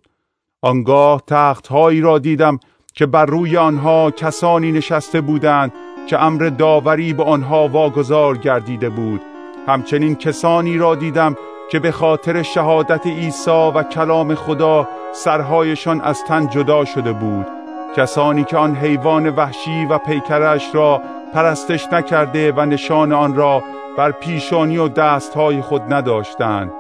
[0.63, 2.59] آنگاه تختهایی را دیدم
[2.95, 5.73] که بر روی آنها کسانی نشسته بودند
[6.07, 9.21] که امر داوری به آنها واگذار گردیده بود.
[9.67, 11.37] همچنین کسانی را دیدم
[11.71, 17.64] که به خاطر شهادت عیسی و کلام خدا سرهایشان از تن جدا شده بود.
[17.97, 21.01] کسانی که آن حیوان وحشی و پیکرش را
[21.35, 23.63] پرستش نکرده و نشان آن را
[23.99, 26.73] بر پیشانی و دستهای خود نداشتند.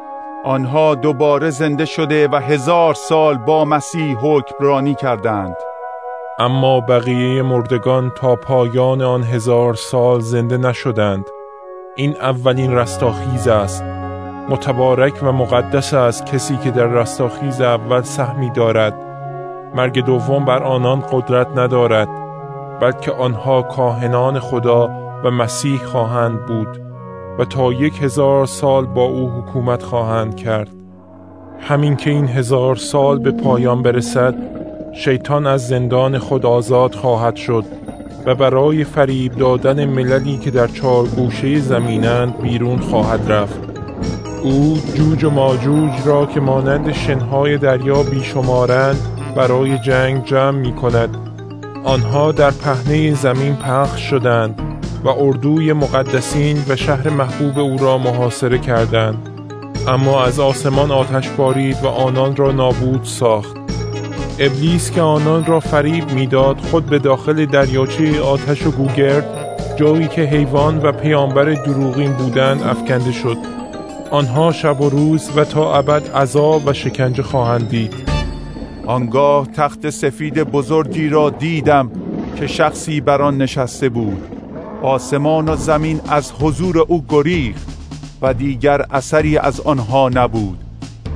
[0.44, 5.56] آنها دوباره زنده شده و هزار سال با مسیح حکمرانی کردند.
[6.38, 11.24] اما بقیه مردگان تا پایان آن هزار سال زنده نشدند.
[11.96, 13.84] این اولین رستاخیز است.
[14.48, 19.13] متبارک و مقدس است کسی که در رستاخیز اول سهمی دارد.
[19.74, 22.08] مرگ دوم بر آنان قدرت ندارد
[22.80, 24.90] بلکه آنها کاهنان خدا
[25.24, 26.80] و مسیح خواهند بود
[27.38, 30.68] و تا یک هزار سال با او حکومت خواهند کرد.
[31.60, 34.34] همین که این هزار سال به پایان برسد
[34.92, 37.64] شیطان از زندان خود آزاد خواهد شد
[38.26, 43.60] و برای فریب دادن مللی که در چهار گوشه زمینند بیرون خواهد رفت.
[44.42, 51.16] او جوج و ماجوج را که مانند شنهای دریا بیشمارند برای جنگ جمع می کند
[51.84, 54.60] آنها در پهنه زمین پخش شدند
[55.04, 59.28] و اردوی مقدسین و شهر محبوب او را محاصره کردند.
[59.88, 63.56] اما از آسمان آتش بارید و آنان را نابود ساخت.
[64.38, 69.24] ابلیس که آنان را فریب می‌داد خود به داخل دریاچه آتش و گوگرد
[69.76, 73.36] جایی که حیوان و پیامبر دروغین بودند افکنده شد.
[74.10, 78.13] آنها شب و روز و تا ابد عذاب و شکنجه خواهند دید.
[78.86, 81.90] آنگاه تخت سفید بزرگی را دیدم
[82.36, 84.22] که شخصی بر آن نشسته بود.
[84.82, 87.68] آسمان و زمین از حضور او گریخت
[88.22, 90.58] و دیگر اثری از آنها نبود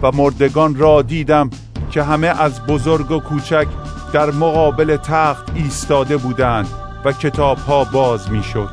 [0.03, 1.51] و مردگان را دیدم
[1.91, 3.67] که همه از بزرگ و کوچک
[4.13, 6.69] در مقابل تخت ایستاده بودند
[7.05, 8.69] و کتاب ها باز می شد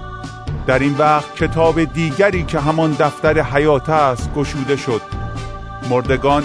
[0.68, 5.02] در این وقت کتاب دیگری که همان دفتر حیات است گشوده شد.
[5.90, 6.44] مردگان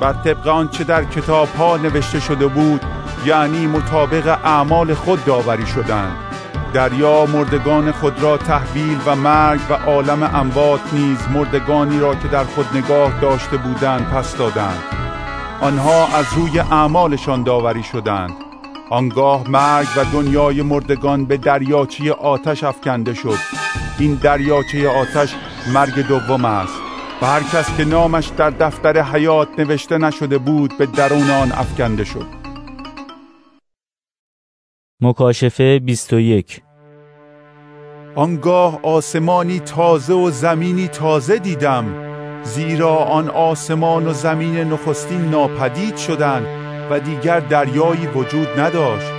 [0.00, 2.80] بر طبق آنچه در کتاب ها نوشته شده بود
[3.24, 6.16] یعنی مطابق اعمال خود داوری شدند.
[6.72, 12.44] دریا مردگان خود را تحویل و مرگ و عالم اموات نیز مردگانی را که در
[12.44, 14.82] خود نگاه داشته بودند پس دادند.
[15.60, 18.32] آنها از روی اعمالشان داوری شدند.
[18.90, 23.38] آنگاه مرگ و دنیای مردگان به دریاچه آتش افکنده شد.
[23.98, 25.34] این دریاچه آتش
[25.74, 26.79] مرگ دوم است.
[27.22, 32.04] و هر کس که نامش در دفتر حیات نوشته نشده بود به درون آن افکنده
[32.04, 32.26] شد.
[35.00, 36.62] مکاشفه 21
[38.14, 42.10] آنگاه آسمانی تازه و زمینی تازه دیدم
[42.42, 46.46] زیرا آن آسمان و زمین نخستین ناپدید شدند
[46.90, 49.12] و دیگر دریایی وجود نداشت.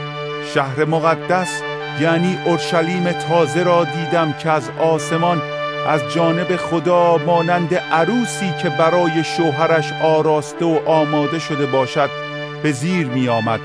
[0.54, 1.62] شهر مقدس
[2.02, 5.42] یعنی اورشلیم تازه را دیدم که از آسمان
[5.88, 12.10] از جانب خدا مانند عروسی که برای شوهرش آراسته و آماده شده باشد
[12.64, 13.60] به زیر می آمد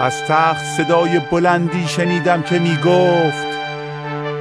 [0.00, 3.60] از تخت صدای بلندی شنیدم که می گفت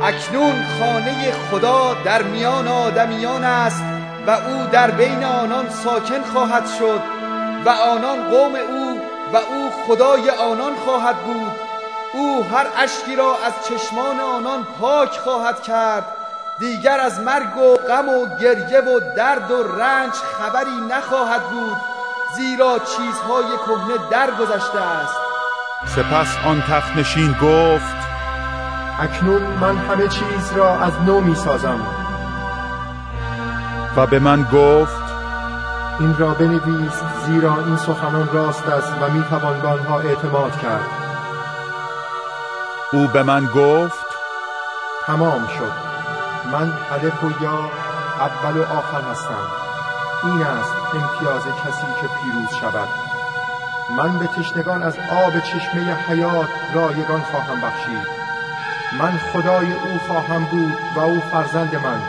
[0.03, 3.83] اکنون خانه خدا در میان آدمیان است
[4.27, 7.01] و او در بین آنان ساکن خواهد شد
[7.65, 8.99] و آنان قوم او
[9.33, 11.51] و او خدای آنان خواهد بود.
[12.13, 16.05] او هر اشکی را از چشمان آنان پاک خواهد کرد.
[16.59, 21.77] دیگر از مرگ و غم و گریه و درد و رنج خبری نخواهد بود
[22.35, 25.15] زیرا چیزهای کهنه درگذشته است.
[25.85, 27.95] سپس آن تخت نشین گفت
[28.99, 31.87] اکنون من همه چیز را از نو می سازم
[33.97, 35.09] و به من گفت
[35.99, 40.89] این را بنویس زیرا این سخنان راست است و می توان به آنها اعتماد کرد.
[42.91, 44.05] او به من گفت
[45.05, 45.88] تمام شد.
[46.51, 47.71] من الف و یا
[48.19, 49.45] اول و آخر هستم.
[50.23, 52.89] این است امتیاز کسی که پیروز شود.
[53.97, 58.07] من به تشنگان از آب چشمه حیات رایگان خواهم بخشید.
[58.99, 62.01] من خدای او خواهم بود و او فرزند من.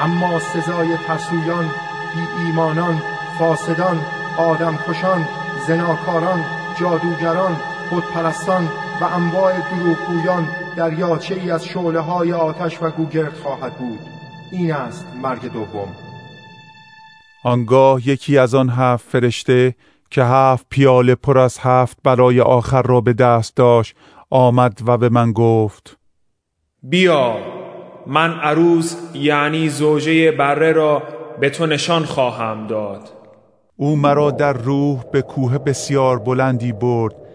[0.00, 1.70] اما سزای ترسویان
[2.14, 3.02] بی ایمانان
[3.38, 4.04] فاسدان
[4.36, 5.28] آدم کشان
[5.66, 6.44] زناکاران
[6.80, 7.56] جادوگران
[7.90, 8.68] خودپرستان
[9.00, 13.98] و انواع دروغگویان دریاچه ای از شعله های آتش و گوگرد خواهد بود.
[14.52, 15.88] این است مرگ دوم.
[17.44, 19.74] آنگاه یکی از آن هفت فرشته
[20.10, 23.96] که هفت پیاله پر از هفت برای آخر را به دست داشت
[24.30, 25.96] آمد و به من گفت
[26.82, 27.36] بیا
[28.06, 31.02] من عروس یعنی زوجه بره را
[31.40, 33.12] به تو نشان خواهم داد.
[33.76, 37.27] او مرا در روح به کوه بسیار بلندی برد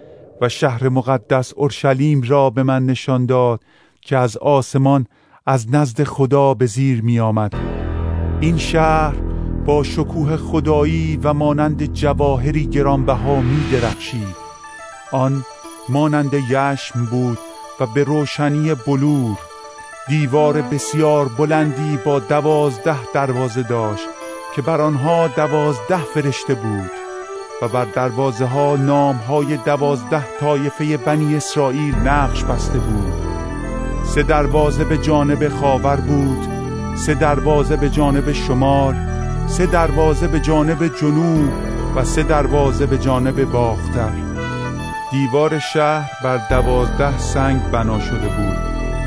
[0.44, 3.64] و شهر مقدس اورشلیم را به من نشان داد
[4.02, 5.08] که از آسمان
[5.46, 7.54] از نزد خدا به زیر می آمد
[8.42, 9.16] این شهر
[9.66, 14.36] با شکوه خدایی و مانند جواهری گرانبها می درخشید
[15.12, 15.46] آن
[15.90, 17.38] مانند یشم بود
[17.80, 19.38] و به روشنی بلور.
[20.08, 24.08] دیوار بسیار بلندی با دوازده دروازه داشت
[24.56, 27.03] که بر آنها دوازده فرشته بود.
[27.64, 33.14] و بر دروازه ها نام های دوازده طایفه بنی اسرائیل نقش بسته بود.
[34.06, 36.48] سه دروازه به جانب خاور بود
[36.96, 38.96] سه دروازه به جانب شمال
[39.48, 41.50] سه دروازه به جانب جنوب
[41.96, 44.12] و سه دروازه به جانب باختر.
[45.12, 48.58] دیوار شهر بر دوازده سنگ بنا شده بود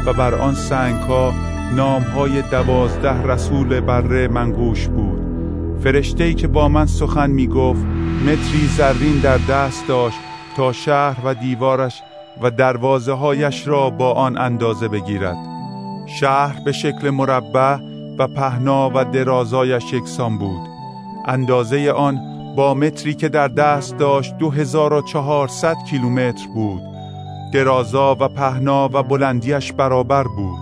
[0.06, 1.32] و بر آن سنگ ها
[1.74, 5.25] نام های دوازده رسول بره منگوش بود.
[5.86, 7.84] فرشته‌ای که با من سخن می گفت
[8.22, 10.18] متری زرین در دست داشت
[10.56, 12.02] تا شهر و دیوارش
[12.42, 15.36] و دروازه هایش را با آن اندازه بگیرد.
[16.20, 17.76] شهر به شکل مربع
[18.18, 20.68] و پهنا و درازایش یکسان بود.
[21.26, 22.18] اندازه آن
[22.56, 26.82] با متری که در دست داشت 2400 کیلومتر بود.
[27.52, 30.58] درازا و پهنا و بلندیش برابر بود.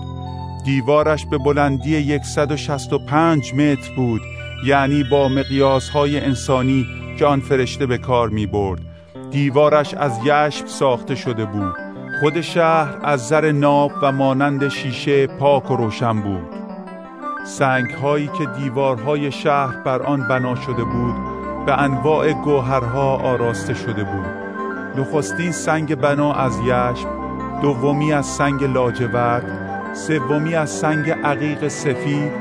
[0.65, 4.34] دیوارش به بلندی 165 متر بود.
[4.65, 6.87] یعنی با مقیاس های انسانی
[7.19, 8.81] که آن فرشته به کار می برد
[9.31, 11.75] دیوارش از یشب ساخته شده بود.
[12.21, 16.49] خود شهر از زر ناب و مانند شیشه پاک و روشن بود.
[17.47, 21.15] سنگ هایی که دیوارهای شهر بر آن بنا شده بود
[21.67, 24.27] به انواع گوهرها آراسته شده بود.
[24.97, 27.09] نخستین سنگ بنا از یشب
[27.63, 29.45] دومی از سنگ لاجورد
[29.95, 32.33] سومی از سنگ عقیق سفید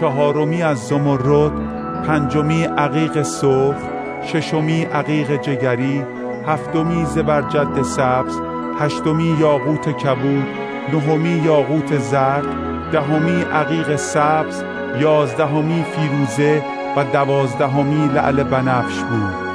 [0.00, 1.71] چهارمی از زمرد
[2.06, 3.76] پنجمی عقیق سرخ
[4.24, 6.04] ششمی عقیق جگری
[6.46, 8.40] هفتمی زبرجد سبز
[8.78, 10.46] هشتمی یاقوت کبود
[10.92, 12.46] نهمی یاقوت زرد
[12.92, 14.64] دهمی عقیق سبز
[15.00, 16.62] یازدهمی فیروزه
[16.96, 19.52] و دوازدهمی لعل بنفش بود.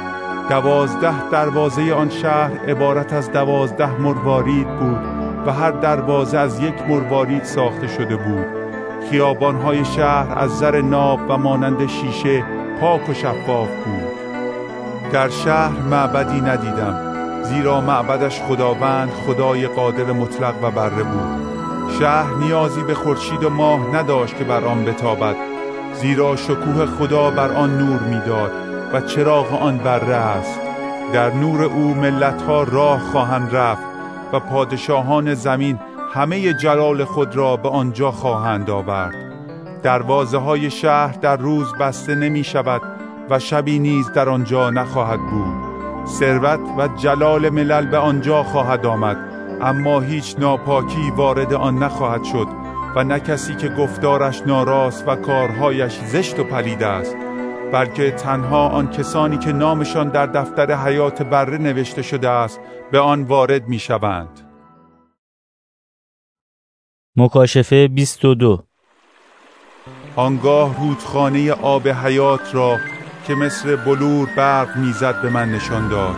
[0.48, 4.98] دوازده دروازه آن شهر عبارت از دوازده مروارید بود
[5.46, 8.57] و هر دروازه از یک مروارید ساخته شده بود.
[9.10, 12.44] خیابانهای شهر از زر ناب و مانند شیشه
[12.80, 14.18] پاک و شفاف بود.
[15.12, 17.08] در شهر معبدی ندیدم
[17.42, 21.48] زیرا معبدش خداوند خدای قادر مطلق و بره بود.
[22.00, 25.36] شهر نیازی به خورشید و ماه نداشت که بر آن بتابد
[25.94, 28.52] زیرا شکوه خدا بر آن نور می‌داد
[28.92, 30.60] و چراغ آن بره است.
[31.12, 33.82] در نور او ملتها راه خواهند رفت
[34.32, 35.78] و پادشاهان زمین
[36.14, 39.14] همه جلال خود را به آنجا خواهند آورد
[39.82, 42.82] دروازه های شهر در روز بسته نمی شود
[43.30, 45.68] و شبی نیز در آنجا نخواهد بود
[46.06, 49.16] ثروت و جلال ملل به آنجا خواهد آمد
[49.60, 52.46] اما هیچ ناپاکی وارد آن نخواهد شد
[52.96, 57.16] و نه کسی که گفتارش ناراست و کارهایش زشت و پلید است
[57.72, 62.60] بلکه تنها آن کسانی که نامشان در دفتر حیات بره نوشته شده است
[62.90, 64.47] به آن وارد می شوند.
[67.20, 68.62] مکاشفه 22
[70.16, 72.76] آنگاه رودخانه آب حیات را
[73.26, 76.16] که مثل بلور برق می‌زد به من نشان داد.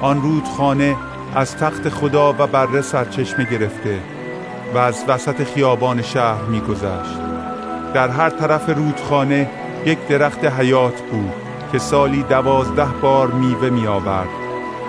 [0.00, 0.96] آن رودخانه
[1.34, 4.00] از تخت خدا و بره سرچشمه گرفته
[4.74, 7.18] و از وسط خیابان شهر میگذشت.
[7.94, 9.50] در هر طرف رودخانه
[9.86, 11.32] یک درخت حیات بود
[11.72, 14.28] که سالی دوازده بار میوه می آورد.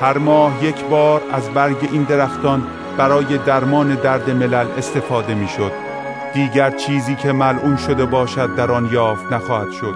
[0.02, 2.68] هر ماه یک بار از برگ این درختان
[2.98, 5.72] برای درمان درد ملل استفاده می شد.
[6.34, 9.96] دیگر چیزی که ملعون شده باشد در آن یافت نخواهد شد.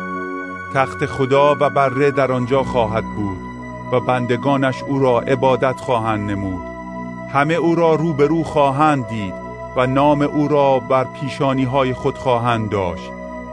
[0.73, 3.37] تخت خدا و بره در آنجا خواهد بود
[3.91, 6.63] و بندگانش او را عبادت خواهند نمود.
[7.33, 9.33] همه او را روبرو خواهند دید
[9.75, 13.11] و نام او را بر پیشانی های خود خواهند داشت.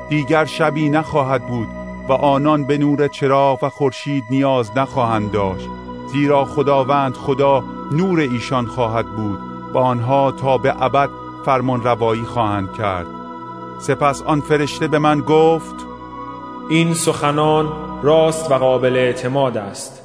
[0.08, 1.68] دیگر شبی نخواهد بود
[2.08, 5.68] و آنان به نور چراغ و خورشید نیاز نخواهند داشت
[6.12, 9.38] زیرا خداوند خدا نور ایشان خواهد بود.
[9.74, 11.08] و آنها تا به ابد
[11.44, 13.06] فرمان روایی خواهند کرد.
[13.80, 15.74] سپس آن فرشته به من گفت
[16.70, 20.02] این سخنان راست و قابل اعتماد است.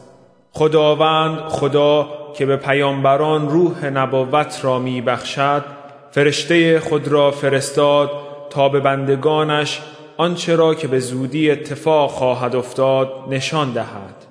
[0.51, 2.07] خداوند خدا
[2.38, 5.64] که به پیامبران روح نبوت را می بخشد
[6.11, 8.11] فرشته خود را فرستاد
[8.49, 9.81] تا به بندگانش
[10.18, 14.26] آنچه را که به زودی اتفاق خواهد افتاد نشان دهد.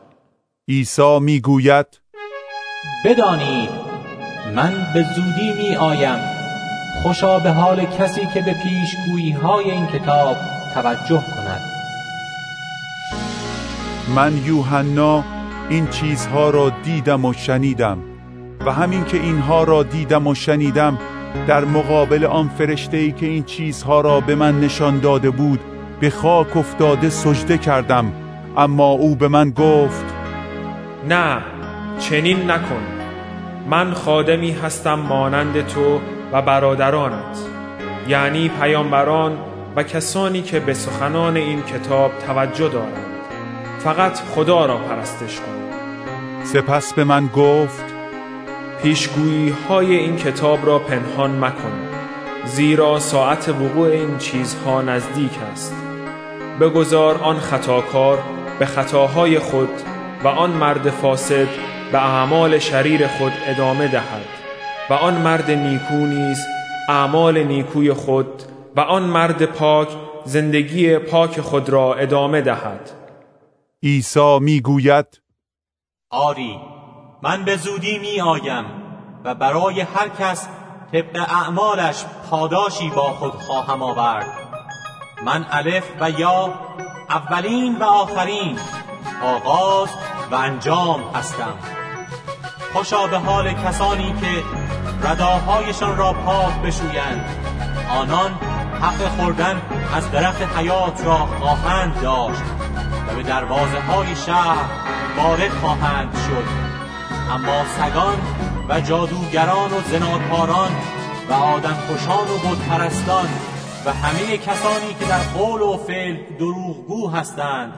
[0.68, 2.01] عیسی می‌گوید
[3.04, 3.70] بدانید
[4.54, 6.18] من به زودی می آیم
[7.02, 10.36] خوشا به حال کسی که به پیشگویی های این کتاب
[10.74, 11.60] توجه کند.
[14.16, 15.24] من یوحنا
[15.68, 17.98] این چیزها را دیدم و شنیدم
[18.66, 20.98] و همین که اینها را دیدم و شنیدم
[21.46, 25.60] در مقابل آن فرشته ای که این چیزها را به من نشان داده بود
[26.00, 28.12] به خاک افتاده سجده کردم.
[28.56, 30.04] اما او به من گفت
[31.08, 31.38] نه
[31.98, 32.82] چنین نکن.
[33.66, 36.00] من خادمی هستم مانند تو
[36.32, 37.38] و برادرانت
[38.08, 39.38] یعنی پیامبران
[39.76, 43.12] و کسانی که به سخنان این کتاب توجه دارند.
[43.78, 45.62] فقط خدا را پرستش کن.
[46.44, 47.84] سپس به من گفت
[48.82, 51.72] پیشگویی های این کتاب را پنهان مکن
[52.44, 55.76] زیرا ساعت وقوع این چیزها نزدیک است.
[56.60, 58.18] بگذار آن خطاکار
[58.58, 59.70] به خطاهای خود
[60.24, 61.48] و آن مرد فاسد
[61.92, 64.26] به اعمال شریر خود ادامه دهد
[64.90, 66.38] و آن مرد نیکو نیز
[66.88, 68.42] اعمال نیکوی خود
[68.76, 69.88] و آن مرد پاک
[70.24, 72.90] زندگی پاک خود را ادامه دهد.
[73.82, 75.20] عیسی می‌گوید
[76.10, 76.60] آری
[77.22, 78.64] من به زودی می آیم
[79.24, 80.48] و برای هر کس
[80.92, 84.26] طبق اعمالش پاداشی با خود خواهم آورد.
[85.24, 86.54] من الف و یا
[87.10, 88.58] اولین و آخرین
[89.22, 89.88] آغاز
[90.30, 91.81] و انجام هستم.
[92.72, 94.44] خوشا به حال کسانی که
[95.08, 97.24] رداهایشان را پاک بشویند.
[98.00, 98.30] آنان
[98.82, 99.62] حق خوردن
[99.94, 102.42] از درخت حیات را خواهند داشت
[103.08, 104.64] و به دروازه های شهر
[105.16, 106.44] وارد خواهند شد.
[107.32, 108.16] اما سگان
[108.68, 110.70] و جادوگران و زناکاران
[111.30, 113.28] و آدم خوشان و بودپرستان
[113.86, 117.72] و همه کسانی که در قول و فعل دروغگو هستند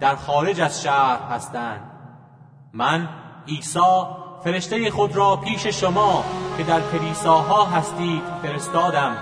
[0.00, 1.80] در خارج از شهر هستند.
[2.72, 3.08] من
[3.48, 3.80] عیسی
[4.44, 6.24] فرشته خود را پیش شما
[6.56, 9.16] که در کلیساها هستید فرستادم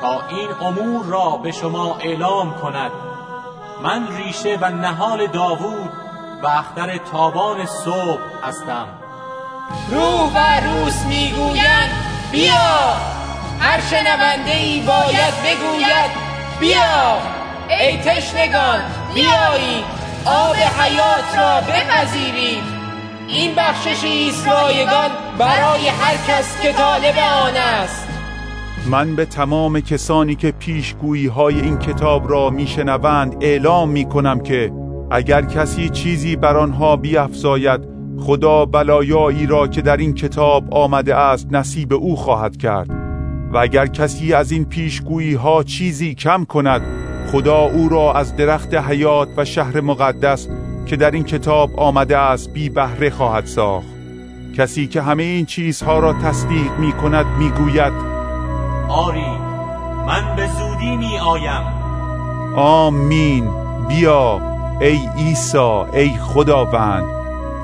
[0.00, 2.90] تا این امور را به شما اعلام کند.
[3.82, 5.90] من ریشه و نهال داوود
[6.42, 8.86] و اختر تابان صبح هستم.
[9.90, 11.90] روح و روس می‌گویند
[12.32, 12.96] بیا!
[13.60, 16.10] هر شنونده ای باید بگوید
[16.60, 17.18] بیا!
[17.68, 18.80] ای تشنگان
[19.14, 19.84] بیایید
[20.26, 22.75] آب حیات را بپذیرید!
[23.28, 28.08] این بخششی است رایگان برای هر کس که طالب آن است.
[28.90, 34.72] من به تمام کسانی که پیشگویی های این کتاب را میشنوند اعلام می کنم که
[35.10, 37.80] اگر کسی چیزی بر آنها بیافزاید
[38.20, 42.90] خدا بلایایی را که در این کتاب آمده است نصیب او خواهد کرد.
[43.52, 46.82] و اگر کسی از این پیشگویی ها چیزی کم کند
[47.32, 50.48] خدا او را از درخت حیات و شهر مقدس
[50.86, 53.86] که در این کتاب آمده است بی بهره خواهد ساخت.
[54.56, 57.92] کسی که همه این چیزها را تصدیق می کند می گوید
[58.88, 59.26] آری
[60.06, 61.62] من به زودی می آیم.
[62.56, 63.50] آمین.
[63.88, 64.40] بیا
[64.80, 65.58] ای عیسی
[65.92, 67.04] ای خداوند.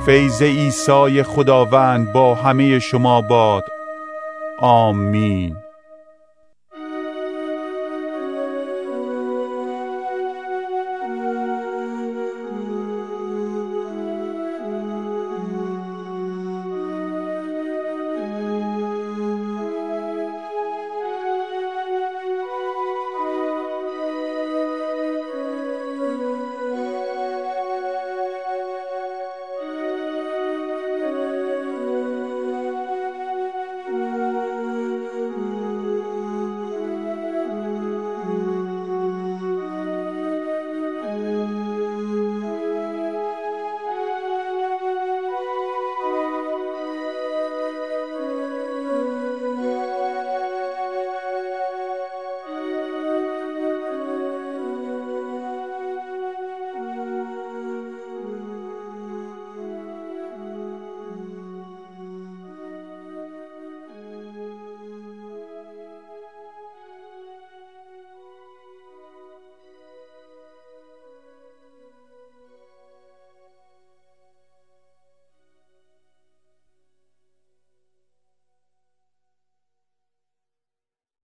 [0.07, 3.65] فیض عیسی خداوند با همه شما باد.
[4.59, 5.57] آمین.